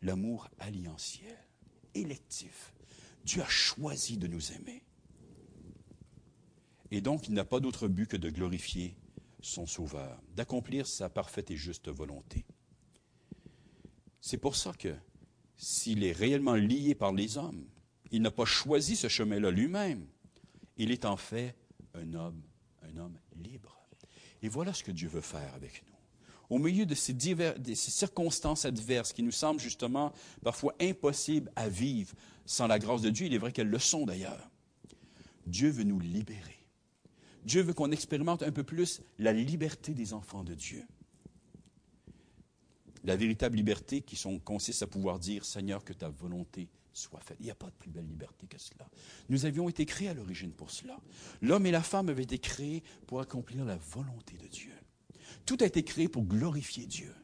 l'amour 0.00 0.48
alliantiel, 0.58 1.36
électif. 1.94 2.72
Dieu 3.26 3.42
a 3.42 3.48
choisi 3.50 4.16
de 4.16 4.26
nous 4.26 4.52
aimer. 4.52 4.84
Et 6.90 7.02
donc, 7.02 7.28
il 7.28 7.34
n'a 7.34 7.44
pas 7.44 7.60
d'autre 7.60 7.88
but 7.88 8.06
que 8.06 8.16
de 8.16 8.30
glorifier 8.30 8.96
son 9.42 9.66
Sauveur, 9.66 10.18
d'accomplir 10.34 10.86
sa 10.86 11.10
parfaite 11.10 11.50
et 11.50 11.56
juste 11.56 11.90
volonté. 11.90 12.46
C'est 14.22 14.38
pour 14.38 14.56
ça 14.56 14.72
que 14.72 14.96
s'il 15.58 16.04
est 16.04 16.12
réellement 16.12 16.54
lié 16.54 16.94
par 16.94 17.12
les 17.12 17.36
hommes, 17.36 17.66
il 18.10 18.22
n'a 18.22 18.30
pas 18.30 18.44
choisi 18.44 18.96
ce 18.96 19.08
chemin-là 19.08 19.50
lui-même. 19.50 20.06
Il 20.76 20.90
est 20.90 21.04
en 21.04 21.16
fait 21.16 21.54
un 21.94 22.14
homme, 22.14 22.42
un 22.82 22.96
homme 22.96 23.18
libre. 23.36 23.86
Et 24.42 24.48
voilà 24.48 24.72
ce 24.72 24.82
que 24.82 24.90
Dieu 24.90 25.08
veut 25.08 25.20
faire 25.20 25.54
avec 25.54 25.82
nous. 25.86 26.56
Au 26.56 26.58
milieu 26.58 26.84
de 26.84 26.94
ces, 26.94 27.14
circonstances 27.74 28.64
adverses 28.64 29.12
qui 29.12 29.22
nous 29.22 29.30
semblent 29.30 29.60
justement 29.60 30.12
parfois 30.42 30.74
impossibles 30.80 31.50
à 31.54 31.68
vivre 31.68 32.14
sans 32.44 32.66
la 32.66 32.80
grâce 32.80 33.02
de 33.02 33.10
Dieu, 33.10 33.26
il 33.26 33.34
est 33.34 33.38
vrai 33.38 33.52
qu'elles 33.52 33.68
le 33.68 33.78
sont 33.78 34.04
d'ailleurs. 34.04 34.50
Dieu 35.46 35.70
veut 35.70 35.84
nous 35.84 36.00
libérer. 36.00 36.58
Dieu 37.44 37.62
veut 37.62 37.72
qu'on 37.72 37.92
expérimente 37.92 38.42
un 38.42 38.50
peu 38.50 38.64
plus 38.64 39.00
la 39.18 39.32
liberté 39.32 39.94
des 39.94 40.12
enfants 40.12 40.42
de 40.42 40.54
Dieu. 40.54 40.84
La 43.04 43.16
véritable 43.16 43.56
liberté 43.56 44.02
qui 44.02 44.20
consiste 44.44 44.82
à 44.82 44.86
pouvoir 44.86 45.20
dire, 45.20 45.44
Seigneur, 45.44 45.84
que 45.84 45.92
ta 45.92 46.08
volonté 46.08 46.68
soit 46.92 47.20
faite. 47.20 47.36
Il 47.40 47.44
n'y 47.44 47.50
a 47.50 47.54
pas 47.54 47.66
de 47.66 47.74
plus 47.74 47.90
belle 47.90 48.06
liberté 48.06 48.46
que 48.46 48.58
cela. 48.58 48.88
Nous 49.28 49.46
avions 49.46 49.68
été 49.68 49.86
créés 49.86 50.08
à 50.08 50.14
l'origine 50.14 50.52
pour 50.52 50.70
cela. 50.70 50.98
L'homme 51.42 51.66
et 51.66 51.70
la 51.70 51.82
femme 51.82 52.08
avaient 52.08 52.22
été 52.22 52.38
créés 52.38 52.82
pour 53.06 53.20
accomplir 53.20 53.64
la 53.64 53.76
volonté 53.76 54.36
de 54.36 54.46
Dieu. 54.46 54.72
Tout 55.46 55.58
a 55.60 55.66
été 55.66 55.82
créé 55.84 56.08
pour 56.08 56.24
glorifier 56.24 56.86
Dieu. 56.86 57.14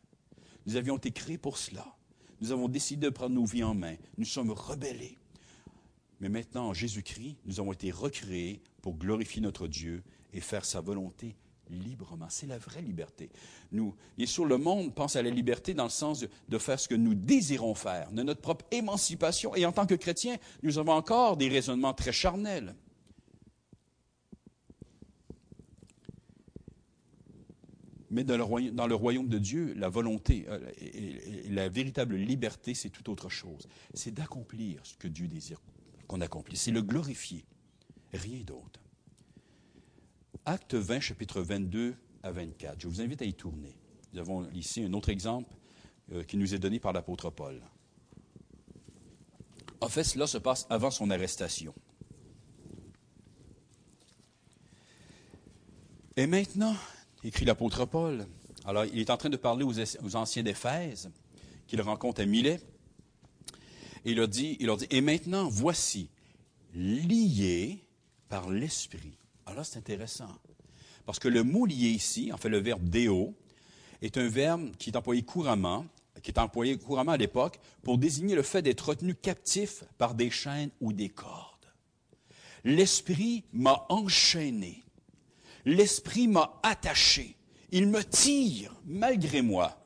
Nous 0.66 0.76
avions 0.76 0.96
été 0.96 1.10
créés 1.10 1.38
pour 1.38 1.58
cela. 1.58 1.96
Nous 2.40 2.52
avons 2.52 2.68
décidé 2.68 3.06
de 3.06 3.10
prendre 3.10 3.34
nos 3.34 3.44
vies 3.44 3.64
en 3.64 3.74
main. 3.74 3.96
Nous 4.18 4.24
sommes 4.24 4.50
rebellés. 4.50 5.18
Mais 6.20 6.28
maintenant, 6.28 6.68
en 6.68 6.74
Jésus-Christ, 6.74 7.36
nous 7.44 7.60
avons 7.60 7.72
été 7.72 7.90
recréés 7.90 8.62
pour 8.82 8.96
glorifier 8.96 9.42
notre 9.42 9.68
Dieu 9.68 10.02
et 10.32 10.40
faire 10.40 10.64
sa 10.64 10.80
volonté 10.80 11.36
librement. 11.70 12.26
C'est 12.28 12.46
la 12.46 12.58
vraie 12.58 12.82
liberté. 12.82 13.30
Nous, 13.72 13.94
bien 14.16 14.26
sûr, 14.26 14.44
le 14.44 14.58
monde 14.58 14.94
pense 14.94 15.16
à 15.16 15.22
la 15.22 15.30
liberté 15.30 15.74
dans 15.74 15.84
le 15.84 15.90
sens 15.90 16.24
de, 16.48 16.58
faire 16.58 16.80
ce 16.80 16.88
que 16.88 16.94
nous 16.94 17.14
désirons 17.14 17.74
faire, 17.74 18.10
de 18.12 18.22
notre 18.22 18.40
propre 18.40 18.64
émancipation. 18.70 19.54
Et 19.54 19.66
en 19.66 19.72
tant 19.72 19.86
que 19.86 19.94
chrétiens, 19.94 20.36
nous 20.62 20.78
avons 20.78 20.92
encore 20.92 21.36
des 21.36 21.48
raisonnements 21.48 21.94
très 21.94 22.12
charnels. 22.12 22.74
Mais 28.10 28.24
dans 28.24 28.36
le, 28.36 28.94
royaume, 28.94 29.28
de 29.28 29.38
Dieu, 29.38 29.74
la 29.76 29.88
volonté 29.88 30.46
euh, 30.48 30.60
et 30.80 31.50
la 31.50 31.68
véritable 31.68 32.14
liberté, 32.14 32.72
c'est 32.72 32.88
tout 32.88 33.10
autre 33.10 33.28
chose. 33.28 33.66
C'est 33.94 34.14
d'accomplir 34.14 34.80
ce 34.84 34.96
que 34.96 35.08
Dieu 35.08 35.26
désire 35.26 35.60
qu'on 36.06 36.20
accomplit. 36.20 36.56
C'est 36.56 36.70
le 36.70 36.82
glorifier. 36.82 37.44
Rien 38.12 38.42
d'autre. 38.44 38.80
Acte 40.45 40.74
20, 40.74 41.01
chapitre 41.01 41.41
22 41.41 41.95
à 42.22 42.30
24. 42.30 42.80
Je 42.80 42.89
vous 42.89 43.01
invite 43.01 43.22
à 43.22 43.24
y 43.24 43.34
tourner. 43.34 43.74
Nous 44.12 44.20
avons 44.20 44.49
ici 44.53 44.82
un 44.82 44.93
autre 44.93 45.09
exemple 45.09 45.55
euh, 46.12 46.22
qui 46.24 46.37
nous 46.37 46.55
est 46.55 46.59
donné 46.59 46.78
par 46.78 46.93
l'apôtre 46.93 47.30
Paul. 47.30 47.61
En 49.80 49.89
fait, 49.89 50.05
cela 50.05 50.26
se 50.26 50.39
passe 50.39 50.66
avant 50.70 50.91
son 50.91 51.11
arrestation. 51.11 51.74
Et 56.16 56.26
maintenant, 56.26 56.74
écrit 57.24 57.45
l'apôtre 57.45 57.84
Paul, 57.84 58.26
alors 58.64 58.87
il 58.87 58.99
est 58.99 59.11
en 59.11 59.16
train 59.16 59.28
de 59.28 59.37
parler 59.37 59.64
aux, 59.64 60.16
anciens 60.16 60.43
d'Éphèse, 60.43 61.11
qu'il 61.66 61.80
rencontre 61.82 62.22
à 62.22 62.26
Milet, 62.26 62.61
et 64.05 64.12
il 64.12 64.16
leur 64.16 64.28
dit, 64.28 64.57
il 64.61 64.66
leur 64.66 64.76
dit, 64.76 64.87
et 64.91 65.01
maintenant, 65.01 65.49
voici, 65.49 66.09
liés 66.74 67.84
par 68.28 68.49
l'Esprit. 68.49 69.18
Alors 69.47 69.64
c'est 69.64 69.78
intéressant. 69.78 70.28
Parce 71.05 71.18
que 71.18 71.28
le 71.28 71.44
mot 71.44 71.66
lié 71.66 71.88
ici, 71.88 72.32
en 72.32 72.36
fait, 72.36 72.49
le 72.49 72.59
verbe 72.59 72.88
déo, 72.88 73.34
est 74.03 74.18
un 74.18 74.28
verbe 74.28 74.76
qui 74.76 74.90
est 74.90 74.97
employé 74.97 75.22
couramment, 75.22 75.86
qui 76.22 76.30
est 76.32 76.38
employé 76.38 76.76
couramment 76.76 77.12
à 77.12 77.16
l'époque 77.16 77.61
pour 77.82 77.99
désigner 77.99 78.34
le 78.34 78.42
fait 78.42 78.62
d'être 78.62 78.88
retenu 78.88 79.14
captif 79.14 79.84
par 79.99 80.14
des 80.14 80.30
chaînes 80.30 80.70
ou 80.80 80.92
des 80.92 81.09
cordes. 81.09 81.55
L'Esprit 82.64 83.44
m'a 83.53 83.86
enchaîné. 83.88 84.84
L'Esprit 85.64 86.26
m'a 86.26 86.59
attaché. 86.62 87.36
Il 87.70 87.86
me 87.88 88.03
tire 88.03 88.74
malgré 88.84 89.42
moi. 89.42 89.84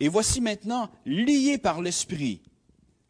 Et 0.00 0.08
voici 0.08 0.40
maintenant, 0.40 0.90
lié 1.06 1.58
par 1.58 1.80
l'Esprit, 1.80 2.42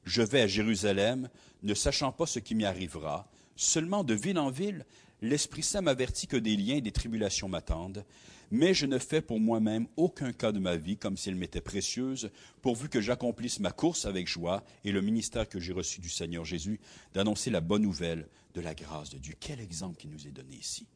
je 0.04 0.22
vais 0.22 0.42
à 0.42 0.46
Jérusalem, 0.46 1.28
ne 1.62 1.74
sachant 1.74 2.12
pas 2.12 2.26
ce 2.26 2.38
qui 2.38 2.54
m'y 2.54 2.64
arrivera. 2.64 3.28
Seulement 3.56 4.04
de 4.04 4.14
ville 4.14 4.38
en 4.38 4.50
ville, 4.50 4.86
l'Esprit 5.20 5.62
Saint 5.62 5.80
m'avertit 5.80 6.26
que 6.26 6.36
des 6.36 6.56
liens 6.56 6.76
et 6.76 6.80
des 6.80 6.92
tribulations 6.92 7.48
m'attendent, 7.48 8.04
mais 8.50 8.72
je 8.74 8.86
ne 8.86 8.98
fais 8.98 9.20
pour 9.20 9.40
moi-même 9.40 9.86
aucun 9.96 10.32
cas 10.32 10.52
de 10.52 10.58
ma 10.58 10.76
vie 10.76 10.96
comme 10.96 11.16
si 11.16 11.28
elle 11.28 11.34
m'était 11.34 11.60
précieuse, 11.60 12.30
pourvu 12.62 12.88
que 12.88 13.00
j'accomplisse 13.00 13.60
ma 13.60 13.72
course 13.72 14.06
avec 14.06 14.26
joie 14.26 14.64
et 14.84 14.92
le 14.92 15.02
ministère 15.02 15.48
que 15.48 15.60
j'ai 15.60 15.72
reçu 15.72 16.00
du 16.00 16.08
Seigneur 16.08 16.44
Jésus 16.44 16.80
d'annoncer 17.12 17.50
la 17.50 17.60
bonne 17.60 17.82
nouvelle 17.82 18.26
de 18.54 18.60
la 18.60 18.74
grâce 18.74 19.10
de 19.10 19.18
Dieu. 19.18 19.34
Quel 19.38 19.60
exemple 19.60 19.96
qui 19.96 20.08
nous 20.08 20.26
est 20.26 20.32
donné 20.32 20.56
ici, 20.56 20.86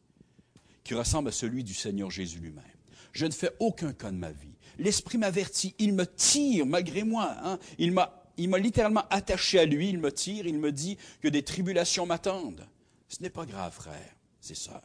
qui 0.85 0.95
ressemble 0.95 1.29
à 1.29 1.33
celui 1.33 1.65
du 1.65 1.75
Seigneur 1.75 2.11
Jésus 2.11 2.39
lui-même. 2.39 2.65
Je 3.13 3.27
ne 3.27 3.33
fais 3.33 3.51
aucun 3.59 3.93
cas 3.93 4.11
de 4.11 4.17
ma 4.17 4.33
vie. 4.33 4.57
L'Esprit 4.79 5.19
m'avertit, 5.19 5.75
il 5.79 5.93
me 5.93 6.07
tire 6.07 6.65
malgré 6.65 7.05
moi, 7.05 7.37
hein. 7.43 7.59
il 7.79 7.93
m'a 7.93 8.19
il 8.39 8.49
m'a 8.49 8.59
littéralement 8.59 9.05
attaché 9.11 9.59
à 9.59 9.67
lui, 9.67 9.91
il 9.91 9.99
me 9.99 10.11
tire, 10.11 10.47
il 10.47 10.59
me 10.59 10.73
dit 10.73 10.97
que 11.21 11.29
des 11.29 11.43
tribulations 11.43 12.07
m'attendent. 12.07 12.67
Ce 13.13 13.23
n'est 13.23 13.31
pas 13.31 13.45
grave, 13.45 13.75
frère, 13.75 14.17
c'est 14.41 14.57
ça. 14.57 14.83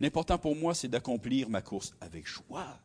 L'important 0.00 0.38
pour 0.38 0.56
moi, 0.56 0.74
c'est 0.74 0.88
d'accomplir 0.88 1.50
ma 1.50 1.60
course 1.60 1.94
avec 2.00 2.26
joie. 2.26 2.80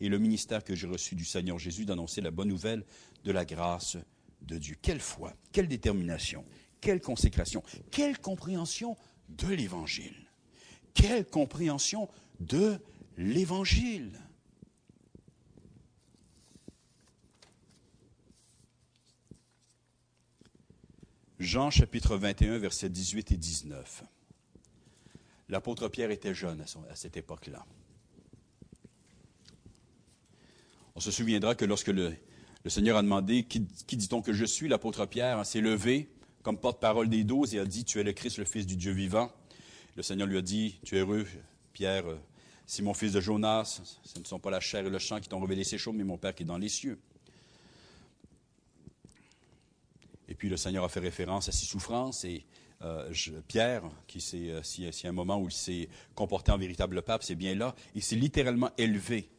Et 0.00 0.08
le 0.08 0.18
ministère 0.18 0.64
que 0.64 0.74
j'ai 0.74 0.86
reçu 0.86 1.14
du 1.14 1.26
Seigneur 1.26 1.58
Jésus 1.58 1.84
d'annoncer 1.84 2.22
la 2.22 2.30
bonne 2.30 2.48
nouvelle 2.48 2.82
de 3.24 3.30
la 3.30 3.44
grâce 3.44 3.98
de 4.40 4.56
Dieu. 4.56 4.74
Quelle 4.80 5.00
foi, 5.00 5.34
quelle 5.52 5.68
détermination, 5.68 6.46
quelle 6.80 7.02
consécration, 7.02 7.62
quelle 7.90 8.18
compréhension 8.18 8.96
de 9.28 9.48
l'Évangile. 9.48 10.16
Quelle 10.94 11.26
compréhension 11.26 12.08
de 12.40 12.78
l'Évangile. 13.18 14.18
Jean 21.38 21.70
chapitre 21.70 22.16
21, 22.16 22.58
versets 22.58 22.88
18 22.88 23.30
et 23.30 23.36
19. 23.36 24.02
L'apôtre 25.48 25.88
Pierre 25.88 26.10
était 26.10 26.34
jeune 26.34 26.60
à, 26.90 26.96
cette 26.96 27.16
époque-là. 27.16 27.64
On 30.96 31.00
se 31.00 31.12
souviendra 31.12 31.54
que 31.54 31.64
lorsque 31.64 31.88
le, 31.88 32.12
Seigneur 32.66 32.96
a 32.96 33.02
demandé 33.02 33.44
qui, 33.44 33.60
dit-on 33.60 34.20
que 34.20 34.32
je 34.32 34.44
suis, 34.44 34.66
l'apôtre 34.66 35.06
Pierre 35.06 35.46
s'est 35.46 35.60
levé 35.60 36.10
comme 36.42 36.58
porte-parole 36.58 37.08
des 37.08 37.22
douze 37.22 37.54
et 37.54 37.60
a 37.60 37.64
dit 37.64 37.84
Tu 37.84 38.00
es 38.00 38.02
le 38.02 38.12
Christ, 38.12 38.38
le 38.38 38.44
Fils 38.44 38.66
du 38.66 38.74
Dieu 38.74 38.90
vivant. 38.90 39.30
Le 39.94 40.02
Seigneur 40.02 40.26
lui 40.26 40.38
a 40.38 40.42
dit 40.42 40.80
Tu 40.84 40.96
es 40.96 41.00
heureux, 41.00 41.24
Pierre, 41.72 42.04
c'est 42.66 42.82
mon 42.82 42.94
fils 42.94 43.12
de 43.12 43.20
Jonas, 43.20 43.80
ce 44.02 44.18
ne 44.18 44.24
sont 44.24 44.40
pas 44.40 44.50
la 44.50 44.60
chair 44.60 44.84
et 44.84 44.90
le 44.90 44.98
sang 44.98 45.20
qui 45.20 45.28
t'ont 45.28 45.40
révélé 45.40 45.62
ces 45.62 45.78
choses, 45.78 45.94
mais 45.94 46.04
mon 46.04 46.18
Père 46.18 46.34
qui 46.34 46.42
est 46.42 46.46
dans 46.46 46.58
les 46.58 46.68
cieux. 46.68 46.98
Et 50.28 50.34
puis 50.34 50.48
le 50.48 50.56
Seigneur 50.56 50.84
a 50.84 50.88
fait 50.88 51.00
référence 51.00 51.48
à 51.48 51.52
ses 51.52 51.66
souffrances 51.66 52.24
et 52.24 52.44
euh, 52.82 53.12
Pierre, 53.48 53.82
qui 54.06 54.20
s'est, 54.20 54.50
euh, 54.50 54.62
si, 54.62 54.86
un 55.04 55.12
moment 55.12 55.40
où 55.40 55.48
il 55.48 55.52
s'est 55.52 55.88
comporté 56.14 56.52
en 56.52 56.58
véritable 56.58 57.02
pape, 57.02 57.22
c'est 57.24 57.34
bien 57.34 57.54
là, 57.54 57.74
il 57.94 58.02
s'est 58.02 58.16
littéralement 58.16 58.70
élevé 58.78 59.30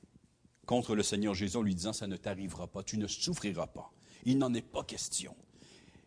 contre 0.65 0.95
le 0.95 1.03
Seigneur 1.03 1.33
Jésus 1.33 1.57
en 1.57 1.61
lui 1.61 1.73
disant, 1.73 1.93
ça 1.93 2.07
ne 2.07 2.17
t'arrivera 2.17 2.67
pas, 2.67 2.83
tu 2.83 2.97
ne 2.97 3.07
souffriras 3.07 3.67
pas. 3.67 3.91
Il 4.25 4.37
n'en 4.37 4.53
est 4.53 4.61
pas 4.61 4.83
question. 4.83 5.35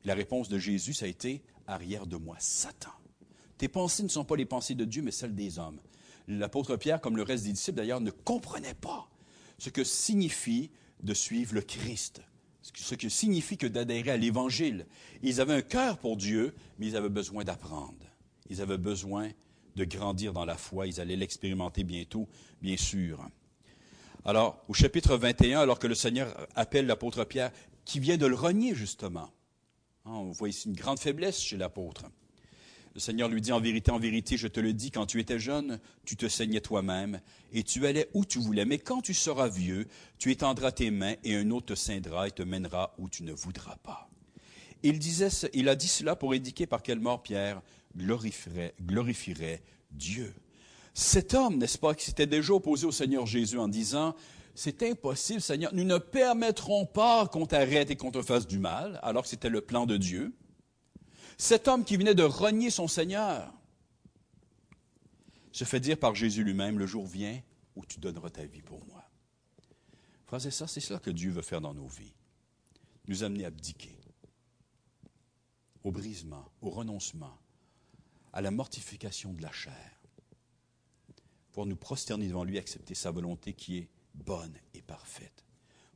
La 0.04 0.14
réponse 0.14 0.48
de 0.48 0.58
Jésus, 0.58 0.94
ça 0.94 1.06
a 1.06 1.08
été 1.08 1.42
Arrière 1.66 2.06
de 2.06 2.16
moi, 2.16 2.36
Satan. 2.40 2.90
Tes 3.56 3.68
pensées 3.68 4.02
ne 4.02 4.08
sont 4.08 4.24
pas 4.24 4.36
les 4.36 4.44
pensées 4.44 4.74
de 4.74 4.84
Dieu, 4.84 5.00
mais 5.00 5.12
celles 5.12 5.34
des 5.34 5.58
hommes. 5.58 5.80
L'apôtre 6.26 6.76
Pierre, 6.76 7.00
comme 7.00 7.16
le 7.16 7.22
reste 7.22 7.44
des 7.44 7.52
disciples 7.52 7.76
d'ailleurs, 7.76 8.00
ne 8.00 8.10
comprenait 8.10 8.74
pas 8.74 9.08
ce 9.58 9.70
que 9.70 9.84
signifie 9.84 10.70
de 11.02 11.14
suivre 11.14 11.54
le 11.54 11.62
Christ, 11.62 12.20
ce 12.62 12.94
que 12.94 13.08
signifie 13.08 13.56
que 13.56 13.66
d'adhérer 13.66 14.10
à 14.10 14.16
l'Évangile. 14.16 14.86
Ils 15.22 15.40
avaient 15.40 15.54
un 15.54 15.62
cœur 15.62 15.98
pour 15.98 16.16
Dieu, 16.16 16.54
mais 16.78 16.86
ils 16.86 16.96
avaient 16.96 17.08
besoin 17.08 17.44
d'apprendre. 17.44 18.06
Ils 18.48 18.60
avaient 18.60 18.78
besoin 18.78 19.30
de 19.76 19.84
grandir 19.84 20.32
dans 20.32 20.44
la 20.44 20.56
foi. 20.56 20.86
Ils 20.86 21.00
allaient 21.00 21.16
l'expérimenter 21.16 21.84
bientôt, 21.84 22.28
bien 22.60 22.76
sûr. 22.76 23.26
Alors, 24.24 24.64
au 24.68 24.74
chapitre 24.74 25.16
21, 25.16 25.60
alors 25.60 25.78
que 25.78 25.88
le 25.88 25.94
Seigneur 25.94 26.46
appelle 26.54 26.86
l'apôtre 26.86 27.24
Pierre, 27.24 27.50
qui 27.84 27.98
vient 27.98 28.16
de 28.16 28.26
le 28.26 28.36
renier, 28.36 28.74
justement. 28.74 29.30
Hein, 30.04 30.12
on 30.12 30.30
voit 30.30 30.48
ici 30.48 30.68
une 30.68 30.76
grande 30.76 31.00
faiblesse 31.00 31.40
chez 31.40 31.56
l'apôtre. 31.56 32.04
Le 32.94 33.00
Seigneur 33.00 33.28
lui 33.28 33.40
dit, 33.40 33.52
en 33.52 33.60
vérité, 33.60 33.90
en 33.90 33.98
vérité, 33.98 34.36
je 34.36 34.48
te 34.48 34.60
le 34.60 34.74
dis, 34.74 34.90
quand 34.90 35.06
tu 35.06 35.18
étais 35.18 35.38
jeune, 35.38 35.80
tu 36.04 36.16
te 36.16 36.28
saignais 36.28 36.60
toi-même, 36.60 37.20
et 37.52 37.62
tu 37.62 37.86
allais 37.86 38.08
où 38.12 38.24
tu 38.24 38.38
voulais. 38.38 38.66
Mais 38.66 38.78
quand 38.78 39.00
tu 39.00 39.14
seras 39.14 39.48
vieux, 39.48 39.86
tu 40.18 40.30
étendras 40.30 40.72
tes 40.72 40.90
mains, 40.90 41.14
et 41.24 41.36
un 41.36 41.50
autre 41.50 41.66
te 41.66 41.74
ceindra 41.74 42.28
et 42.28 42.32
te 42.32 42.42
mènera 42.42 42.94
où 42.98 43.08
tu 43.08 43.22
ne 43.22 43.32
voudras 43.32 43.76
pas. 43.76 44.10
Il, 44.82 44.98
disait, 44.98 45.28
a 45.66 45.74
dit 45.74 45.88
cela 45.88 46.16
pour 46.16 46.32
indiquer 46.32 46.66
par 46.66 46.82
quelle 46.82 47.00
mort 47.00 47.22
Pierre 47.22 47.62
glorifierait, 47.96 48.74
glorifierait 48.82 49.62
Dieu. 49.90 50.34
Cet 50.92 51.32
homme, 51.32 51.56
n'est-ce 51.56 51.78
pas, 51.78 51.94
qui 51.94 52.04
s'était 52.04 52.26
déjà 52.26 52.52
opposé 52.52 52.86
au 52.86 52.92
Seigneur 52.92 53.24
Jésus 53.24 53.58
en 53.58 53.68
disant, 53.68 54.14
c'est 54.54 54.82
impossible, 54.82 55.40
Seigneur, 55.40 55.72
nous 55.72 55.84
ne 55.84 55.96
permettrons 55.96 56.84
pas 56.84 57.26
qu'on 57.26 57.46
t'arrête 57.46 57.90
et 57.90 57.96
qu'on 57.96 58.10
te 58.10 58.20
fasse 58.20 58.46
du 58.46 58.58
mal, 58.58 59.00
alors 59.02 59.22
que 59.22 59.28
c'était 59.28 59.48
le 59.48 59.62
plan 59.62 59.86
de 59.86 59.96
Dieu. 59.96 60.34
Cet 61.38 61.68
homme 61.68 61.84
qui 61.84 61.96
venait 61.96 62.14
de 62.14 62.22
renier 62.22 62.70
son 62.70 62.88
Seigneur 62.88 63.52
se 65.52 65.64
fait 65.64 65.80
dire 65.80 65.98
par 65.98 66.14
Jésus 66.14 66.44
lui-même, 66.44 66.78
le 66.78 66.86
jour 66.86 67.06
vient 67.06 67.40
où 67.76 67.84
tu 67.84 68.00
donneras 68.00 68.30
ta 68.30 68.44
vie 68.44 68.62
pour 68.62 68.84
moi. 68.86 69.04
Frères 70.26 70.46
et 70.46 70.50
ça, 70.50 70.66
c'est 70.66 70.80
cela 70.80 70.98
que 70.98 71.10
Dieu 71.10 71.30
veut 71.30 71.42
faire 71.42 71.60
dans 71.60 71.74
nos 71.74 71.86
vies. 71.86 72.14
Nous 73.06 73.22
amener 73.22 73.44
à 73.44 73.48
abdiquer, 73.48 73.98
au 75.84 75.90
brisement, 75.90 76.50
au 76.60 76.70
renoncement, 76.70 77.36
à 78.32 78.40
la 78.40 78.50
mortification 78.50 79.32
de 79.32 79.42
la 79.42 79.52
chair, 79.52 80.00
pour 81.52 81.66
nous 81.66 81.76
prosterner 81.76 82.28
devant 82.28 82.44
lui, 82.44 82.58
accepter 82.58 82.94
sa 82.94 83.10
volonté 83.10 83.52
qui 83.52 83.78
est 83.78 83.88
bonne 84.14 84.56
et 84.72 84.80
parfaite, 84.80 85.44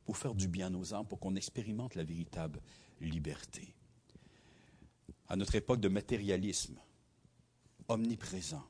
pour 0.05 0.17
faire 0.17 0.35
du 0.35 0.47
bien 0.47 0.67
à 0.67 0.69
nos 0.69 0.93
âmes, 0.93 1.07
pour 1.07 1.19
qu'on 1.19 1.35
expérimente 1.35 1.95
la 1.95 2.03
véritable 2.03 2.61
liberté 3.01 3.76
à 5.29 5.35
notre 5.35 5.55
époque 5.55 5.79
de 5.79 5.89
matérialisme 5.89 6.77
omniprésent, 7.87 8.63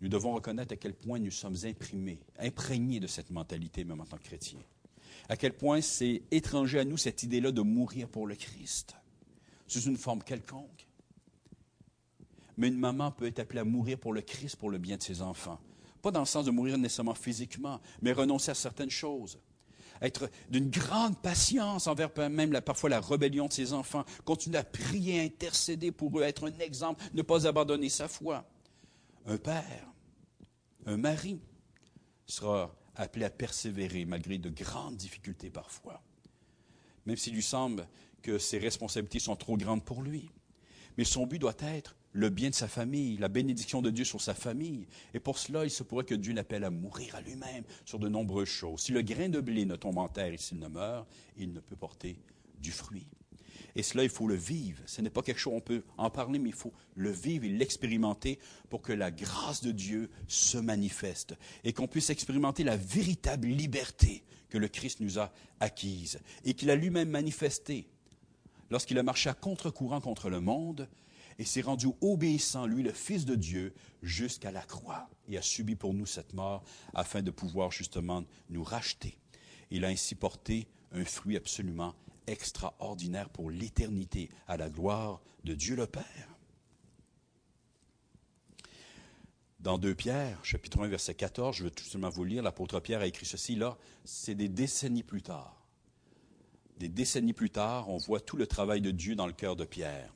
nous 0.00 0.08
devons 0.08 0.32
reconnaître 0.32 0.72
à 0.72 0.76
quel 0.76 0.94
point 0.94 1.18
nous 1.18 1.30
sommes 1.30 1.56
imprimés, 1.64 2.20
imprégnés 2.38 3.00
de 3.00 3.06
cette 3.06 3.30
mentalité, 3.30 3.84
même 3.84 4.00
en 4.00 4.06
tant 4.06 4.16
que 4.16 4.24
chrétiens. 4.24 4.62
À 5.28 5.36
quel 5.36 5.52
point 5.52 5.80
c'est 5.80 6.22
étranger 6.30 6.78
à 6.78 6.84
nous 6.84 6.96
cette 6.96 7.22
idée-là 7.22 7.52
de 7.52 7.60
mourir 7.60 8.08
pour 8.08 8.26
le 8.26 8.34
Christ, 8.34 8.96
sous 9.66 9.82
une 9.82 9.98
forme 9.98 10.22
quelconque. 10.22 10.86
Mais 12.56 12.68
une 12.68 12.78
maman 12.78 13.10
peut 13.12 13.26
être 13.26 13.40
appelée 13.40 13.60
à 13.60 13.64
mourir 13.64 13.98
pour 13.98 14.12
le 14.12 14.22
Christ, 14.22 14.56
pour 14.56 14.70
le 14.70 14.78
bien 14.78 14.96
de 14.96 15.02
ses 15.02 15.20
enfants. 15.20 15.60
Pas 16.02 16.10
dans 16.10 16.20
le 16.20 16.26
sens 16.26 16.46
de 16.46 16.50
mourir 16.50 16.78
nécessairement 16.78 17.14
physiquement, 17.14 17.80
mais 18.00 18.12
renoncer 18.12 18.50
à 18.50 18.54
certaines 18.54 18.90
choses 18.90 19.38
être 20.02 20.30
d'une 20.48 20.70
grande 20.70 21.18
patience 21.20 21.86
envers 21.86 22.10
même 22.30 22.60
parfois 22.60 22.90
la 22.90 23.00
rébellion 23.00 23.46
de 23.46 23.52
ses 23.52 23.72
enfants, 23.72 24.04
continuer 24.24 24.58
à 24.58 24.64
prier, 24.64 25.20
intercéder 25.20 25.92
pour 25.92 26.18
eux, 26.18 26.22
être 26.22 26.48
un 26.48 26.58
exemple, 26.58 27.02
ne 27.14 27.22
pas 27.22 27.46
abandonner 27.46 27.88
sa 27.88 28.08
foi. 28.08 28.44
Un 29.26 29.36
père, 29.36 29.86
un 30.86 30.96
mari 30.96 31.40
sera 32.26 32.74
appelé 32.96 33.24
à 33.24 33.30
persévérer 33.30 34.04
malgré 34.04 34.38
de 34.38 34.50
grandes 34.50 34.96
difficultés 34.96 35.50
parfois, 35.50 36.02
même 37.06 37.16
s'il 37.16 37.34
lui 37.34 37.42
semble 37.42 37.86
que 38.22 38.38
ses 38.38 38.58
responsabilités 38.58 39.18
sont 39.18 39.36
trop 39.36 39.56
grandes 39.56 39.84
pour 39.84 40.02
lui. 40.02 40.30
Mais 40.96 41.04
son 41.04 41.26
but 41.26 41.38
doit 41.38 41.56
être 41.60 41.96
le 42.12 42.28
bien 42.28 42.50
de 42.50 42.54
sa 42.54 42.68
famille, 42.68 43.16
la 43.18 43.28
bénédiction 43.28 43.82
de 43.82 43.90
Dieu 43.90 44.04
sur 44.04 44.20
sa 44.20 44.34
famille. 44.34 44.86
Et 45.14 45.20
pour 45.20 45.38
cela, 45.38 45.64
il 45.64 45.70
se 45.70 45.82
pourrait 45.82 46.04
que 46.04 46.14
Dieu 46.14 46.32
l'appelle 46.32 46.64
à 46.64 46.70
mourir 46.70 47.14
à 47.14 47.20
lui-même 47.20 47.64
sur 47.84 47.98
de 47.98 48.08
nombreuses 48.08 48.48
choses. 48.48 48.80
Si 48.80 48.92
le 48.92 49.02
grain 49.02 49.28
de 49.28 49.40
blé 49.40 49.64
ne 49.64 49.76
tombe 49.76 49.98
en 49.98 50.08
terre 50.08 50.32
et 50.32 50.38
s'il 50.38 50.58
ne 50.58 50.68
meurt, 50.68 51.06
il 51.36 51.52
ne 51.52 51.60
peut 51.60 51.76
porter 51.76 52.16
du 52.58 52.72
fruit. 52.72 53.06
Et 53.76 53.82
cela, 53.82 54.02
il 54.02 54.10
faut 54.10 54.26
le 54.26 54.34
vivre. 54.34 54.82
Ce 54.86 55.00
n'est 55.00 55.10
pas 55.10 55.22
quelque 55.22 55.38
chose, 55.38 55.54
on 55.54 55.60
peut 55.60 55.84
en 55.96 56.10
parler, 56.10 56.38
mais 56.38 56.48
il 56.48 56.54
faut 56.54 56.72
le 56.96 57.10
vivre 57.10 57.44
et 57.44 57.48
l'expérimenter 57.48 58.38
pour 58.68 58.82
que 58.82 58.92
la 58.92 59.10
grâce 59.10 59.62
de 59.62 59.70
Dieu 59.70 60.10
se 60.26 60.58
manifeste 60.58 61.34
et 61.64 61.72
qu'on 61.72 61.86
puisse 61.86 62.10
expérimenter 62.10 62.64
la 62.64 62.76
véritable 62.76 63.46
liberté 63.46 64.24
que 64.48 64.58
le 64.58 64.68
Christ 64.68 65.00
nous 65.00 65.18
a 65.18 65.32
acquise 65.60 66.18
et 66.44 66.54
qu'il 66.54 66.70
a 66.70 66.74
lui-même 66.74 67.10
manifestée 67.10 67.86
lorsqu'il 68.70 68.98
a 68.98 69.02
marché 69.02 69.30
à 69.30 69.34
contre-courant 69.34 70.00
contre 70.00 70.28
le 70.28 70.40
monde 70.40 70.88
et 71.40 71.44
s'est 71.46 71.62
rendu 71.62 71.86
obéissant, 72.02 72.66
lui, 72.66 72.82
le 72.82 72.92
Fils 72.92 73.24
de 73.24 73.34
Dieu, 73.34 73.72
jusqu'à 74.02 74.50
la 74.50 74.60
croix, 74.60 75.08
et 75.26 75.38
a 75.38 75.42
subi 75.42 75.74
pour 75.74 75.94
nous 75.94 76.04
cette 76.04 76.34
mort 76.34 76.62
afin 76.92 77.22
de 77.22 77.30
pouvoir 77.30 77.72
justement 77.72 78.22
nous 78.50 78.62
racheter. 78.62 79.16
Il 79.70 79.86
a 79.86 79.88
ainsi 79.88 80.14
porté 80.14 80.68
un 80.92 81.02
fruit 81.02 81.38
absolument 81.38 81.94
extraordinaire 82.26 83.30
pour 83.30 83.50
l'éternité, 83.50 84.28
à 84.48 84.58
la 84.58 84.68
gloire 84.68 85.22
de 85.44 85.54
Dieu 85.54 85.76
le 85.76 85.86
Père. 85.86 86.28
Dans 89.60 89.78
2 89.78 89.94
Pierre, 89.94 90.44
chapitre 90.44 90.82
1, 90.82 90.88
verset 90.88 91.14
14, 91.14 91.56
je 91.56 91.64
veux 91.64 91.70
tout 91.70 91.84
simplement 91.84 92.10
vous 92.10 92.24
lire, 92.24 92.42
l'apôtre 92.42 92.80
Pierre 92.80 93.00
a 93.00 93.06
écrit 93.06 93.24
ceci 93.24 93.56
là, 93.56 93.78
c'est 94.04 94.34
des 94.34 94.50
décennies 94.50 95.02
plus 95.02 95.22
tard. 95.22 95.66
Des 96.76 96.90
décennies 96.90 97.32
plus 97.32 97.50
tard, 97.50 97.88
on 97.88 97.96
voit 97.96 98.20
tout 98.20 98.36
le 98.36 98.46
travail 98.46 98.82
de 98.82 98.90
Dieu 98.90 99.16
dans 99.16 99.26
le 99.26 99.32
cœur 99.32 99.56
de 99.56 99.64
Pierre 99.64 100.12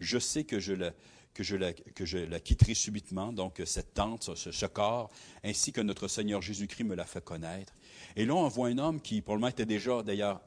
je 0.00 0.18
sais 0.18 0.44
que 0.44 0.60
je 0.60 0.74
la, 0.74 2.40
quitterai 2.40 2.74
subitement, 2.74 3.32
donc 3.32 3.62
cette 3.64 3.94
tente, 3.94 4.34
ce, 4.34 4.66
corps, 4.66 5.10
ainsi 5.44 5.72
que 5.72 5.80
notre 5.80 6.08
Seigneur 6.08 6.42
Jésus-Christ 6.42 6.84
me 6.84 6.94
l'a 6.94 7.04
fait 7.04 7.24
connaître. 7.24 7.72
Et 8.16 8.24
là, 8.24 8.34
on 8.34 8.48
voit 8.48 8.68
un 8.68 8.78
homme 8.78 9.00
qui, 9.00 9.22
pour 9.22 9.34
le 9.34 9.40
moment, 9.40 9.50
était 9.50 9.66
déjà 9.66 10.02
d'ailleurs 10.02 10.40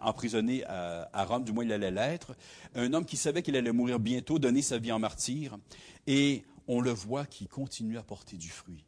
emprisonné 0.00 0.64
à, 0.64 1.10
à, 1.12 1.24
Rome, 1.24 1.44
du 1.44 1.52
moins 1.52 1.64
il 1.64 1.72
allait 1.72 1.90
l'être, 1.90 2.34
un 2.74 2.92
homme 2.92 3.04
qui 3.04 3.16
savait 3.16 3.42
qu'il 3.42 3.56
allait 3.56 3.72
mourir 3.72 3.98
bientôt, 3.98 4.38
donner 4.38 4.62
sa 4.62 4.78
vie 4.78 4.92
en 4.92 4.98
martyr, 4.98 5.58
et 6.06 6.44
on 6.68 6.80
le 6.80 6.90
voit 6.90 7.26
qui 7.26 7.46
continue 7.46 7.98
à 7.98 8.02
porter 8.02 8.36
du 8.36 8.48
fruit 8.48 8.85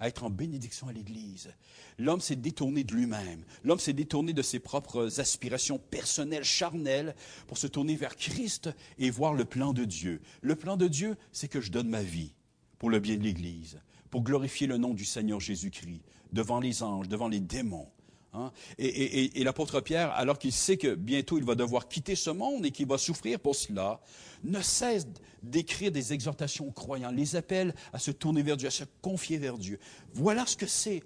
à 0.00 0.08
être 0.08 0.24
en 0.24 0.30
bénédiction 0.30 0.88
à 0.88 0.92
l'Église. 0.92 1.50
L'homme 1.98 2.20
s'est 2.20 2.36
détourné 2.36 2.82
de 2.82 2.94
lui-même. 2.94 3.44
L'homme 3.62 3.78
s'est 3.78 3.92
détourné 3.92 4.32
de 4.32 4.42
ses 4.42 4.58
propres 4.58 5.20
aspirations 5.20 5.78
personnelles, 5.78 6.44
charnelles, 6.44 7.14
pour 7.46 7.58
se 7.58 7.66
tourner 7.66 7.94
vers 7.94 8.16
Christ 8.16 8.70
et 8.98 9.10
voir 9.10 9.34
le 9.34 9.44
plan 9.44 9.72
de 9.72 9.84
Dieu. 9.84 10.20
Le 10.40 10.56
plan 10.56 10.76
de 10.76 10.88
Dieu, 10.88 11.16
c'est 11.32 11.48
que 11.48 11.60
je 11.60 11.70
donne 11.70 11.88
ma 11.88 12.02
vie 12.02 12.34
pour 12.78 12.90
le 12.90 12.98
bien 12.98 13.16
de 13.16 13.22
l'Église, 13.22 13.78
pour 14.10 14.22
glorifier 14.22 14.66
le 14.66 14.78
nom 14.78 14.94
du 14.94 15.04
Seigneur 15.04 15.38
Jésus-Christ, 15.38 16.00
devant 16.32 16.60
les 16.60 16.82
anges, 16.82 17.08
devant 17.08 17.28
les 17.28 17.40
démons, 17.40 17.88
Hein? 18.32 18.52
Et, 18.78 19.42
l'apôtre 19.42 19.80
Pierre, 19.80 20.12
alors 20.12 20.38
qu'il 20.38 20.52
sait 20.52 20.76
que 20.76 20.94
bientôt 20.94 21.38
il 21.38 21.44
va 21.44 21.54
devoir 21.54 21.88
quitter 21.88 22.14
ce 22.14 22.30
monde 22.30 22.64
et 22.64 22.70
qu'il 22.70 22.86
va 22.86 22.98
souffrir 22.98 23.40
pour 23.40 23.56
cela, 23.56 24.00
ne 24.44 24.60
cesse 24.62 25.06
d'écrire 25.42 25.90
des 25.90 26.12
exhortations 26.12 26.68
aux 26.68 26.72
croyants, 26.72 27.10
les 27.10 27.36
appelle 27.36 27.74
à 27.92 27.98
se 27.98 28.10
tourner 28.10 28.42
vers 28.42 28.56
Dieu, 28.56 28.68
à 28.68 28.72
se 28.72 28.84
confier 29.02 29.38
vers 29.38 29.58
Dieu. 29.58 29.78
Voilà 30.14 30.46
ce 30.46 30.56
que 30.56 30.66
c'est. 30.66 31.02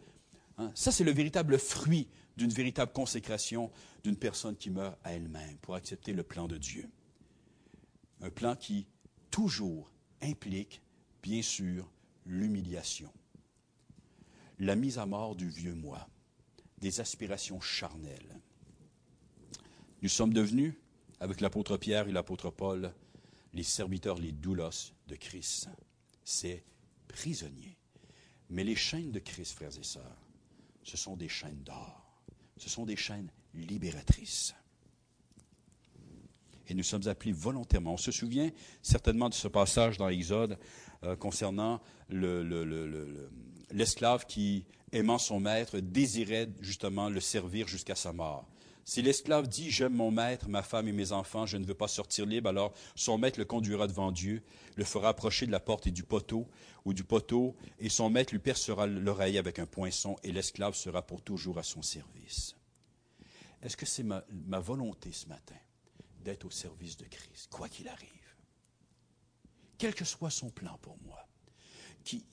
Hein? 0.58 0.70
Ça, 0.74 0.92
c'est 0.92 1.04
le 1.04 1.12
véritable 1.12 1.58
fruit 1.58 2.08
d'une 2.36 2.50
véritable 2.50 2.92
consécration 2.92 3.70
d'une 4.02 4.16
personne 4.16 4.56
qui 4.56 4.70
meurt 4.70 4.98
à 5.02 5.12
elle-même 5.12 5.56
pour 5.62 5.76
accepter 5.76 6.12
le 6.12 6.22
plan 6.22 6.46
de 6.46 6.58
Dieu. 6.58 6.88
Un 8.20 8.30
plan 8.30 8.54
qui 8.54 8.86
toujours 9.30 9.90
implique, 10.20 10.82
bien 11.22 11.42
sûr, 11.42 11.90
l'humiliation, 12.26 13.10
la 14.58 14.76
mise 14.76 14.98
à 14.98 15.06
mort 15.06 15.36
du 15.36 15.48
vieux 15.48 15.74
moi 15.74 16.08
des 16.84 17.00
aspirations 17.00 17.62
charnelles. 17.62 18.38
Nous 20.02 20.10
sommes 20.10 20.34
devenus, 20.34 20.74
avec 21.18 21.40
l'apôtre 21.40 21.78
Pierre 21.78 22.08
et 22.08 22.12
l'apôtre 22.12 22.50
Paul, 22.50 22.92
les 23.54 23.62
serviteurs, 23.62 24.18
les 24.18 24.32
doulos 24.32 24.92
de 25.08 25.16
Christ. 25.16 25.70
C'est 26.24 26.62
prisonnier. 27.08 27.78
Mais 28.50 28.64
les 28.64 28.76
chaînes 28.76 29.12
de 29.12 29.18
Christ, 29.18 29.54
frères 29.54 29.78
et 29.78 29.82
sœurs, 29.82 30.26
ce 30.82 30.98
sont 30.98 31.16
des 31.16 31.30
chaînes 31.30 31.62
d'or. 31.64 32.04
Ce 32.58 32.68
sont 32.68 32.84
des 32.84 32.96
chaînes 32.96 33.30
libératrices. 33.54 34.54
Et 36.68 36.74
nous 36.74 36.82
sommes 36.82 37.08
appelés 37.08 37.32
volontairement. 37.32 37.94
On 37.94 37.96
se 37.96 38.12
souvient 38.12 38.50
certainement 38.82 39.30
de 39.30 39.34
ce 39.34 39.48
passage 39.48 39.96
dans 39.96 40.08
l'Exode 40.08 40.58
euh, 41.02 41.16
concernant 41.16 41.80
l'esclave 43.74 44.24
qui, 44.24 44.64
aimant 44.92 45.18
son 45.18 45.40
maître, 45.40 45.80
désirait 45.80 46.48
justement 46.60 47.10
le 47.10 47.20
servir 47.20 47.68
jusqu'à 47.68 47.96
sa 47.96 48.12
mort. 48.12 48.48
Si 48.84 49.02
l'esclave 49.02 49.48
dit 49.48 49.70
J'aime 49.70 49.94
mon 49.94 50.10
maître, 50.10 50.48
ma 50.48 50.62
femme 50.62 50.88
et 50.88 50.92
mes 50.92 51.12
enfants, 51.12 51.44
je 51.44 51.56
ne 51.56 51.64
veux 51.64 51.74
pas 51.74 51.88
sortir 51.88 52.24
libre, 52.24 52.48
alors 52.48 52.72
son 52.94 53.18
maître 53.18 53.38
le 53.38 53.44
conduira 53.44 53.86
devant 53.86 54.12
Dieu, 54.12 54.42
le 54.76 54.84
fera 54.84 55.08
approcher 55.08 55.46
de 55.46 55.52
la 55.52 55.60
porte 55.60 55.86
et 55.86 55.90
du 55.90 56.04
poteau, 56.04 56.46
ou 56.84 56.94
du 56.94 57.02
poteau, 57.02 57.56
et 57.80 57.88
son 57.88 58.10
maître 58.10 58.32
lui 58.32 58.38
percera 58.38 58.86
l'oreille 58.86 59.38
avec 59.38 59.58
un 59.58 59.66
poinçon, 59.66 60.16
et 60.22 60.32
l'esclave 60.32 60.74
sera 60.74 61.02
pour 61.02 61.22
toujours 61.22 61.58
à 61.58 61.62
son 61.62 61.82
service. 61.82 62.54
Est-ce 63.62 63.76
que 63.76 63.86
c'est 63.86 64.02
ma, 64.02 64.24
ma 64.46 64.60
volonté 64.60 65.10
ce 65.12 65.26
matin 65.26 65.56
d'être 66.22 66.44
au 66.44 66.50
service 66.50 66.96
de 66.96 67.06
Christ, 67.06 67.48
quoi 67.50 67.68
qu'il 67.68 67.88
arrive? 67.88 68.08
Quel 69.78 69.94
que 69.94 70.04
soit 70.04 70.30
son 70.30 70.50
plan 70.50 70.78
pour 70.80 70.98
moi, 71.02 71.26
qui, 72.04 72.24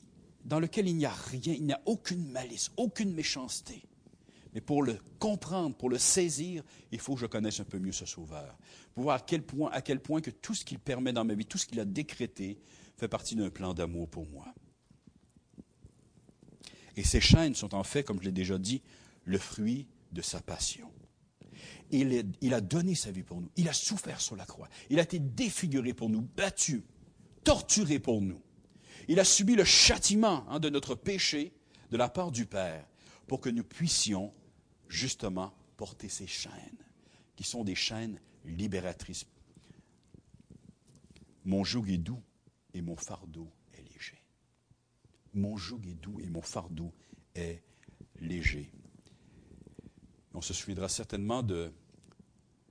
dans 0.45 0.59
lequel 0.59 0.87
il 0.87 0.95
n'y 0.97 1.05
a 1.05 1.13
rien, 1.13 1.53
il 1.53 1.63
n'y 1.63 1.73
a 1.73 1.81
aucune 1.85 2.25
malice, 2.31 2.71
aucune 2.77 3.13
méchanceté 3.13 3.83
mais 4.53 4.61
pour 4.61 4.83
le 4.83 4.97
comprendre, 5.19 5.75
pour 5.75 5.89
le 5.89 5.97
saisir, 5.97 6.63
il 6.91 6.99
faut 6.99 7.15
que 7.15 7.21
je 7.21 7.25
connaisse 7.25 7.59
un 7.59 7.65
peu 7.65 7.79
mieux 7.79 7.91
ce 7.91 8.05
Sauveur. 8.05 8.57
Pour 8.93 9.03
voir 9.03 9.17
à 9.17 9.19
quel 9.19 9.43
point, 9.43 9.71
à 9.71 9.81
quel 9.81 10.01
point 10.01 10.21
que 10.21 10.29
tout 10.29 10.53
ce 10.53 10.65
qu'il 10.65 10.79
permet 10.79 11.13
dans 11.13 11.23
ma 11.23 11.33
vie, 11.33 11.45
tout 11.45 11.57
ce 11.57 11.65
qu'il 11.65 11.79
a 11.79 11.85
décrété, 11.85 12.59
fait 12.97 13.07
partie 13.07 13.35
d'un 13.35 13.49
plan 13.49 13.73
d'amour 13.73 14.09
pour 14.09 14.27
moi. 14.27 14.53
Et 16.97 17.03
ces 17.03 17.21
chaînes 17.21 17.55
sont 17.55 17.73
en 17.73 17.83
fait, 17.83 18.03
comme 18.03 18.19
je 18.19 18.25
l'ai 18.25 18.31
déjà 18.33 18.57
dit, 18.57 18.81
le 19.23 19.37
fruit 19.37 19.87
de 20.11 20.21
sa 20.21 20.41
passion. 20.41 20.91
Il, 21.91 22.25
il, 22.41 22.53
a 22.53 22.61
donné 22.61 22.95
sa 22.95 23.11
vie 23.11 23.23
pour 23.23 23.39
nous. 23.39 23.49
Il 23.55 23.69
a 23.69 23.73
souffert 23.73 24.19
sur 24.19 24.35
la 24.35 24.45
croix. 24.45 24.69
Il 24.89 24.99
a 24.99 25.03
été 25.03 25.19
défiguré 25.19 25.93
pour 25.93 26.09
nous, 26.09 26.21
battu, 26.21 26.83
torturé 27.43 27.99
pour 27.99 28.21
nous. 28.21 28.41
Il 29.07 29.19
a 29.19 29.23
subi 29.23 29.55
le 29.55 29.63
châtiment 29.63 30.45
hein, 30.49 30.59
de 30.59 30.69
notre 30.69 30.95
péché 30.95 31.53
de 31.89 31.97
la 31.97 32.09
part 32.09 32.31
du 32.31 32.45
Père 32.45 32.85
pour 33.27 33.41
que 33.41 33.49
nous 33.49 33.63
puissions 33.63 34.33
justement 34.87 35.53
porter 35.77 36.09
ces 36.09 36.27
chaînes, 36.27 36.83
qui 37.35 37.43
sont 37.43 37.63
des 37.63 37.75
chaînes 37.75 38.19
libératrices. 38.45 39.25
Mon 41.45 41.63
joug 41.63 41.85
est 41.89 41.97
doux 41.97 42.21
et 42.73 42.81
mon 42.81 42.95
fardeau 42.95 43.51
est 43.73 43.81
léger. 43.93 44.21
Mon 45.33 45.57
joug 45.57 45.81
est 45.87 45.95
doux 45.95 46.19
et 46.19 46.29
mon 46.29 46.41
fardeau 46.41 46.93
est 47.35 47.63
léger. 48.19 48.69
On 50.33 50.41
se 50.41 50.53
souviendra 50.53 50.87
certainement 50.87 51.43
de 51.43 51.71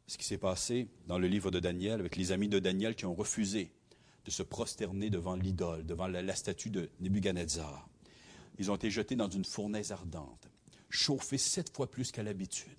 ce 0.06 0.18
qui 0.18 0.24
s'est 0.24 0.38
passé 0.38 0.88
dans 1.06 1.18
le 1.18 1.26
livre 1.26 1.50
de 1.50 1.60
Daniel 1.60 2.00
avec 2.00 2.16
les 2.16 2.32
amis 2.32 2.48
de 2.48 2.58
Daniel 2.58 2.94
qui 2.94 3.06
ont 3.06 3.14
refusé 3.14 3.72
de 4.24 4.30
se 4.30 4.42
prosterner 4.42 5.10
devant 5.10 5.34
l'idole, 5.34 5.84
devant 5.86 6.06
la, 6.06 6.34
statue 6.34 6.70
de 6.70 6.90
Nebuchadnezzar. 7.00 7.88
Ils 8.58 8.70
ont 8.70 8.76
été 8.76 8.90
jetés 8.90 9.16
dans 9.16 9.30
une 9.30 9.44
fournaise 9.44 9.92
ardente, 9.92 10.50
chauffés 10.88 11.38
sept 11.38 11.74
fois 11.74 11.90
plus 11.90 12.12
qu'à 12.12 12.22
l'habitude. 12.22 12.70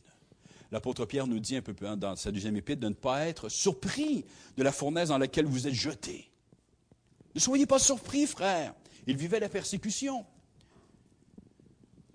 L'apôtre 0.72 1.06
Pierre 1.06 1.28
nous 1.28 1.40
dit 1.40 1.58
un 1.58 1.62
peu 1.62 1.74
plus 1.74 1.88
dans 1.98 2.16
sa 2.16 2.32
deuxième 2.32 2.56
épître 2.56 2.82
de 2.82 2.88
ne 2.88 2.94
pas 2.94 3.26
être 3.26 3.50
surpris 3.50 4.24
de 4.56 4.64
la 4.64 4.72
fournaise 4.72 5.10
dans 5.10 5.18
laquelle 5.18 5.46
vous 5.46 5.68
êtes 5.68 5.74
jetés. 5.74 6.32
Ne 7.36 7.40
soyez 7.40 7.66
pas 7.66 7.80
surpris, 7.80 8.26
frères. 8.26 8.74
Ils 9.08 9.18
vivaient 9.18 9.40
la 9.40 9.50
persécution. 9.50 10.26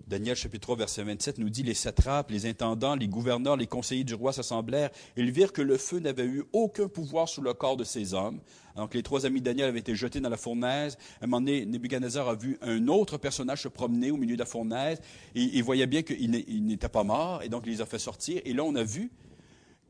Daniel 0.07 0.37
chapitre 0.37 0.61
3 0.61 0.77
verset 0.77 1.03
27 1.03 1.37
nous 1.37 1.49
dit, 1.49 1.63
les 1.63 1.73
satrapes, 1.73 2.31
les 2.31 2.45
intendants, 2.45 2.95
les 2.95 3.09
gouverneurs, 3.09 3.57
les 3.57 3.67
conseillers 3.67 4.05
du 4.05 4.13
roi 4.13 4.31
s'assemblèrent. 4.31 4.89
Ils 5.17 5.31
virent 5.31 5.51
que 5.51 5.61
le 5.61 5.77
feu 5.77 5.99
n'avait 5.99 6.23
eu 6.23 6.45
aucun 6.53 6.87
pouvoir 6.87 7.27
sur 7.27 7.41
le 7.41 7.53
corps 7.53 7.75
de 7.75 7.83
ces 7.83 8.13
hommes. 8.13 8.39
Donc 8.77 8.93
les 8.93 9.03
trois 9.03 9.25
amis 9.25 9.41
de 9.41 9.45
Daniel 9.45 9.67
avaient 9.67 9.79
été 9.79 9.95
jetés 9.95 10.21
dans 10.21 10.29
la 10.29 10.37
fournaise. 10.37 10.97
À 11.19 11.25
un 11.25 11.27
moment 11.27 11.41
donné, 11.41 11.65
Nebuchadnezzar 11.65 12.29
a 12.29 12.35
vu 12.35 12.57
un 12.61 12.87
autre 12.87 13.17
personnage 13.17 13.63
se 13.63 13.67
promener 13.67 14.09
au 14.09 14.15
milieu 14.15 14.35
de 14.35 14.39
la 14.39 14.45
fournaise. 14.45 15.01
Et 15.35 15.41
il 15.41 15.63
voyait 15.63 15.87
bien 15.87 16.03
qu'il 16.03 16.31
n'était 16.31 16.87
pas 16.87 17.03
mort, 17.03 17.43
et 17.43 17.49
donc 17.49 17.63
il 17.65 17.73
les 17.73 17.81
a 17.81 17.85
fait 17.85 17.99
sortir. 17.99 18.41
Et 18.45 18.53
là, 18.53 18.63
on 18.63 18.75
a 18.75 18.83
vu 18.83 19.11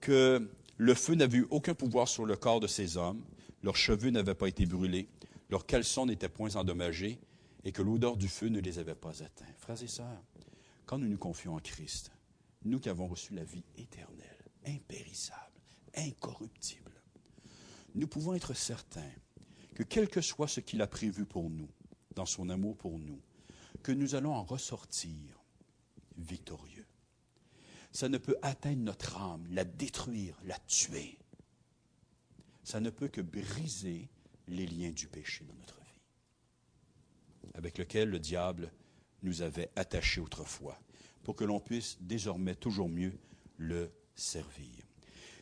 que 0.01 0.49
le 0.77 0.93
feu 0.95 1.13
n'avait 1.13 1.37
eu 1.37 1.47
aucun 1.51 1.75
pouvoir 1.75 2.07
sur 2.07 2.25
le 2.25 2.35
corps 2.35 2.59
de 2.59 2.67
ces 2.67 2.97
hommes. 2.97 3.21
Leurs 3.61 3.75
cheveux 3.75 4.09
n'avaient 4.09 4.33
pas 4.33 4.47
été 4.47 4.65
brûlés. 4.65 5.09
Leurs 5.51 5.67
caleçons 5.67 6.07
n'étaient 6.07 6.27
point 6.27 6.55
endommagés 6.55 7.19
et 7.67 7.73
que 7.73 7.81
l'odeur 7.81 8.15
du 8.15 8.29
feu 8.29 8.47
ne 8.47 8.61
les 8.61 8.79
avait 8.79 8.95
pas 8.95 9.21
atteints. 9.21 9.53
Frères 9.57 9.83
et 9.83 9.89
sœurs, 9.89 10.23
quand 10.85 10.97
nous 10.97 11.09
nous 11.09 11.17
confions 11.17 11.53
en 11.53 11.59
Christ, 11.59 12.13
nous 12.63 12.79
qui 12.79 12.87
avons 12.87 13.07
reçu 13.07 13.33
la 13.33 13.43
vie 13.43 13.65
éternelle, 13.75 14.45
impérissable, 14.65 15.59
incorruptible, 15.93 16.93
nous 17.93 18.07
pouvons 18.07 18.35
être 18.35 18.53
certains 18.53 19.11
que 19.75 19.83
quel 19.83 20.07
que 20.07 20.21
soit 20.21 20.47
ce 20.47 20.61
qu'il 20.61 20.81
a 20.81 20.87
prévu 20.87 21.25
pour 21.25 21.49
nous, 21.49 21.67
dans 22.15 22.25
son 22.25 22.47
amour 22.49 22.77
pour 22.77 22.99
nous, 22.99 23.21
que 23.83 23.91
nous 23.91 24.15
allons 24.15 24.33
en 24.33 24.45
ressortir 24.45 25.43
victorieux. 26.15 26.87
Ça 27.91 28.07
ne 28.07 28.17
peut 28.17 28.37
atteindre 28.43 28.81
notre 28.81 29.17
âme, 29.17 29.45
la 29.49 29.65
détruire, 29.65 30.39
la 30.45 30.57
tuer. 30.59 31.19
Ça 32.63 32.79
ne 32.79 32.91
peut 32.91 33.09
que 33.09 33.19
briser 33.19 34.07
les 34.47 34.67
liens 34.67 34.91
du 34.91 35.09
péché 35.09 35.43
dans 35.43 35.55
notre 35.55 35.81
vie 35.81 35.86
avec 37.53 37.77
lequel 37.77 38.09
le 38.09 38.19
diable 38.19 38.71
nous 39.23 39.41
avait 39.41 39.69
attachés 39.75 40.21
autrefois, 40.21 40.79
pour 41.23 41.35
que 41.35 41.43
l'on 41.43 41.59
puisse 41.59 41.97
désormais 42.01 42.55
toujours 42.55 42.89
mieux 42.89 43.13
le 43.57 43.91
servir. 44.15 44.69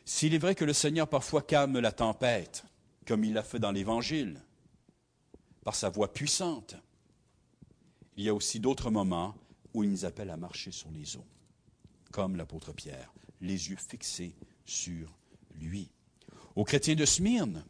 S'il 0.04 0.34
est 0.34 0.38
vrai 0.38 0.54
que 0.54 0.64
le 0.64 0.72
Seigneur 0.72 1.08
parfois 1.08 1.42
calme 1.42 1.78
la 1.78 1.92
tempête, 1.92 2.64
comme 3.06 3.24
il 3.24 3.34
l'a 3.34 3.42
fait 3.42 3.58
dans 3.58 3.72
l'Évangile, 3.72 4.40
par 5.64 5.74
sa 5.74 5.90
voix 5.90 6.12
puissante, 6.12 6.76
il 8.16 8.24
y 8.24 8.28
a 8.28 8.34
aussi 8.34 8.60
d'autres 8.60 8.90
moments 8.90 9.34
où 9.74 9.82
il 9.82 9.90
nous 9.90 10.04
appelle 10.04 10.30
à 10.30 10.36
marcher 10.36 10.72
sur 10.72 10.90
les 10.90 11.16
eaux, 11.16 11.26
comme 12.12 12.36
l'apôtre 12.36 12.72
Pierre, 12.72 13.12
les 13.40 13.68
yeux 13.68 13.76
fixés 13.76 14.34
sur 14.64 15.18
lui. 15.60 15.90
Aux 16.54 16.64
chrétiens 16.64 16.94
de 16.94 17.04
Smyrne, 17.04 17.64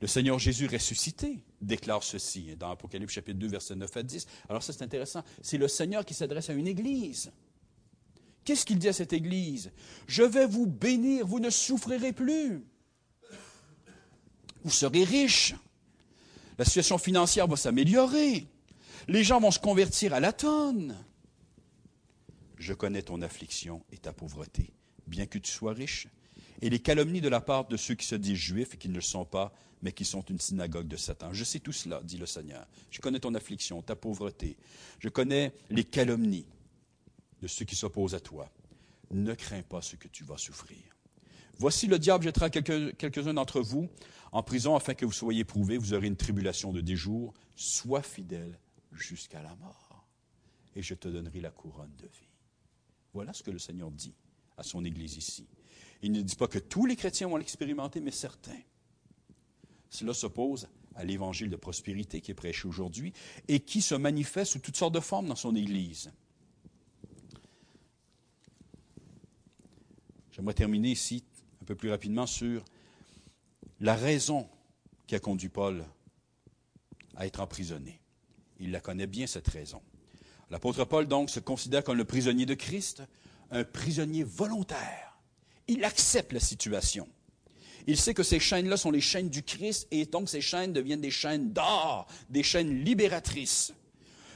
le 0.00 0.06
Seigneur 0.06 0.38
Jésus 0.38 0.66
ressuscité 0.66 1.40
déclare 1.60 2.02
ceci 2.02 2.56
dans 2.56 2.70
Apocalypse 2.70 3.12
chapitre 3.12 3.38
2, 3.38 3.48
versets 3.48 3.74
9 3.74 3.96
à 3.96 4.02
10. 4.02 4.26
Alors 4.48 4.62
ça, 4.62 4.72
c'est 4.72 4.82
intéressant. 4.82 5.22
C'est 5.42 5.58
le 5.58 5.68
Seigneur 5.68 6.04
qui 6.04 6.14
s'adresse 6.14 6.48
à 6.48 6.54
une 6.54 6.66
église. 6.66 7.30
Qu'est-ce 8.44 8.64
qu'il 8.64 8.78
dit 8.78 8.88
à 8.88 8.92
cette 8.94 9.12
église? 9.12 9.70
Je 10.06 10.22
vais 10.22 10.46
vous 10.46 10.66
bénir, 10.66 11.26
vous 11.26 11.38
ne 11.38 11.50
souffrirez 11.50 12.12
plus. 12.12 12.64
Vous 14.64 14.70
serez 14.70 15.04
riches. 15.04 15.54
La 16.58 16.64
situation 16.64 16.98
financière 16.98 17.46
va 17.46 17.56
s'améliorer. 17.56 18.46
Les 19.08 19.24
gens 19.24 19.40
vont 19.40 19.50
se 19.50 19.58
convertir 19.58 20.14
à 20.14 20.20
la 20.20 20.32
tonne. 20.32 20.96
Je 22.56 22.72
connais 22.72 23.02
ton 23.02 23.20
affliction 23.22 23.82
et 23.92 23.98
ta 23.98 24.12
pauvreté. 24.12 24.72
Bien 25.06 25.26
que 25.26 25.38
tu 25.38 25.50
sois 25.50 25.72
riche, 25.72 26.08
et 26.62 26.70
les 26.70 26.78
calomnies 26.78 27.20
de 27.20 27.28
la 27.28 27.40
part 27.40 27.66
de 27.66 27.76
ceux 27.76 27.94
qui 27.94 28.06
se 28.06 28.14
disent 28.14 28.36
juifs 28.36 28.74
et 28.74 28.76
qui 28.76 28.88
ne 28.88 28.94
le 28.94 29.00
sont 29.00 29.24
pas, 29.24 29.52
mais 29.82 29.92
qui 29.92 30.04
sont 30.04 30.22
une 30.22 30.38
synagogue 30.38 30.88
de 30.88 30.96
Satan. 30.96 31.32
Je 31.32 31.44
sais 31.44 31.60
tout 31.60 31.72
cela, 31.72 32.00
dit 32.02 32.18
le 32.18 32.26
Seigneur. 32.26 32.66
Je 32.90 33.00
connais 33.00 33.20
ton 33.20 33.34
affliction, 33.34 33.80
ta 33.82 33.96
pauvreté. 33.96 34.56
Je 34.98 35.08
connais 35.08 35.52
les 35.70 35.84
calomnies 35.84 36.46
de 37.40 37.46
ceux 37.46 37.64
qui 37.64 37.76
s'opposent 37.76 38.14
à 38.14 38.20
toi. 38.20 38.50
Ne 39.10 39.34
crains 39.34 39.62
pas 39.62 39.80
ce 39.80 39.96
que 39.96 40.08
tu 40.08 40.24
vas 40.24 40.36
souffrir. 40.36 40.78
Voici 41.58 41.86
le 41.86 41.98
diable 41.98 42.24
jettera 42.24 42.48
quelques-uns 42.48 43.34
d'entre 43.34 43.60
vous 43.60 43.88
en 44.32 44.42
prison 44.42 44.76
afin 44.76 44.94
que 44.94 45.04
vous 45.04 45.12
soyez 45.12 45.44
prouvés. 45.44 45.78
Vous 45.78 45.92
aurez 45.92 46.06
une 46.06 46.16
tribulation 46.16 46.72
de 46.72 46.80
des 46.80 46.96
jours. 46.96 47.34
Sois 47.56 48.02
fidèle 48.02 48.58
jusqu'à 48.92 49.42
la 49.42 49.54
mort 49.56 49.90
et 50.76 50.82
je 50.82 50.94
te 50.94 51.08
donnerai 51.08 51.40
la 51.40 51.50
couronne 51.50 51.94
de 51.98 52.06
vie. 52.06 52.28
Voilà 53.12 53.32
ce 53.32 53.42
que 53.42 53.50
le 53.50 53.58
Seigneur 53.58 53.90
dit 53.90 54.14
à 54.56 54.62
son 54.62 54.84
Église 54.84 55.16
ici. 55.16 55.46
Il 56.02 56.12
ne 56.12 56.22
dit 56.22 56.36
pas 56.36 56.48
que 56.48 56.58
tous 56.58 56.86
les 56.86 56.96
chrétiens 56.96 57.28
vont 57.28 57.36
l'expérimenter, 57.36 58.00
mais 58.00 58.10
certains. 58.10 58.60
Cela 59.90 60.14
s'oppose 60.14 60.68
à 60.94 61.04
l'évangile 61.04 61.50
de 61.50 61.56
prospérité 61.56 62.20
qui 62.20 62.30
est 62.30 62.34
prêché 62.34 62.66
aujourd'hui 62.66 63.12
et 63.48 63.60
qui 63.60 63.82
se 63.82 63.94
manifeste 63.94 64.52
sous 64.52 64.58
toutes 64.58 64.76
sortes 64.76 64.94
de 64.94 65.00
formes 65.00 65.28
dans 65.28 65.36
son 65.36 65.54
Église. 65.54 66.10
J'aimerais 70.32 70.54
terminer 70.54 70.90
ici 70.90 71.24
un 71.60 71.64
peu 71.64 71.74
plus 71.74 71.90
rapidement 71.90 72.26
sur 72.26 72.64
la 73.80 73.94
raison 73.94 74.48
qui 75.06 75.14
a 75.14 75.18
conduit 75.18 75.48
Paul 75.48 75.84
à 77.16 77.26
être 77.26 77.40
emprisonné. 77.40 78.00
Il 78.58 78.70
la 78.70 78.80
connaît 78.80 79.06
bien, 79.06 79.26
cette 79.26 79.48
raison. 79.48 79.82
L'apôtre 80.50 80.84
Paul, 80.84 81.06
donc, 81.06 81.30
se 81.30 81.40
considère 81.40 81.84
comme 81.84 81.96
le 81.96 82.04
prisonnier 82.04 82.46
de 82.46 82.54
Christ, 82.54 83.02
un 83.50 83.64
prisonnier 83.64 84.24
volontaire 84.24 85.09
il 85.70 85.84
accepte 85.84 86.32
la 86.32 86.40
situation. 86.40 87.08
Il 87.86 87.96
sait 87.96 88.12
que 88.12 88.22
ces 88.22 88.40
chaînes-là 88.40 88.76
sont 88.76 88.90
les 88.90 89.00
chaînes 89.00 89.30
du 89.30 89.42
Christ 89.42 89.86
et 89.90 90.04
donc 90.04 90.28
ces 90.28 90.40
chaînes 90.40 90.72
deviennent 90.72 91.00
des 91.00 91.10
chaînes 91.10 91.52
d'or, 91.52 92.06
des 92.28 92.42
chaînes 92.42 92.84
libératrices 92.84 93.72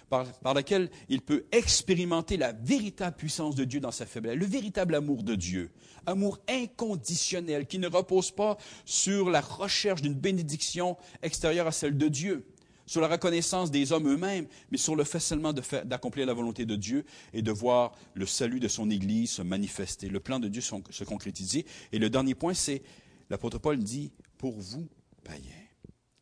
par, 0.09 0.33
par 0.41 0.55
lesquelles 0.55 0.91
il 1.09 1.21
peut 1.21 1.45
expérimenter 1.51 2.37
la 2.37 2.53
véritable 2.53 3.17
puissance 3.17 3.57
de 3.57 3.65
Dieu 3.65 3.81
dans 3.81 3.91
sa 3.91 4.07
faiblesse, 4.07 4.37
le 4.37 4.47
véritable 4.47 4.95
amour 4.95 5.25
de 5.25 5.35
Dieu, 5.35 5.71
amour 6.07 6.39
inconditionnel 6.49 7.67
qui 7.67 7.79
ne 7.79 7.89
repose 7.89 8.31
pas 8.31 8.57
sur 8.85 9.29
la 9.29 9.41
recherche 9.41 10.03
d'une 10.03 10.15
bénédiction 10.15 10.97
extérieure 11.23 11.67
à 11.67 11.73
celle 11.73 11.99
de 11.99 12.09
Dieu. 12.09 12.47
Sur 12.87 13.01
la 13.01 13.09
reconnaissance 13.09 13.71
des 13.71 13.93
hommes 13.93 14.09
eux-mêmes, 14.09 14.47
mais 14.71 14.79
sur 14.79 14.97
le 14.97 15.05
fait 15.05 15.21
seulement 15.21 15.53
d'accomplir 15.53 16.27
la 16.27 16.35
volonté 16.35 16.67
de 16.67 16.77
Dieu 16.77 17.05
et 17.33 17.43
de 17.43 17.51
voir 17.51 17.93
le 18.15 18.27
salut 18.27 18.61
de 18.61 18.69
son 18.69 18.91
Église 18.91 19.31
se 19.31 19.43
manifester, 19.43 20.09
le 20.09 20.21
plan 20.21 20.39
de 20.39 20.49
Dieu 20.49 20.61
se 20.61 21.05
concrétiser. 21.05 21.65
Et 21.93 21.99
le 21.99 22.11
dernier 22.11 22.35
point, 22.35 22.55
c'est, 22.55 22.83
l'apôtre 23.31 23.59
Paul 23.59 23.79
dit, 23.79 24.13
pour 24.39 24.59
vous, 24.59 24.89
païens. 25.23 25.51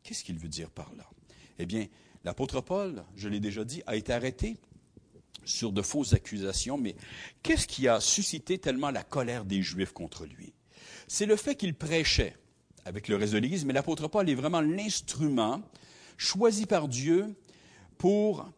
Qu'est-ce 0.03 0.23
qu'il 0.23 0.37
veut 0.37 0.49
dire 0.49 0.69
par 0.69 0.93
là? 0.95 1.09
Eh 1.59 1.65
bien, 1.65 1.87
l'apôtre 2.23 2.61
Paul, 2.61 3.03
je 3.15 3.29
l'ai 3.29 3.39
déjà 3.39 3.63
dit, 3.63 3.81
a 3.85 3.95
été 3.95 4.13
arrêté 4.13 4.57
sur 5.45 5.71
de 5.73 5.81
fausses 5.81 6.13
accusations, 6.13 6.77
mais 6.77 6.95
qu'est-ce 7.41 7.67
qui 7.67 7.87
a 7.87 7.99
suscité 7.99 8.57
tellement 8.57 8.91
la 8.91 9.03
colère 9.03 9.45
des 9.45 9.61
Juifs 9.61 9.91
contre 9.91 10.25
lui? 10.25 10.53
C'est 11.07 11.25
le 11.25 11.35
fait 11.35 11.55
qu'il 11.55 11.73
prêchait 11.73 12.35
avec 12.85 13.07
le 13.07 13.15
reste 13.15 13.33
de 13.33 13.37
l'Église, 13.37 13.65
mais 13.65 13.73
l'apôtre 13.73 14.07
Paul 14.07 14.29
est 14.29 14.35
vraiment 14.35 14.61
l'instrument 14.61 15.61
choisi 16.17 16.65
par 16.65 16.87
Dieu 16.87 17.33
pour 17.97 18.49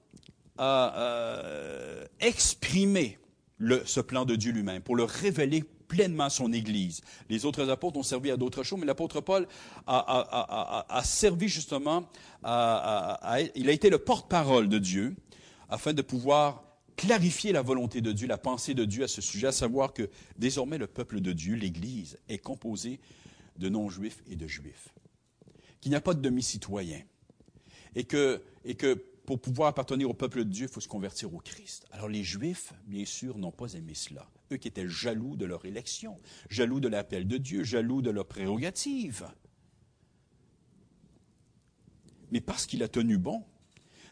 euh, 0.59 0.89
euh, 0.95 2.05
exprimer 2.19 3.17
ce 3.85 4.01
plan 4.01 4.25
de 4.25 4.35
Dieu 4.35 4.51
lui-même, 4.51 4.81
pour 4.81 4.95
le 4.95 5.03
révéler 5.03 5.63
pleinement 5.87 6.25
à 6.25 6.29
son 6.29 6.51
Église. 6.51 7.01
Les 7.29 7.45
autres 7.45 7.69
apôtres 7.69 7.97
ont 7.97 8.03
servi 8.03 8.31
à 8.31 8.37
d'autres 8.37 8.63
choses, 8.63 8.79
mais 8.79 8.85
l'apôtre 8.85 9.21
Paul 9.21 9.47
a, 9.87 11.01
servi 11.03 11.47
justement, 11.47 12.09
il 12.43 12.49
a 12.49 13.71
été 13.71 13.89
le 13.89 13.99
porte-parole 13.99 14.67
de 14.67 14.79
Dieu 14.79 15.15
afin 15.69 15.93
de 15.93 16.01
pouvoir 16.01 16.63
clarifier 16.95 17.51
la 17.51 17.61
volonté 17.61 18.01
de 18.01 18.11
Dieu, 18.11 18.27
la 18.27 18.37
pensée 18.37 18.73
de 18.73 18.85
Dieu 18.85 19.03
à 19.03 19.07
ce 19.07 19.21
sujet, 19.21 19.47
à 19.47 19.51
savoir 19.51 19.93
que 19.93 20.09
désormais 20.37 20.77
le 20.77 20.87
peuple 20.87 21.19
de 21.19 21.33
Dieu, 21.33 21.55
l'Église, 21.55 22.17
est 22.29 22.37
composé 22.37 22.99
de 23.57 23.69
non-juifs 23.69 24.21
et 24.29 24.35
de 24.35 24.47
juifs, 24.47 24.89
qu'il 25.81 25.91
n'y 25.91 25.95
a 25.95 26.01
pas 26.01 26.13
de 26.13 26.21
demi-citoyens, 26.21 27.01
et 27.95 28.03
que, 28.03 28.41
et 28.63 28.75
que 28.75 28.93
pour 29.25 29.41
pouvoir 29.41 29.69
appartenir 29.69 30.09
au 30.09 30.13
peuple 30.13 30.39
de 30.39 30.49
Dieu, 30.49 30.67
il 30.67 30.71
faut 30.71 30.81
se 30.81 30.87
convertir 30.87 31.33
au 31.33 31.39
Christ. 31.39 31.85
Alors 31.91 32.09
les 32.09 32.23
Juifs, 32.23 32.73
bien 32.85 33.05
sûr, 33.05 33.37
n'ont 33.37 33.51
pas 33.51 33.73
aimé 33.73 33.93
cela. 33.95 34.29
Eux 34.51 34.57
qui 34.57 34.67
étaient 34.67 34.87
jaloux 34.87 35.35
de 35.35 35.45
leur 35.45 35.65
élection, 35.65 36.19
jaloux 36.49 36.79
de 36.79 36.87
l'appel 36.87 37.27
de 37.27 37.37
Dieu, 37.37 37.63
jaloux 37.63 38.01
de 38.01 38.11
leur 38.11 38.27
prérogative. 38.27 39.27
Mais 42.31 42.41
parce 42.41 42.65
qu'il 42.65 42.83
a 42.83 42.87
tenu 42.87 43.17
bon, 43.17 43.43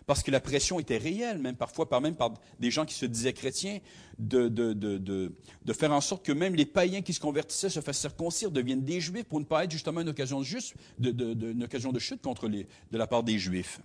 parce 0.05 0.23
que 0.23 0.31
la 0.31 0.39
pression 0.39 0.79
était 0.79 0.97
réelle, 0.97 1.37
même 1.37 1.55
parfois 1.55 1.87
par 1.87 2.01
même 2.01 2.15
par 2.15 2.33
des 2.59 2.71
gens 2.71 2.85
qui 2.85 2.93
se 2.93 3.05
disaient 3.05 3.33
chrétiens, 3.33 3.79
de, 4.19 4.47
de, 4.47 4.73
de, 4.73 4.97
de, 4.97 5.73
faire 5.73 5.91
en 5.91 6.01
sorte 6.01 6.25
que 6.25 6.31
même 6.31 6.55
les 6.55 6.65
païens 6.65 7.01
qui 7.01 7.13
se 7.13 7.19
convertissaient 7.19 7.69
se 7.69 7.79
fassent 7.79 7.99
circoncire, 7.99 8.51
deviennent 8.51 8.83
des 8.83 9.01
juifs 9.01 9.25
pour 9.25 9.39
ne 9.39 9.45
pas 9.45 9.63
être 9.63 9.71
justement 9.71 10.01
une 10.01 10.09
occasion 10.09 10.39
de, 10.39 10.45
juste, 10.45 10.75
de, 10.99 11.51
une 11.51 11.63
occasion 11.63 11.91
de 11.91 11.99
chute 11.99 12.21
contre 12.21 12.47
les, 12.47 12.67
de 12.91 12.97
la 12.97 13.07
part 13.07 13.23
des 13.23 13.39
juifs. 13.39 13.79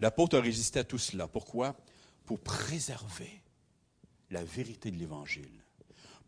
L'apôtre 0.00 0.38
a 0.38 0.40
résisté 0.40 0.80
à 0.80 0.84
tout 0.84 0.98
cela. 0.98 1.28
Pourquoi? 1.28 1.76
Pour 2.24 2.40
préserver 2.40 3.42
la 4.30 4.42
vérité 4.42 4.90
de 4.90 4.96
l'Évangile 4.96 5.62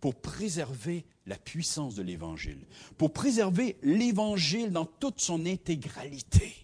pour 0.04 0.16
préserver 0.16 1.06
la 1.24 1.38
puissance 1.38 1.94
de 1.94 2.02
l'Évangile, 2.02 2.66
pour 2.98 3.14
préserver 3.14 3.78
l'Évangile 3.82 4.70
dans 4.70 4.84
toute 4.84 5.18
son 5.18 5.46
intégralité, 5.46 6.54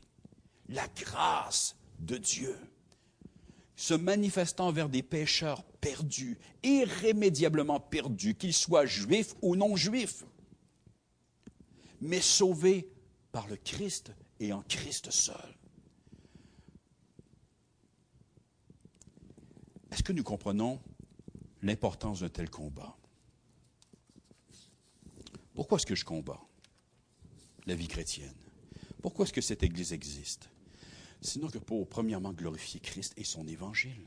la 0.68 0.86
grâce 0.88 1.74
de 2.00 2.16
Dieu, 2.16 2.56
se 3.76 3.94
manifestant 3.94 4.72
vers 4.72 4.88
des 4.88 5.02
pécheurs 5.02 5.62
perdus, 5.80 6.38
irrémédiablement 6.62 7.80
perdus, 7.80 8.34
qu'ils 8.34 8.54
soient 8.54 8.86
juifs 8.86 9.34
ou 9.42 9.56
non 9.56 9.76
juifs, 9.76 10.24
mais 12.00 12.20
sauvés 12.20 12.90
par 13.32 13.46
le 13.48 13.56
Christ 13.56 14.12
et 14.38 14.52
en 14.52 14.62
Christ 14.62 15.10
seul. 15.10 15.54
Est-ce 19.90 20.02
que 20.02 20.12
nous 20.12 20.22
comprenons 20.22 20.80
l'importance 21.62 22.20
d'un 22.20 22.28
tel 22.28 22.48
combat? 22.48 22.96
Pourquoi 25.54 25.76
est-ce 25.76 25.86
que 25.86 25.94
je 25.94 26.04
combats 26.04 26.40
la 27.66 27.74
vie 27.74 27.88
chrétienne? 27.88 28.34
Pourquoi 29.02 29.24
est-ce 29.24 29.32
que 29.32 29.40
cette 29.40 29.62
Église 29.62 29.92
existe? 29.92 30.48
Sinon 31.20 31.48
que 31.48 31.58
pour, 31.58 31.88
premièrement, 31.88 32.32
glorifier 32.32 32.80
Christ 32.80 33.12
et 33.16 33.24
son 33.24 33.46
évangile. 33.46 34.06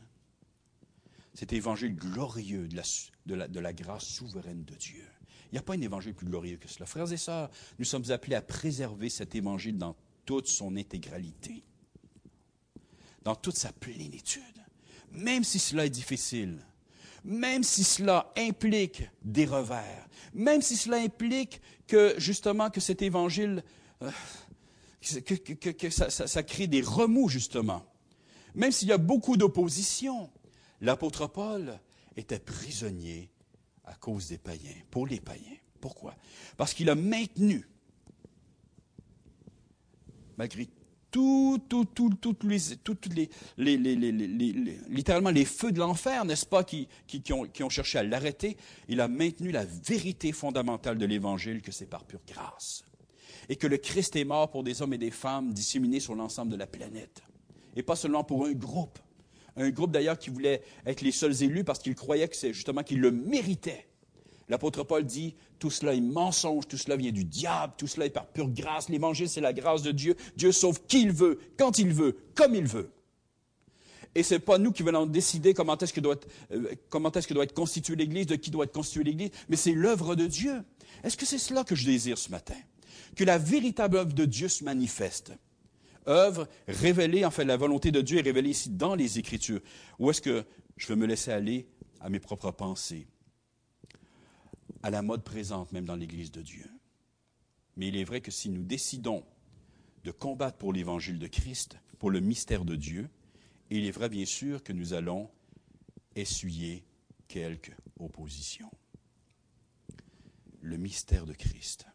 Cet 1.34 1.54
évangile 1.54 1.96
glorieux 1.96 2.68
de 2.68 3.60
la, 3.60 3.74
grâce 3.74 4.06
souveraine 4.06 4.64
de 4.64 4.76
Dieu. 4.76 5.06
Il 5.52 5.56
n'y 5.56 5.60
a 5.60 5.64
pas 5.64 5.74
un 5.74 5.82
évangile 5.82 6.14
plus 6.14 6.28
glorieux 6.28 6.58
que 6.58 6.68
cela. 6.68 6.86
Frères 6.86 7.12
et 7.12 7.18
sœurs, 7.18 7.50
nous 7.80 7.86
sommes 7.86 8.10
appelés 8.12 8.36
à 8.36 8.42
préserver 8.42 9.10
cet 9.10 9.36
évangile 9.36 9.78
dans 9.78 9.96
toute 10.26 10.48
son 10.48 10.76
intégralité, 10.76 11.64
dans 13.24 13.36
toute 13.36 13.58
sa 13.58 13.72
plénitude, 13.72 14.42
même 15.12 15.44
si 15.44 15.60
cela 15.60 15.86
est 15.86 15.92
difficile, 15.92 16.60
même 17.24 17.64
si 17.64 17.84
cela 17.84 18.32
implique 18.38 19.04
des 19.24 19.46
revers, 19.46 20.08
même 20.34 20.62
si 20.62 20.76
cela 20.76 20.98
implique 20.98 21.62
que 21.88 22.16
justement 22.18 22.70
que 22.70 22.82
cet 22.82 23.02
évangile 23.02 23.64
euh, 24.02 24.12
que, 25.04 25.90
ça, 25.90 26.44
crée 26.44 26.68
des 26.68 26.82
remous, 26.82 27.30
justement. 27.30 27.86
Même 28.56 28.72
s'il 28.72 28.88
y 28.88 28.94
a 28.94 28.98
beaucoup 28.98 29.38
d'opposition, 29.38 30.30
l'apôtre 30.82 31.28
Paul 31.28 31.80
était 32.16 32.40
prisonnier 32.40 33.30
à 33.86 33.96
cause 33.96 34.30
des 34.30 34.38
païens, 34.38 34.76
pour 34.90 35.08
les 35.08 35.20
païens. 35.20 35.58
Pourquoi? 35.82 36.16
Parce 36.56 36.74
qu'il 36.74 36.90
a 36.90 36.96
maintenu, 36.96 37.68
malgré 40.38 40.70
tout, 41.12 41.62
tout, 41.68 41.86
tout, 41.86 42.10
toutes 42.22 42.44
les, 42.46 43.30
les, 43.58 43.96
littéralement 44.90 45.30
les 45.30 45.46
feux 45.46 45.72
de 45.72 45.80
l'enfer, 45.80 46.26
n'est-ce 46.26 46.46
pas, 46.46 46.64
qui, 46.64 46.88
ont 47.32 47.70
cherché 47.70 48.00
à 48.00 48.04
l'arrêter, 48.04 48.58
il 48.88 49.02
a 49.02 49.08
maintenu 49.08 49.52
la 49.52 49.66
vérité 49.66 50.32
fondamentale 50.32 50.98
de 50.98 51.06
l'Évangile, 51.06 51.62
que 51.62 51.72
c'est 51.72 51.86
par 51.86 52.06
pure 52.06 52.22
grâce 52.26 52.84
et 53.50 53.56
que 53.56 53.68
le 53.68 53.78
Christ 53.78 54.16
est 54.16 54.24
mort 54.24 54.50
pour 54.50 54.64
des 54.64 54.82
hommes 54.82 54.94
et 54.94 54.98
des 54.98 55.12
femmes 55.12 55.54
disséminés 55.54 56.00
sur 56.00 56.16
l'ensemble 56.16 56.52
de 56.52 56.58
la 56.58 56.68
planète. 56.68 57.22
Et 57.76 57.84
pas 57.84 57.96
seulement 57.96 58.24
pour 58.24 58.46
un 58.46 58.54
groupe. 58.54 59.00
Un 59.56 59.70
groupe 59.70 59.92
d'ailleurs 59.92 60.18
qui 60.18 60.30
voulait 60.30 60.62
être 60.86 61.02
les 61.02 61.12
seuls 61.12 61.44
élus 61.44 61.64
parce 61.64 61.80
qu'il 61.80 61.96
croyait 61.96 62.28
que 62.28 62.36
c'est 62.36 62.54
justement 62.54 62.84
qu'ils 62.84 63.00
le 63.00 63.12
méritaient. 63.12 63.88
L'apôtre 64.50 64.84
Paul 64.84 65.06
dit, 65.06 65.36
tout 65.60 65.70
cela 65.70 65.94
est 65.94 66.02
mensonge, 66.02 66.68
tout 66.68 66.78
cela 66.78 66.96
vient 66.96 67.12
du 67.12 67.24
diable, 67.24 67.74
tout 67.78 67.88
cela 67.88 68.06
est 68.06 68.10
par 68.10 68.28
pure 68.28 68.50
grâce. 68.50 68.90
L'évangile, 68.90 69.30
c'est 69.30 69.42
la 69.42 69.54
grâce 69.54 69.82
de 69.84 69.92
Dieu. 69.92 70.16
Dieu 70.36 70.52
sauve 70.52 70.82
qui 70.88 71.04
il 71.04 71.12
veut, 71.12 71.40
quand 71.58 71.80
il 71.80 71.94
veut, 71.94 72.18
comme 72.36 72.56
il 72.56 72.66
veut. 72.66 72.92
Et 74.16 74.22
c'est 74.22 74.40
pas 74.40 74.58
nous 74.58 74.72
qui 74.72 74.84
venons 74.84 75.06
décider 75.06 75.54
comment 75.54 75.78
est-ce 75.78 75.94
que 75.94 76.02
doit 76.02 76.14
être, 76.14 76.28
euh, 76.52 76.76
comment 76.90 77.12
est-ce 77.12 77.28
que 77.28 77.34
doit 77.34 77.46
être 77.46 77.54
constituée 77.54 77.96
l'Église, 77.96 78.28
de 78.28 78.36
qui 78.36 78.52
doit 78.52 78.66
être 78.66 78.74
constituée 78.74 79.04
l'Église, 79.04 79.32
mais 79.50 79.56
c'est 79.56 79.72
l'œuvre 79.72 80.16
de 80.16 80.28
Dieu. 80.28 80.64
Est-ce 81.04 81.18
que 81.18 81.26
c'est 81.26 81.40
cela 81.40 81.64
que 81.64 81.74
je 81.74 81.86
désire 81.86 82.18
ce 82.18 82.30
matin? 82.30 82.56
Que 83.16 83.24
la 83.24 83.38
véritable 83.38 83.98
œuvre 83.98 84.14
de 84.14 84.26
Dieu 84.26 84.48
se 84.48 84.64
manifeste. 84.64 85.34
Œuvre 86.08 86.48
révélée, 86.68 87.26
en 87.26 87.32
fait, 87.32 87.46
la 87.46 87.58
volonté 87.58 87.92
de 87.92 88.02
Dieu 88.02 88.20
est 88.20 88.24
révélée 88.24 88.50
ici 88.50 88.70
dans 88.70 88.96
les 88.96 89.20
Écritures. 89.20 89.62
Ou 90.00 90.10
est-ce 90.10 90.22
que 90.22 90.46
je 90.78 90.88
veux 90.88 90.96
me 90.96 91.06
laisser 91.06 91.32
aller 91.32 91.68
à 92.02 92.10
mes 92.10 92.20
propres 92.20 92.52
pensées, 92.52 93.08
à 94.82 94.90
la 94.90 95.02
mode 95.02 95.24
présente 95.24 95.72
même 95.72 95.86
dans 95.86 95.96
l'Église 95.96 96.32
de 96.32 96.42
Dieu? 96.42 96.70
Mais 97.78 97.88
il 97.88 97.98
est 97.98 98.04
vrai 98.04 98.22
que 98.22 98.32
si 98.32 98.50
nous 98.50 98.64
décidons 98.64 99.24
de 100.04 100.12
combattre 100.12 100.58
pour 100.58 100.74
l'Évangile 100.74 101.20
de 101.20 101.28
Christ, 101.28 101.78
pour 102.00 102.12
le 102.12 102.20
mystère 102.20 102.66
de 102.66 102.76
Dieu, 102.76 103.10
il 103.70 103.86
est 103.86 103.92
vrai 103.92 104.10
bien 104.10 104.26
sûr 104.26 104.62
que 104.62 104.74
nous 104.74 104.94
allons 104.94 105.30
essuyer 106.16 106.84
quelques 107.28 107.72
oppositions. 108.00 108.70
Le 110.62 110.78
mystère 110.78 111.26
de 111.26 111.34
Christ. 111.34 111.86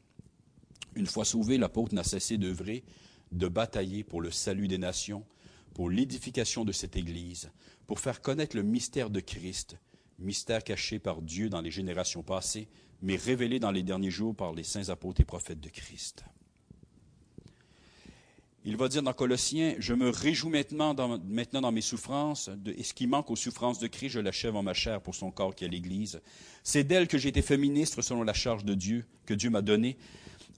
Une 0.99 1.07
fois 1.07 1.25
sauvé, 1.25 1.59
l'apôtre 1.59 1.95
n'a 1.95 2.03
cessé 2.03 2.39
d'œuvrer, 2.39 2.83
de 3.31 3.47
batailler 3.47 4.03
pour 4.03 4.21
le 4.21 4.33
salut 4.33 4.67
des 4.67 4.79
nations, 4.79 5.25
pour 5.73 5.91
l'édification 5.91 6.65
de 6.65 6.73
cette 6.73 6.97
Église, 6.97 7.53
pour 7.87 8.01
faire 8.01 8.21
connaître 8.21 8.57
le 8.57 8.65
mystère 8.65 9.09
de 9.09 9.21
Christ, 9.21 9.77
mystère 10.19 10.65
caché 10.65 10.99
par 10.99 11.23
Dieu 11.23 11.49
dans 11.51 11.61
les 11.61 11.71
générations 11.71 12.25
passées, 12.25 12.67
mais 13.01 13.15
révélé 13.15 13.61
dans 13.61 13.71
les 13.71 13.85
derniers 13.85 14.11
jours 14.11 14.35
par 14.35 14.53
les 14.55 14.65
saints 14.65 14.89
apôtres 14.89 15.21
et 15.21 15.25
prophètes 15.25 15.61
de 15.61 15.69
Christ. 15.69 16.25
Il 18.65 18.77
va 18.77 18.89
dire 18.89 19.05
dans 19.05 19.13
Colossiens, 19.13 19.77
je 19.79 19.95
me 19.95 20.11
réjouis 20.11 20.51
maintenant 20.51 20.95
dans, 20.95 21.73
mes 21.73 21.81
souffrances, 21.81 22.51
et 22.67 22.83
ce 22.83 22.93
qui 22.93 23.07
manque 23.07 23.31
aux 23.31 23.37
souffrances 23.37 23.79
de 23.79 23.87
Christ, 23.87 24.15
je 24.15 24.21
l'achève 24.21 24.57
en 24.57 24.65
ma 24.65 24.75
chair 24.75 25.01
pour 25.01 25.15
son 25.15 25.31
corps 25.31 25.55
qui 25.55 25.65
est 25.65 25.69
l'Église. 25.69 26.21
C'est 26.65 26.83
d'elle 26.83 27.07
que 27.07 27.19
j'ai 27.19 27.29
été 27.29 27.41
fait 27.41 27.57
ministre 27.57 28.03
selon 28.03 28.25
la 28.25 28.35
charge 28.35 28.65
de 28.65 28.75
Dieu, 28.75 29.07
que 29.27 29.35
Dieu 29.35 29.49
m'a 29.49 29.63
donnée, 29.63 29.97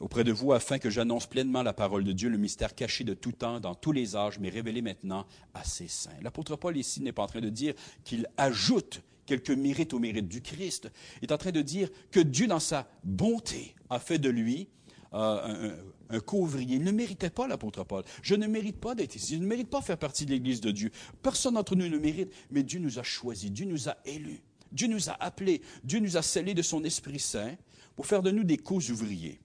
auprès 0.01 0.25
de 0.25 0.33
vous 0.33 0.53
afin 0.53 0.79
que 0.79 0.91
j'annonce 0.91 1.27
pleinement 1.27 1.63
la 1.63 1.75
parole 1.75 2.05
de 2.05 2.13
Dieu, 2.13 2.31
le 2.31 2.39
mystère 2.39 2.75
caché 2.75 3.05
de 3.05 3.15
tout 3.15 3.33
temps, 3.33 3.61
dans 3.61 3.75
tous 3.75 3.93
les 3.93 4.17
âges, 4.17 4.39
mais 4.39 4.49
révélé 4.49 4.83
maintenant 4.83 5.27
à 5.55 5.63
ses 5.63 5.89
saints. 5.89 6.11
L'apôtre 6.23 6.57
Paul 6.57 6.77
ici 6.77 7.03
n'est 7.03 7.13
pas 7.13 7.23
en 7.23 7.27
train 7.27 7.41
de 7.41 7.51
dire 7.51 7.75
qu'il 8.03 8.27
ajoute 8.39 9.03
quelques 9.27 9.51
mérites 9.51 9.93
au 9.93 9.99
mérite 9.99 10.27
du 10.27 10.41
Christ. 10.41 10.91
Il 11.21 11.29
est 11.29 11.33
en 11.33 11.39
train 11.39 11.53
de 11.53 11.63
dire 11.63 11.89
que 12.11 12.19
Dieu, 12.19 12.47
dans 12.47 12.59
sa 12.59 12.89
bonté, 13.05 13.75
a 13.91 14.01
fait 14.01 14.19
de 14.19 14.31
lui 14.31 14.69
euh, 15.13 15.77
un, 16.11 16.17
un 16.17 16.21
co-ouvrier. 16.21 16.77
Il 16.77 16.85
ne 16.85 16.93
méritait 16.93 17.31
pas 17.31 17.47
l'apôtre 17.47 17.85
Paul. 17.85 18.03
Je 18.23 18.35
ne 18.35 18.47
mérite 18.47 18.81
pas 18.81 18.95
d'être 18.95 19.15
ici. 19.15 19.35
Je 19.35 19.41
ne 19.41 19.47
mérite 19.47 19.69
pas 19.69 19.83
faire 19.83 19.99
partie 19.99 20.25
de 20.25 20.31
l'Église 20.31 20.63
de 20.63 20.71
Dieu. 20.71 20.91
Personne 21.23 21.55
d'entre 21.55 21.77
nous 21.77 21.89
ne 21.89 21.99
mérite, 21.99 22.33
mais 22.51 22.63
Dieu 22.63 22.81
nous 22.81 22.99
a 22.99 23.03
choisis, 23.03 23.53
Dieu 23.53 23.67
nous 23.67 23.89
a 23.89 23.97
élus, 24.07 24.41
Dieu 24.73 24.89
nous 24.89 25.11
a 25.11 25.23
appelés, 25.23 25.61
Dieu 25.85 26.01
nous 26.01 26.17
a 26.17 26.23
scellés 26.23 26.55
de 26.55 26.63
son 26.63 26.83
Esprit 26.85 27.19
Saint 27.19 27.55
pour 27.95 28.07
faire 28.07 28.23
de 28.23 28.31
nous 28.31 28.45
des 28.45 28.57
co-ouvriers 28.57 29.41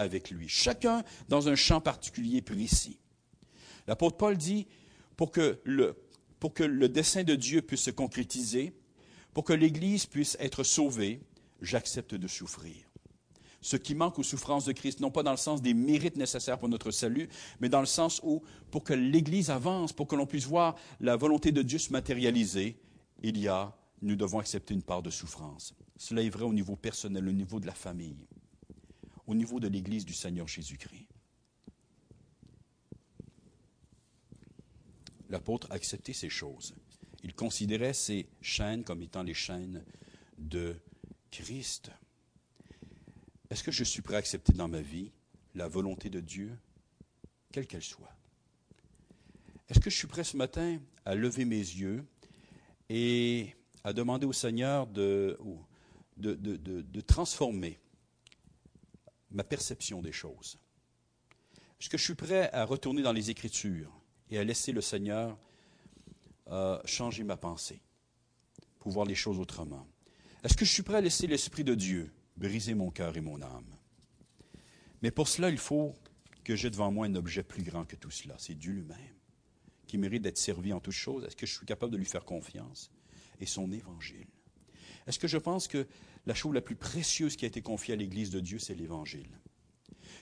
avec 0.00 0.30
lui, 0.30 0.48
chacun 0.48 1.04
dans 1.28 1.48
un 1.48 1.54
champ 1.54 1.80
particulier 1.80 2.42
précis. 2.42 2.98
L'apôtre 3.86 4.16
Paul 4.16 4.36
dit, 4.36 4.66
pour 5.16 5.30
que 5.30 5.60
le, 5.64 5.96
pour 6.38 6.54
que 6.54 6.62
le 6.62 6.88
dessein 6.88 7.22
de 7.22 7.34
Dieu 7.34 7.62
puisse 7.62 7.82
se 7.82 7.90
concrétiser, 7.90 8.72
pour 9.34 9.44
que 9.44 9.52
l'Église 9.52 10.06
puisse 10.06 10.36
être 10.40 10.64
sauvée, 10.64 11.20
j'accepte 11.60 12.14
de 12.14 12.26
souffrir. 12.26 12.90
Ce 13.60 13.76
qui 13.76 13.94
manque 13.94 14.18
aux 14.18 14.22
souffrances 14.22 14.64
de 14.64 14.72
Christ, 14.72 15.00
non 15.00 15.10
pas 15.10 15.22
dans 15.22 15.32
le 15.32 15.36
sens 15.36 15.60
des 15.60 15.74
mérites 15.74 16.16
nécessaires 16.16 16.58
pour 16.58 16.70
notre 16.70 16.90
salut, 16.90 17.28
mais 17.60 17.68
dans 17.68 17.80
le 17.80 17.86
sens 17.86 18.20
où, 18.24 18.42
pour 18.70 18.84
que 18.84 18.94
l'Église 18.94 19.50
avance, 19.50 19.92
pour 19.92 20.08
que 20.08 20.16
l'on 20.16 20.26
puisse 20.26 20.46
voir 20.46 20.76
la 20.98 21.16
volonté 21.16 21.52
de 21.52 21.60
Dieu 21.60 21.78
se 21.78 21.92
matérialiser, 21.92 22.80
il 23.22 23.38
y 23.38 23.48
a, 23.48 23.76
nous 24.00 24.16
devons 24.16 24.38
accepter 24.38 24.72
une 24.72 24.82
part 24.82 25.02
de 25.02 25.10
souffrance. 25.10 25.74
Cela 25.98 26.22
est 26.22 26.30
vrai 26.30 26.44
au 26.44 26.54
niveau 26.54 26.74
personnel, 26.74 27.28
au 27.28 27.32
niveau 27.32 27.60
de 27.60 27.66
la 27.66 27.74
famille, 27.74 28.26
au 29.30 29.34
niveau 29.34 29.60
de 29.60 29.68
l'Église 29.68 30.04
du 30.04 30.12
Seigneur 30.12 30.48
Jésus-Christ. 30.48 31.06
L'apôtre 35.28 35.68
a 35.70 35.74
accepté 35.74 36.12
ces 36.12 36.28
choses. 36.28 36.74
Il 37.22 37.34
considérait 37.34 37.92
ces 37.92 38.26
chaînes 38.42 38.82
comme 38.82 39.02
étant 39.02 39.22
les 39.22 39.34
chaînes 39.34 39.84
de 40.36 40.74
Christ. 41.30 41.92
Est-ce 43.50 43.62
que 43.62 43.70
je 43.70 43.84
suis 43.84 44.02
prêt 44.02 44.16
à 44.16 44.18
accepter 44.18 44.52
dans 44.52 44.66
ma 44.66 44.80
vie 44.80 45.12
la 45.54 45.68
volonté 45.68 46.10
de 46.10 46.18
Dieu, 46.18 46.58
quelle 47.52 47.68
qu'elle 47.68 47.84
soit? 47.84 48.12
Est-ce 49.68 49.78
que 49.78 49.90
je 49.90 49.96
suis 49.96 50.08
prêt 50.08 50.24
ce 50.24 50.36
matin 50.36 50.80
à 51.04 51.14
lever 51.14 51.44
mes 51.44 51.56
yeux 51.56 52.04
et 52.88 53.54
à 53.84 53.92
demander 53.92 54.26
au 54.26 54.32
Seigneur 54.32 54.88
de, 54.88 55.38
de, 56.16 56.34
de, 56.34 56.56
de 56.56 57.00
transformer 57.00 57.78
ma 59.30 59.44
perception 59.44 60.02
des 60.02 60.12
choses? 60.12 60.58
Est-ce 61.80 61.88
que 61.88 61.98
je 61.98 62.04
suis 62.04 62.14
prêt 62.14 62.50
à 62.52 62.64
retourner 62.64 63.02
dans 63.02 63.12
les 63.12 63.30
Écritures 63.30 63.92
et 64.30 64.38
à 64.38 64.44
laisser 64.44 64.72
le 64.72 64.80
Seigneur 64.80 65.38
euh, 66.48 66.78
changer 66.84 67.24
ma 67.24 67.36
pensée 67.36 67.80
pour 68.78 68.92
voir 68.92 69.06
les 69.06 69.14
choses 69.14 69.38
autrement? 69.38 69.86
Est-ce 70.42 70.56
que 70.56 70.64
je 70.64 70.72
suis 70.72 70.82
prêt 70.82 70.98
à 70.98 71.00
laisser 71.00 71.26
l'Esprit 71.26 71.64
de 71.64 71.74
Dieu 71.74 72.12
briser 72.36 72.74
mon 72.74 72.90
cœur 72.90 73.16
et 73.16 73.20
mon 73.20 73.40
âme? 73.40 73.76
Mais 75.02 75.10
pour 75.10 75.28
cela, 75.28 75.48
il 75.48 75.58
faut 75.58 75.94
que 76.44 76.56
j'ai 76.56 76.70
devant 76.70 76.90
moi 76.90 77.06
un 77.06 77.14
objet 77.14 77.42
plus 77.42 77.62
grand 77.62 77.84
que 77.84 77.96
tout 77.96 78.10
cela. 78.10 78.34
C'est 78.38 78.54
Dieu 78.54 78.72
lui-même, 78.72 79.16
qui 79.86 79.98
mérite 79.98 80.22
d'être 80.22 80.38
servi 80.38 80.72
en 80.72 80.80
toutes 80.80 80.94
choses. 80.94 81.24
Est-ce 81.24 81.36
que 81.36 81.46
je 81.46 81.54
suis 81.54 81.66
capable 81.66 81.92
de 81.92 81.98
lui 81.98 82.04
faire 82.04 82.24
confiance? 82.24 82.90
Et 83.40 83.46
son 83.46 83.72
évangile? 83.72 84.26
Est-ce 85.06 85.18
que 85.18 85.28
je 85.28 85.38
pense 85.38 85.66
que 85.66 85.86
la 86.26 86.34
chose 86.34 86.54
la 86.54 86.60
plus 86.60 86.76
précieuse 86.76 87.36
qui 87.36 87.44
a 87.44 87.48
été 87.48 87.62
confiée 87.62 87.94
à 87.94 87.96
l'Église 87.96 88.30
de 88.30 88.40
Dieu, 88.40 88.58
c'est 88.58 88.74
l'Évangile? 88.74 89.28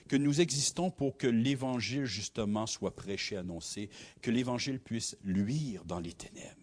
Que 0.07 0.15
nous 0.15 0.41
existons 0.41 0.89
pour 0.89 1.17
que 1.17 1.27
l'Évangile, 1.27 2.05
justement, 2.05 2.65
soit 2.65 2.95
prêché, 2.95 3.37
annoncé, 3.37 3.89
que 4.21 4.31
l'Évangile 4.31 4.79
puisse 4.79 5.17
luire 5.23 5.85
dans 5.85 5.99
les 5.99 6.13
ténèbres. 6.13 6.55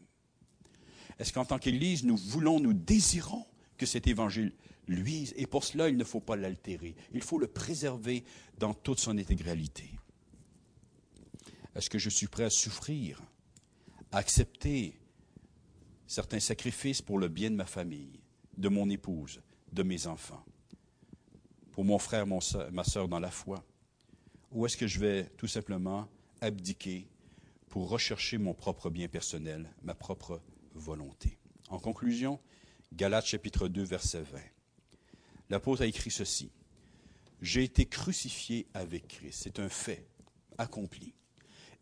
Est-ce 1.18 1.32
qu'en 1.32 1.44
tant 1.44 1.58
qu'Église, 1.58 2.04
nous 2.04 2.16
voulons, 2.16 2.60
nous 2.60 2.72
désirons 2.72 3.46
que 3.76 3.86
cet 3.86 4.06
Évangile 4.06 4.52
luise, 4.88 5.32
et 5.36 5.46
pour 5.46 5.64
cela, 5.64 5.88
il 5.88 5.96
ne 5.96 6.04
faut 6.04 6.20
pas 6.20 6.36
l'altérer. 6.36 6.94
Il 7.12 7.22
faut 7.22 7.38
le 7.38 7.46
préserver 7.46 8.24
dans 8.58 8.74
toute 8.74 9.00
son 9.00 9.16
intégralité. 9.18 9.90
Est-ce 11.74 11.90
que 11.90 11.98
je 11.98 12.08
suis 12.08 12.26
prêt 12.26 12.44
à 12.44 12.50
souffrir, 12.50 13.22
à 14.12 14.18
accepter 14.18 14.98
certains 16.06 16.40
sacrifices 16.40 17.02
pour 17.02 17.18
le 17.18 17.28
bien 17.28 17.50
de 17.50 17.56
ma 17.56 17.66
famille, 17.66 18.20
de 18.56 18.68
mon 18.68 18.88
épouse, 18.90 19.40
de 19.72 19.82
mes 19.82 20.06
enfants, 20.06 20.44
pour 21.72 21.84
mon 21.84 21.98
frère, 21.98 22.26
mon 22.26 22.40
ma 22.72 22.84
soeur 22.84 23.08
dans 23.08 23.20
la 23.20 23.30
foi? 23.30 23.64
Ou 24.52 24.64
est-ce 24.64 24.76
que 24.76 24.86
je 24.86 24.98
vais 24.98 25.24
tout 25.36 25.48
simplement 25.48 26.08
abdiquer 26.40 27.08
pour 27.68 27.88
rechercher 27.90 28.38
mon 28.38 28.54
propre 28.54 28.88
bien 28.88 29.08
personnel, 29.08 29.68
ma 29.82 29.94
propre 29.94 30.40
volonté? 30.74 31.38
En 31.68 31.78
conclusion, 31.78 32.40
Galates 32.92 33.26
chapitre 33.26 33.68
2, 33.68 33.82
verset 33.82 34.22
20. 34.22 34.38
L'apôtre 35.50 35.82
a 35.82 35.86
écrit 35.86 36.10
ceci. 36.10 36.50
J'ai 37.42 37.64
été 37.64 37.86
crucifié 37.86 38.66
avec 38.72 39.08
Christ. 39.08 39.40
C'est 39.42 39.58
un 39.58 39.68
fait 39.68 40.06
accompli. 40.56 41.14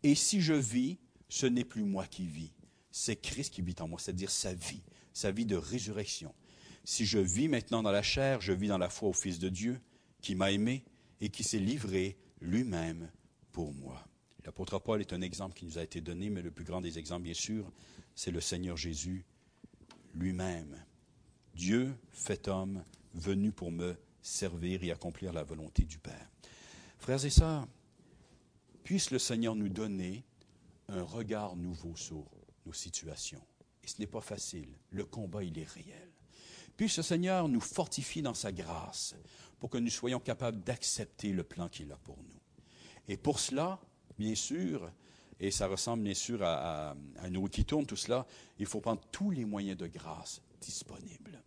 Et 0.03 0.15
si 0.15 0.41
je 0.41 0.53
vis, 0.53 0.99
ce 1.29 1.45
n'est 1.45 1.63
plus 1.63 1.83
moi 1.83 2.05
qui 2.05 2.25
vis, 2.25 2.51
c'est 2.91 3.15
Christ 3.15 3.53
qui 3.53 3.61
vit 3.61 3.75
en 3.79 3.87
moi, 3.87 3.99
c'est-à-dire 3.99 4.29
sa 4.31 4.53
vie, 4.53 4.83
sa 5.13 5.31
vie 5.31 5.45
de 5.45 5.55
résurrection. 5.55 6.33
Si 6.85 7.05
je 7.07 7.17
vis 7.17 7.47
maintenant 7.47 7.81
dans 7.81 7.91
la 7.91 8.03
chair, 8.03 8.41
je 8.41 8.53
vis 8.53 8.67
dans 8.67 8.77
la 8.77 8.89
foi 8.89 9.09
au 9.09 9.13
Fils 9.13 9.39
de 9.39 9.49
Dieu, 9.49 9.81
qui 10.21 10.35
m'a 10.35 10.51
aimé 10.51 10.85
et 11.19 11.29
qui 11.29 11.43
s'est 11.43 11.59
livré 11.59 12.15
lui-même 12.41 13.09
pour 13.51 13.73
moi. 13.73 14.07
L'apôtre 14.45 14.77
Paul 14.77 15.01
est 15.01 15.11
un 15.11 15.21
exemple 15.21 15.55
qui 15.55 15.65
nous 15.65 15.79
a 15.79 15.83
été 15.83 15.99
donné, 15.99 16.29
mais 16.29 16.43
le 16.43 16.51
plus 16.51 16.63
grand 16.63 16.81
des 16.81 16.99
exemples, 16.99 17.23
bien 17.23 17.33
sûr, 17.33 17.71
c'est 18.13 18.29
le 18.29 18.39
Seigneur 18.39 18.77
Jésus 18.77 19.25
lui-même. 20.13 20.79
Dieu 21.55 21.95
fait 22.11 22.47
homme, 22.47 22.83
venu 23.15 23.51
pour 23.51 23.71
me 23.71 23.97
servir 24.21 24.83
et 24.83 24.91
accomplir 24.91 25.33
la 25.33 25.43
volonté 25.43 25.83
du 25.83 25.97
Père. 25.97 26.29
Frères 26.99 27.25
et 27.25 27.31
sœurs, 27.31 27.67
puisse 28.83 29.09
le 29.09 29.19
Seigneur 29.19 29.55
nous 29.55 29.69
donner 29.69 30.23
un 30.87 31.01
regard 31.01 31.55
nouveau 31.55 31.95
sur 31.95 32.25
nos 32.67 32.73
situations. 32.73 33.41
Et 33.83 33.87
ce 33.87 33.99
n'est 33.99 34.07
pas 34.07 34.21
facile. 34.21 34.69
Le 34.91 35.05
combat, 35.05 35.43
il 35.43 35.57
est 35.57 35.67
réel. 35.67 36.14
Puis 36.77 36.89
ce 36.89 37.01
Seigneur 37.01 37.47
nous 37.47 37.61
fortifie 37.61 38.21
dans 38.21 38.33
sa 38.33 38.51
grâce 38.51 39.15
pour 39.59 39.69
que 39.69 39.77
nous 39.77 39.89
soyons 39.89 40.19
capables 40.19 40.61
d'accepter 40.61 41.31
le 41.31 41.43
plan 41.43 41.69
qu'il 41.69 41.91
a 41.91 41.97
pour 41.97 42.17
nous. 42.17 42.39
Et 43.07 43.17
pour 43.17 43.39
cela, 43.39 43.79
bien 44.17 44.35
sûr, 44.35 44.91
et 45.39 45.51
ça 45.51 45.67
ressemble 45.67 46.03
bien 46.03 46.13
sûr 46.13 46.43
à, 46.43 46.91
à, 46.91 46.95
à 47.21 47.47
qui 47.51 47.65
tourne, 47.65 47.85
tout 47.85 47.95
cela, 47.95 48.25
il 48.59 48.65
faut 48.65 48.81
prendre 48.81 49.01
tous 49.11 49.31
les 49.31 49.45
moyens 49.45 49.77
de 49.77 49.87
grâce 49.87 50.41
disponibles, 50.61 51.41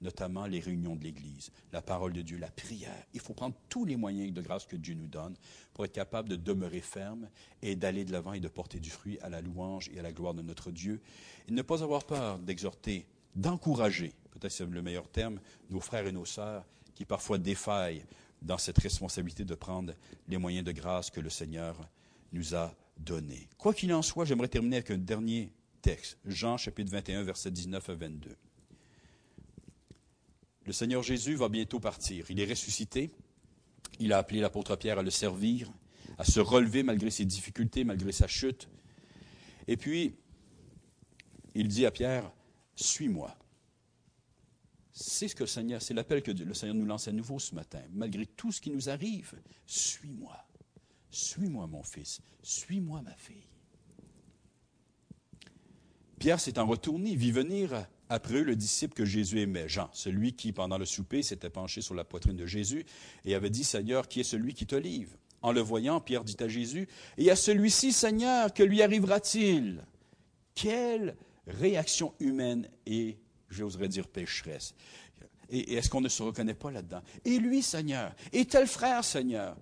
notamment 0.00 0.46
les 0.46 0.60
réunions 0.60 0.96
de 0.96 1.04
l'Église, 1.04 1.50
la 1.72 1.82
parole 1.82 2.12
de 2.12 2.22
Dieu, 2.22 2.38
la 2.38 2.50
prière. 2.50 3.06
Il 3.14 3.20
faut 3.20 3.34
prendre 3.34 3.56
tous 3.68 3.84
les 3.84 3.96
moyens 3.96 4.32
de 4.32 4.40
grâce 4.40 4.66
que 4.66 4.76
Dieu 4.76 4.94
nous 4.94 5.06
donne 5.06 5.34
pour 5.74 5.84
être 5.84 5.92
capable 5.92 6.28
de 6.28 6.36
demeurer 6.36 6.80
ferme 6.80 7.28
et 7.62 7.76
d'aller 7.76 8.04
de 8.04 8.12
l'avant 8.12 8.32
et 8.32 8.40
de 8.40 8.48
porter 8.48 8.80
du 8.80 8.90
fruit 8.90 9.18
à 9.20 9.28
la 9.28 9.40
louange 9.40 9.90
et 9.94 9.98
à 9.98 10.02
la 10.02 10.12
gloire 10.12 10.34
de 10.34 10.42
notre 10.42 10.70
Dieu. 10.70 11.00
Et 11.48 11.52
ne 11.52 11.62
pas 11.62 11.82
avoir 11.82 12.04
peur 12.04 12.38
d'exhorter, 12.38 13.06
d'encourager, 13.34 14.14
peut-être 14.32 14.52
c'est 14.52 14.66
le 14.66 14.82
meilleur 14.82 15.08
terme, 15.08 15.40
nos 15.70 15.80
frères 15.80 16.06
et 16.06 16.12
nos 16.12 16.24
sœurs 16.24 16.64
qui 16.94 17.04
parfois 17.04 17.38
défaillent 17.38 18.04
dans 18.42 18.58
cette 18.58 18.78
responsabilité 18.78 19.44
de 19.44 19.54
prendre 19.54 19.94
les 20.28 20.36
moyens 20.36 20.64
de 20.64 20.72
grâce 20.72 21.10
que 21.10 21.20
le 21.20 21.30
Seigneur 21.30 21.88
nous 22.32 22.54
a 22.54 22.74
donnés. 22.98 23.48
Quoi 23.58 23.72
qu'il 23.72 23.92
en 23.94 24.02
soit, 24.02 24.24
j'aimerais 24.24 24.48
terminer 24.48 24.76
avec 24.76 24.90
un 24.90 24.98
dernier 24.98 25.52
texte, 25.80 26.18
Jean 26.24 26.56
chapitre 26.56 26.90
21, 26.90 27.22
versets 27.22 27.50
19 27.50 27.88
à 27.88 27.94
22. 27.94 28.36
Le 30.64 30.72
Seigneur 30.72 31.02
Jésus 31.02 31.34
va 31.34 31.48
bientôt 31.48 31.80
partir. 31.80 32.26
Il 32.30 32.38
est 32.38 32.48
ressuscité. 32.48 33.10
Il 33.98 34.12
a 34.12 34.18
appelé 34.18 34.40
l'apôtre 34.40 34.76
Pierre 34.76 34.98
à 34.98 35.02
le 35.02 35.10
servir, 35.10 35.70
à 36.18 36.24
se 36.24 36.40
relever 36.40 36.82
malgré 36.82 37.10
ses 37.10 37.24
difficultés, 37.24 37.84
malgré 37.84 38.12
sa 38.12 38.28
chute. 38.28 38.68
Et 39.66 39.76
puis, 39.76 40.14
il 41.54 41.68
dit 41.68 41.84
à 41.84 41.90
Pierre, 41.90 42.30
suis-moi. 42.76 43.36
C'est 44.92 45.28
ce 45.28 45.34
que 45.34 45.44
le 45.44 45.48
Seigneur, 45.48 45.80
c'est 45.80 45.94
l'appel 45.94 46.22
que 46.22 46.30
le 46.30 46.54
Seigneur 46.54 46.74
nous 46.74 46.84
lance 46.84 47.08
à 47.08 47.12
nouveau 47.12 47.38
ce 47.38 47.54
matin. 47.54 47.80
Malgré 47.92 48.26
tout 48.26 48.52
ce 48.52 48.60
qui 48.60 48.70
nous 48.70 48.90
arrive, 48.90 49.34
suis-moi. 49.66 50.36
Suis-moi, 51.10 51.66
mon 51.66 51.82
fils. 51.82 52.20
Suis-moi, 52.42 53.00
ma 53.02 53.14
fille. 53.14 53.48
Pierre 56.18 56.38
en 56.56 56.66
retourné, 56.66 57.16
vit 57.16 57.32
venir 57.32 57.86
après 58.08 58.34
eux 58.34 58.42
le 58.44 58.54
disciple 58.54 58.94
que 58.94 59.04
Jésus 59.04 59.40
aimait, 59.40 59.68
Jean, 59.68 59.88
celui 59.92 60.34
qui, 60.34 60.52
pendant 60.52 60.78
le 60.78 60.84
souper, 60.84 61.22
s'était 61.22 61.50
penché 61.50 61.80
sur 61.80 61.94
la 61.94 62.04
poitrine 62.04 62.36
de 62.36 62.46
Jésus 62.46 62.84
et 63.24 63.34
avait 63.34 63.50
dit, 63.50 63.64
Seigneur, 63.64 64.06
qui 64.06 64.20
est 64.20 64.24
celui 64.24 64.54
qui 64.54 64.66
te 64.66 64.76
livre? 64.76 65.16
En 65.40 65.50
le 65.50 65.60
voyant, 65.60 66.00
Pierre 66.00 66.22
dit 66.22 66.36
à 66.38 66.46
Jésus, 66.46 66.86
Et 67.18 67.30
à 67.30 67.36
celui-ci, 67.36 67.92
Seigneur, 67.92 68.54
que 68.54 68.62
lui 68.62 68.82
arrivera-t-il? 68.82 69.84
Quelle 70.54 71.16
réaction 71.46 72.14
humaine 72.20 72.68
et, 72.86 73.16
j'oserais 73.52 73.88
dire, 73.88 74.08
pécheresse. 74.08 74.74
Et, 75.50 75.74
est-ce 75.74 75.90
qu'on 75.90 76.00
ne 76.00 76.08
se 76.08 76.22
reconnaît 76.22 76.54
pas 76.54 76.70
là-dedans? 76.70 77.02
Et 77.24 77.38
lui, 77.38 77.62
Seigneur 77.62 78.14
Et 78.32 78.44
tel 78.44 78.66
frère, 78.66 79.04
Seigneur 79.04 79.56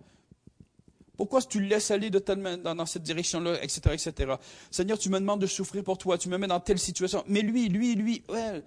pourquoi 1.16 1.42
tu 1.42 1.60
le 1.60 1.66
laisses 1.66 1.90
aller 1.90 2.08
de 2.08 2.18
telle 2.18 2.62
dans, 2.62 2.86
cette 2.86 3.02
direction-là, 3.02 3.62
etc., 3.62 3.90
etc. 3.92 4.36
Seigneur, 4.70 4.98
tu 4.98 5.10
me 5.10 5.20
demandes 5.20 5.42
de 5.42 5.46
souffrir 5.46 5.84
pour 5.84 5.98
toi, 5.98 6.16
tu 6.16 6.30
me 6.30 6.38
mets 6.38 6.46
dans 6.46 6.60
telle 6.60 6.78
situation. 6.78 7.22
Mais 7.26 7.42
lui, 7.42 7.68
lui, 7.68 7.94
lui, 7.94 8.24
ouais. 8.30 8.62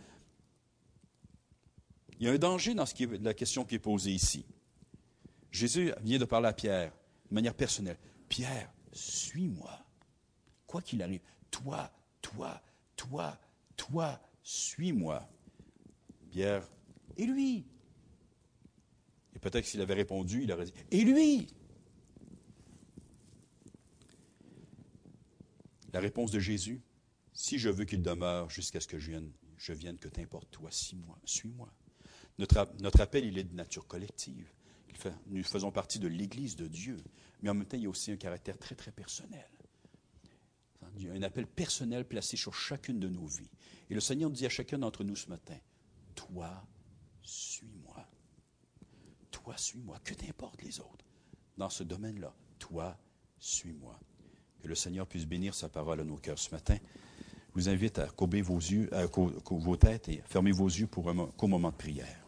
Il 2.19 2.27
y 2.27 2.29
a 2.29 2.31
un 2.31 2.37
danger 2.37 2.75
dans 2.75 2.85
la 3.23 3.33
question 3.33 3.65
qui 3.65 3.73
est 3.73 3.79
posée 3.79 4.11
ici. 4.11 4.45
Jésus 5.51 5.93
vient 6.03 6.19
de 6.19 6.25
parler 6.25 6.49
à 6.49 6.53
Pierre 6.53 6.91
de 7.31 7.33
manière 7.33 7.55
personnelle. 7.55 7.97
Pierre, 8.29 8.71
suis-moi. 8.91 9.79
Quoi 10.67 10.83
qu'il 10.83 11.01
arrive, 11.01 11.21
toi, 11.49 11.91
toi, 12.21 12.61
toi, 12.95 13.35
toi, 13.75 14.21
suis-moi. 14.43 15.27
Pierre, 16.29 16.67
et 17.17 17.25
lui? 17.25 17.65
Et 19.35 19.39
peut-être 19.39 19.65
s'il 19.65 19.81
avait 19.81 19.93
répondu, 19.93 20.43
il 20.43 20.51
aurait 20.51 20.65
dit, 20.65 20.73
et 20.91 21.03
lui 21.03 21.47
La 25.91 25.99
réponse 25.99 26.31
de 26.31 26.39
Jésus, 26.39 26.81
si 27.33 27.59
je 27.59 27.69
veux 27.69 27.85
qu'il 27.85 28.01
demeure 28.01 28.49
jusqu'à 28.49 28.79
ce 28.79 28.87
que 28.87 28.97
je 28.97 29.11
vienne, 29.11 29.31
je 29.57 29.73
vienne 29.73 29.97
que 29.97 30.07
t'importe 30.07 30.49
toi, 30.49 30.71
suis-moi, 30.71 31.19
suis-moi. 31.23 31.71
Notre, 32.39 32.67
notre 32.79 33.01
appel, 33.01 33.25
il 33.25 33.37
est 33.37 33.43
de 33.43 33.53
nature 33.53 33.87
collective. 33.87 34.51
nous 35.27 35.43
faisons 35.43 35.71
partie 35.71 35.99
de 35.99 36.07
l'Église 36.07 36.55
de 36.55 36.67
Dieu, 36.67 36.97
mais 37.41 37.49
en 37.49 37.53
même 37.53 37.67
temps, 37.67 37.77
il 37.77 37.83
y 37.83 37.85
a 37.85 37.89
aussi 37.89 38.11
un 38.11 38.17
caractère 38.17 38.57
très, 38.57 38.73
très 38.73 38.91
personnel. 38.91 39.47
Il 40.97 41.09
a 41.09 41.13
un 41.13 41.23
appel 41.23 41.47
personnel 41.47 42.05
placé 42.05 42.37
sur 42.37 42.53
chacune 42.53 42.99
de 42.99 43.09
nos 43.09 43.25
vies. 43.25 43.49
Et 43.89 43.93
le 43.93 43.99
Seigneur 43.99 44.29
dit 44.29 44.45
à 44.45 44.49
chacun 44.49 44.77
d'entre 44.77 45.03
nous 45.03 45.15
ce 45.15 45.29
matin, 45.29 45.57
toi, 46.15 46.65
suis-moi. 47.21 48.07
Toi, 49.31 49.57
suis-moi. 49.57 49.99
Que 50.03 50.13
t'importe 50.13 50.61
les 50.61 50.79
autres 50.79 51.05
dans 51.57 51.69
ce 51.69 51.83
domaine-là? 51.83 52.33
Toi, 52.59 52.97
suis-moi. 53.39 53.99
Que 54.61 54.67
le 54.67 54.75
Seigneur 54.75 55.07
puisse 55.07 55.25
bénir 55.25 55.53
sa 55.53 55.69
parole 55.69 55.99
à 55.99 56.03
nos 56.03 56.17
cœurs 56.17 56.39
ce 56.39 56.51
matin. 56.51 56.77
Je 57.55 57.61
vous 57.61 57.69
invite 57.69 57.99
à 57.99 58.07
courber 58.07 58.41
vos 58.41 58.57
yeux, 58.57 58.93
à 58.93 59.05
vos 59.05 59.77
têtes 59.77 60.09
et 60.09 60.21
fermer 60.25 60.51
vos 60.51 60.67
yeux 60.67 60.87
pour 60.87 61.09
un 61.09 61.13
moment 61.13 61.69
de 61.69 61.75
prière. 61.75 62.22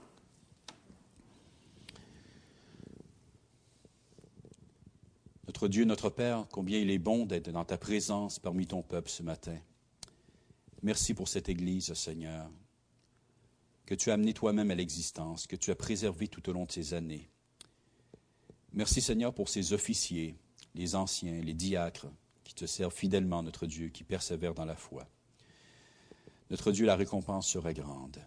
Notre 5.56 5.70
Dieu, 5.70 5.86
notre 5.86 6.10
Père, 6.10 6.46
combien 6.52 6.80
il 6.80 6.92
est 6.92 7.00
bon 7.00 7.26
d'être 7.26 7.50
dans 7.50 7.64
ta 7.64 7.78
présence 7.78 8.40
parmi 8.40 8.68
ton 8.68 8.82
peuple 8.82 9.10
ce 9.10 9.24
matin. 9.24 9.58
Merci 10.84 11.14
pour 11.14 11.30
cette 11.30 11.48
Église, 11.48 11.94
Seigneur, 11.94 12.52
que 13.86 13.96
tu 13.96 14.12
as 14.12 14.16
amené 14.16 14.34
toi-même 14.34 14.70
à 14.70 14.76
l'existence, 14.76 15.48
que 15.48 15.56
tu 15.56 15.72
as 15.72 15.76
préservé 15.76 16.28
tout 16.28 16.50
au 16.50 16.52
long 16.52 16.66
de 16.66 16.74
ces 16.74 16.94
années. 16.94 17.30
Merci, 18.74 19.00
Seigneur, 19.00 19.34
pour 19.34 19.48
ces 19.48 19.72
officiers, 19.72 20.36
les 20.74 20.94
anciens, 20.94 21.40
les 21.40 21.54
diacres, 21.54 22.12
qui 22.44 22.54
te 22.54 22.66
servent 22.66 22.94
fidèlement, 22.94 23.42
notre 23.42 23.66
Dieu, 23.66 23.88
qui 23.88 24.04
persévèrent 24.04 24.56
dans 24.56 24.66
la 24.66 24.76
foi. 24.76 25.08
Notre 26.50 26.74
Dieu, 26.74 26.86
la 26.86 26.98
récompense 26.98 27.48
sera 27.48 27.72
grande. 27.72 28.20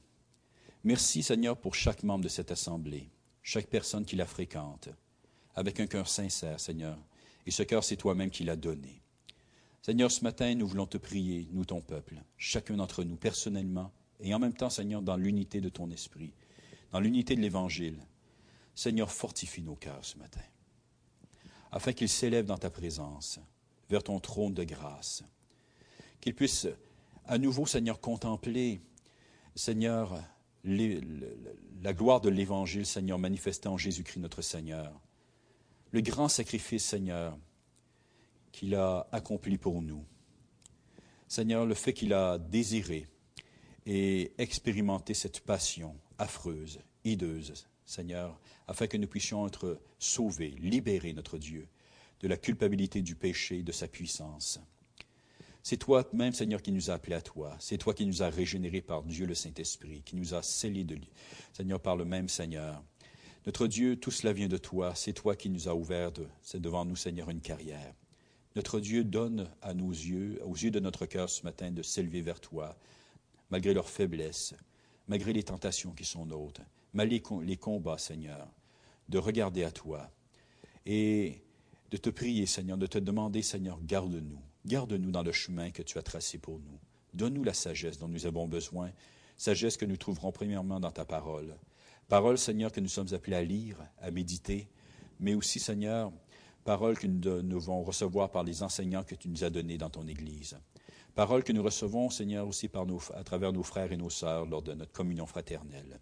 Merci, 0.83 1.22
Seigneur, 1.22 1.59
pour 1.59 1.74
chaque 1.74 2.05
membre 2.05 2.24
de 2.24 2.31
cette 2.31 2.53
assemblée, 2.53 3.11
chaque 3.43 3.66
personne 3.66 4.07
qui 4.07 4.16
la 4.16 4.24
fréquente, 4.24 4.89
avec 5.55 5.79
un 5.79 5.87
cœur 5.87 6.09
sincère, 6.09 6.59
Seigneur, 6.59 6.97
et 7.49 7.51
ce 7.51 7.62
cœur, 7.62 7.82
c'est 7.82 7.96
toi-même 7.96 8.28
qui 8.28 8.44
l'as 8.44 8.57
donné. 8.57 9.01
Seigneur, 9.80 10.11
ce 10.11 10.22
matin, 10.22 10.55
nous 10.55 10.66
voulons 10.66 10.86
te 10.86 10.99
prier, 10.99 11.49
nous, 11.53 11.64
ton 11.64 11.80
peuple, 11.80 12.22
chacun 12.36 12.76
d'entre 12.76 13.05
nous, 13.05 13.16
personnellement, 13.16 13.90
et 14.20 14.34
en 14.34 14.38
même 14.38 14.53
temps, 14.53 14.68
Seigneur, 14.68 15.01
dans 15.01 15.16
l'unité 15.16 15.62
de 15.62 15.70
ton 15.70 15.90
esprit, 15.90 16.34
dans 16.92 17.01
l'unité 17.01 17.36
de 17.36 17.40
l'Évangile. 17.40 17.96
Seigneur, 18.74 19.11
fortifie 19.11 19.62
nos 19.62 19.76
cœurs 19.76 20.05
ce 20.05 20.18
matin, 20.18 20.42
afin 21.72 21.94
qu'ils 21.94 22.11
s'élèvent 22.11 22.44
dans 22.44 22.59
ta 22.59 22.68
présence, 22.68 23.40
vers 23.88 24.03
ton 24.03 24.20
trône 24.20 24.53
de 24.53 24.64
grâce, 24.64 25.24
qu'ils 26.20 26.34
puissent 26.34 26.68
à 27.24 27.38
nouveau, 27.38 27.64
Seigneur, 27.64 27.99
contempler, 27.99 28.82
Seigneur, 29.55 30.22
la 30.64 31.94
gloire 31.94 32.20
de 32.20 32.28
l'Évangile, 32.28 32.84
Seigneur, 32.84 33.18
manifestée 33.18 33.68
en 33.68 33.78
Jésus-Christ 33.78 34.20
notre 34.20 34.42
Seigneur, 34.42 35.01
le 35.91 36.01
grand 36.01 36.28
sacrifice, 36.28 36.84
Seigneur, 36.84 37.36
qu'il 38.53 38.74
a 38.74 39.07
accompli 39.12 39.59
pour 39.59 39.82
nous. 39.82 40.05
Seigneur, 41.28 41.66
le 41.66 41.74
fait 41.74 41.93
qu'il 41.93 42.12
a 42.12 42.39
désiré 42.39 43.07
et 43.86 44.32
expérimenté 44.39 45.14
cette 45.14 45.41
passion 45.41 45.97
affreuse, 46.18 46.80
hideuse, 47.05 47.66
Seigneur, 47.84 48.39
afin 48.66 48.86
que 48.86 48.97
nous 48.97 49.07
puissions 49.07 49.47
être 49.47 49.80
sauvés, 49.99 50.55
libérés, 50.59 51.12
notre 51.12 51.39
Dieu, 51.39 51.68
de 52.20 52.28
la 52.28 52.36
culpabilité 52.36 53.01
du 53.01 53.14
péché, 53.14 53.62
de 53.62 53.72
sa 53.72 53.89
puissance. 53.89 54.61
C'est 55.62 55.76
toi 55.76 56.09
même, 56.12 56.32
Seigneur, 56.32 56.62
qui 56.62 56.72
nous 56.72 56.91
a 56.91 56.95
appelés 56.95 57.16
à 57.16 57.20
toi. 57.20 57.57
C'est 57.61 57.78
toi 57.78 57.95
qui 57.95 58.07
nous 58.07 58.22
as 58.22 58.30
régénérés 58.30 58.80
par 58.80 59.03
Dieu 59.03 59.26
le 59.26 59.34
Saint-Esprit, 59.34 60.03
qui 60.03 60.16
nous 60.16 60.34
a 60.34 60.43
scellés 60.43 60.84
de 60.84 60.99
Seigneur, 61.53 61.80
par 61.80 61.97
le 61.97 62.05
même 62.05 62.28
Seigneur. 62.28 62.82
Notre 63.49 63.66
Dieu, 63.66 63.96
tout 63.96 64.11
cela 64.11 64.34
vient 64.34 64.46
de 64.46 64.59
toi. 64.59 64.94
C'est 64.94 65.14
toi 65.14 65.34
qui 65.34 65.49
nous 65.49 65.70
as 65.70 65.74
ouvert, 65.74 66.11
c'est 66.42 66.61
devant 66.61 66.84
nous, 66.84 66.96
Seigneur, 66.96 67.30
une 67.30 67.40
carrière. 67.40 67.94
Notre 68.57 68.78
Dieu 68.78 69.05
donne 69.05 69.49
à 69.62 69.72
nos 69.72 69.88
yeux, 69.90 70.38
aux 70.44 70.55
yeux 70.55 70.70
de 70.70 70.80
notre 70.80 71.07
cœur 71.07 71.30
ce 71.30 71.44
matin, 71.44 71.70
de 71.70 71.82
s'élever 71.82 72.20
vers 72.20 72.40
toi, 72.40 72.76
malgré 73.49 73.72
leurs 73.72 73.88
faiblesses, 73.88 74.53
malgré 75.07 75.32
les 75.32 75.44
tentations 75.44 75.92
qui 75.92 76.05
sont 76.05 76.26
nôtres, 76.26 76.61
malgré 76.92 77.22
les 77.40 77.57
combats, 77.57 77.96
Seigneur, 77.96 78.46
de 79.09 79.16
regarder 79.16 79.64
à 79.64 79.70
toi 79.70 80.11
et 80.84 81.40
de 81.90 81.96
te 81.96 82.11
prier, 82.11 82.44
Seigneur, 82.44 82.76
de 82.76 82.86
te 82.86 82.99
demander, 82.99 83.40
Seigneur, 83.40 83.80
garde-nous, 83.82 84.42
garde-nous 84.66 85.11
dans 85.11 85.22
le 85.22 85.32
chemin 85.32 85.70
que 85.70 85.80
tu 85.80 85.96
as 85.96 86.03
tracé 86.03 86.36
pour 86.36 86.59
nous. 86.59 86.78
Donne-nous 87.14 87.44
la 87.44 87.55
sagesse 87.55 87.96
dont 87.96 88.09
nous 88.09 88.26
avons 88.26 88.46
besoin, 88.46 88.92
sagesse 89.38 89.78
que 89.78 89.86
nous 89.86 89.96
trouverons 89.96 90.32
premièrement 90.32 90.80
dans 90.80 90.92
ta 90.92 91.07
parole, 91.07 91.57
Parole, 92.09 92.38
Seigneur, 92.38 92.72
que 92.72 92.80
nous 92.80 92.88
sommes 92.88 93.12
appelés 93.12 93.36
à 93.36 93.42
lire, 93.42 93.76
à 94.00 94.11
méditer, 94.11 94.66
mais 95.20 95.34
aussi, 95.34 95.61
Seigneur, 95.61 96.11
parole 96.64 96.98
que 96.98 97.06
nous 97.06 97.20
devons 97.20 97.82
recevoir 97.82 98.30
par 98.30 98.44
les 98.44 98.62
enseignants 98.62 99.04
que 99.04 99.14
tu 99.14 99.28
nous 99.28 99.44
as 99.44 99.50
donnés 99.50 99.76
dans 99.76 99.90
ton 99.90 100.06
Église. 100.09 100.59
Parole 101.14 101.44
que 101.44 101.52
nous 101.52 101.62
recevons, 101.62 102.09
Seigneur, 102.09 102.48
aussi 102.48 102.68
par 102.68 102.86
à 103.14 103.24
travers 103.24 103.52
nos 103.52 103.62
frères 103.62 103.92
et 103.92 103.98
nos 103.98 104.09
sœurs 104.09 104.46
lors 104.46 104.62
de 104.62 104.72
notre 104.72 104.92
communion 104.92 105.26
fraternelle. 105.26 106.00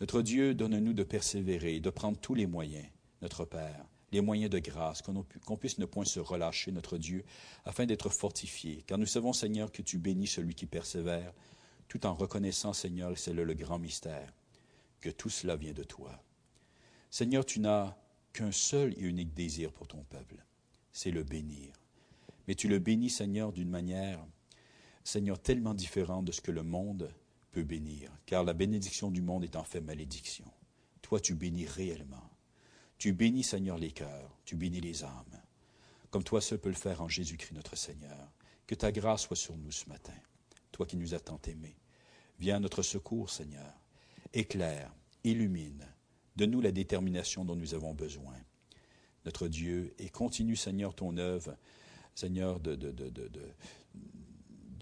Notre 0.00 0.22
Dieu, 0.22 0.54
donne-nous 0.54 0.94
de 0.94 1.02
persévérer, 1.02 1.80
de 1.80 1.90
prendre 1.90 2.18
tous 2.18 2.34
les 2.34 2.46
moyens, 2.46 2.86
notre 3.20 3.44
Père, 3.44 3.84
les 4.12 4.22
moyens 4.22 4.48
de 4.48 4.60
grâce, 4.60 5.02
qu'on 5.02 5.56
puisse 5.58 5.76
ne 5.76 5.84
point 5.84 6.06
se 6.06 6.20
relâcher, 6.20 6.72
notre 6.72 6.96
Dieu, 6.96 7.22
afin 7.66 7.84
d'être 7.84 8.08
fortifiés. 8.08 8.82
Car 8.86 8.96
nous 8.96 9.04
savons, 9.04 9.34
Seigneur, 9.34 9.72
que 9.72 9.82
tu 9.82 9.98
bénis 9.98 10.26
celui 10.26 10.54
qui 10.54 10.64
persévère, 10.64 11.34
tout 11.86 12.06
en 12.06 12.14
reconnaissant, 12.14 12.72
Seigneur, 12.72 13.12
c'est 13.18 13.34
là 13.34 13.44
le 13.44 13.54
grand 13.54 13.78
mystère, 13.78 14.32
que 15.00 15.10
tout 15.10 15.30
cela 15.30 15.56
vient 15.56 15.72
de 15.72 15.82
toi. 15.82 16.22
Seigneur, 17.10 17.44
tu 17.44 17.60
n'as 17.60 17.96
qu'un 18.32 18.52
seul 18.52 18.92
et 18.98 19.02
unique 19.02 19.34
désir 19.34 19.72
pour 19.72 19.88
ton 19.88 20.02
peuple, 20.04 20.36
c'est 20.92 21.10
le 21.10 21.24
bénir. 21.24 21.72
Mais 22.46 22.54
tu 22.54 22.68
le 22.68 22.78
bénis, 22.78 23.10
Seigneur, 23.10 23.52
d'une 23.52 23.70
manière, 23.70 24.24
Seigneur, 25.04 25.40
tellement 25.40 25.74
différente 25.74 26.24
de 26.24 26.32
ce 26.32 26.40
que 26.40 26.50
le 26.50 26.62
monde 26.62 27.12
peut 27.50 27.62
bénir, 27.62 28.10
car 28.26 28.44
la 28.44 28.52
bénédiction 28.52 29.10
du 29.10 29.22
monde 29.22 29.44
est 29.44 29.56
en 29.56 29.64
fait 29.64 29.80
malédiction. 29.80 30.44
Toi, 31.02 31.20
tu 31.20 31.34
bénis 31.34 31.66
réellement. 31.66 32.30
Tu 32.98 33.12
bénis, 33.12 33.44
Seigneur, 33.44 33.78
les 33.78 33.92
cœurs, 33.92 34.36
tu 34.44 34.56
bénis 34.56 34.80
les 34.80 35.04
âmes, 35.04 35.42
comme 36.10 36.24
toi 36.24 36.40
seul 36.40 36.58
peux 36.58 36.68
le 36.68 36.74
faire 36.74 37.00
en 37.00 37.08
Jésus-Christ 37.08 37.54
notre 37.54 37.76
Seigneur. 37.76 38.32
Que 38.66 38.74
ta 38.74 38.92
grâce 38.92 39.22
soit 39.22 39.36
sur 39.36 39.56
nous 39.56 39.70
ce 39.70 39.88
matin, 39.88 40.12
toi 40.72 40.84
qui 40.84 40.96
nous 40.96 41.14
as 41.14 41.20
tant 41.20 41.40
aimés. 41.46 41.76
Viens 42.38 42.56
à 42.56 42.60
notre 42.60 42.82
secours, 42.82 43.30
Seigneur 43.30 43.77
éclaire, 44.32 44.92
illumine, 45.24 45.86
donne-nous 46.36 46.60
la 46.60 46.72
détermination 46.72 47.44
dont 47.44 47.56
nous 47.56 47.74
avons 47.74 47.94
besoin. 47.94 48.34
Notre 49.24 49.48
Dieu, 49.48 49.94
et 49.98 50.08
continue, 50.08 50.56
Seigneur, 50.56 50.94
ton 50.94 51.16
œuvre, 51.16 51.56
Seigneur, 52.14 52.60
de, 52.60 52.74
de, 52.74 52.92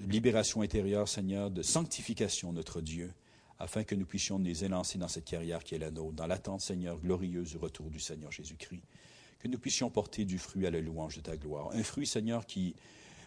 libération 0.01 0.61
intérieure, 0.63 1.09
Seigneur, 1.09 1.51
de 1.51 1.63
sanctification, 1.63 2.53
notre 2.53 2.81
Dieu, 2.81 3.13
afin 3.59 3.85
que 3.85 3.95
nous 3.95 4.07
puissions 4.07 4.39
nous 4.39 4.65
élancer 4.65 4.99
dans 4.99 5.09
cette 5.09 5.25
carrière 5.25 5.65
qui 5.65 5.75
est 5.75 5.79
la 5.79 5.91
nôtre, 5.91 6.15
dans 6.15 6.27
l'attente, 6.27 6.61
Seigneur, 6.61 6.99
glorieuse 7.01 7.51
du 7.51 7.57
retour 7.57 7.91
du 7.91 7.99
Seigneur 7.99 8.31
Jésus-Christ. 8.31 8.83
Que 9.39 9.49
nous 9.49 9.59
puissions 9.59 9.91
porter 9.91 10.25
du 10.25 10.39
fruit 10.39 10.67
à 10.67 10.71
la 10.71 10.81
louange 10.81 11.17
de 11.17 11.23
ta 11.23 11.37
gloire. 11.37 11.71
Un 11.73 11.83
fruit, 11.83 12.07
Seigneur, 12.07 12.47
qui, 12.47 12.75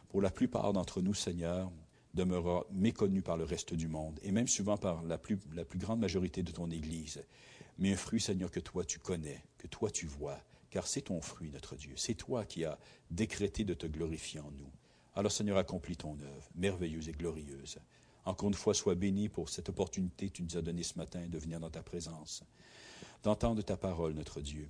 pour 0.09 0.22
la 0.22 0.32
plupart 0.32 0.74
d'entre 0.74 1.01
nous, 1.01 1.13
Seigneur, 1.13 1.72
demeurera 2.20 2.65
méconnu 2.72 3.22
par 3.22 3.38
le 3.38 3.45
reste 3.45 3.74
du 3.74 3.88
monde, 3.88 4.20
et 4.24 4.32
même 4.32 4.47
souvent 4.47 4.78
par 4.78 5.03
la 5.03 5.17
plus, 5.17 5.39
grande 5.76 5.99
majorité 5.99 6.43
de 6.43 6.51
ton 6.51 6.70
Église. 6.70 7.24
Mais 7.78 7.93
un 7.93 7.95
fruit, 7.95 8.20
Seigneur, 8.20 8.51
que 8.51 8.59
toi 8.59 8.84
tu 8.84 8.99
connais, 8.99 9.41
que 9.57 9.67
toi 9.67 9.89
tu 9.89 10.05
vois, 10.05 10.38
car 10.70 10.86
c'est 10.86 11.03
ton 11.03 11.22
fruit, 11.22 11.49
notre 11.49 11.76
Dieu. 11.76 11.93
C'est 11.95 12.15
toi 12.15 12.45
qui 12.45 12.65
as 12.65 12.78
décrété 13.09 13.63
de 13.63 13.74
te 13.74 13.88
glorifier 13.88 14.41
en 14.41 14.51
nous. 14.51 14.70
Alors, 15.15 15.32
Seigneur, 15.32 15.57
accomplis 15.57 15.95
ton 15.95 16.20
œuvre, 16.20 16.49
merveilleuse 16.55 17.09
et 17.09 17.13
glorieuse. 17.13 17.80
Encore 18.26 18.49
une 18.49 18.53
fois, 18.53 18.74
sois 18.74 18.95
béni 18.95 19.30
pour 19.30 19.49
cette 19.49 19.70
opportunité 19.70 20.28
que 20.28 20.34
tu 20.34 20.43
nous 20.43 20.57
as 20.57 20.61
donnée 20.61 20.84
ce 20.84 20.97
matin 20.97 21.26
de 21.26 21.38
venir 21.38 21.59
dans 21.59 21.70
ta 21.70 21.82
présence, 21.82 22.43
d'entendre 23.24 23.61
ta 23.61 23.78
parole, 23.78 24.13
notre 24.13 24.41
Dieu. 24.41 24.67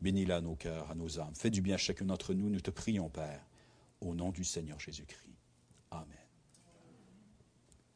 Bénis-la 0.00 0.36
à 0.36 0.40
nos 0.40 0.56
cœurs, 0.56 0.90
à 0.90 0.94
nos 0.94 1.18
âmes. 1.18 1.34
Fais 1.34 1.50
du 1.50 1.62
bien 1.62 1.76
à 1.76 1.78
chacun 1.78 2.04
d'entre 2.04 2.34
nous, 2.34 2.50
nous 2.50 2.60
te 2.60 2.70
prions, 2.70 3.08
Père, 3.08 3.44
au 4.00 4.14
nom 4.14 4.30
du 4.30 4.44
Seigneur 4.44 4.78
Jésus-Christ. 4.78 5.28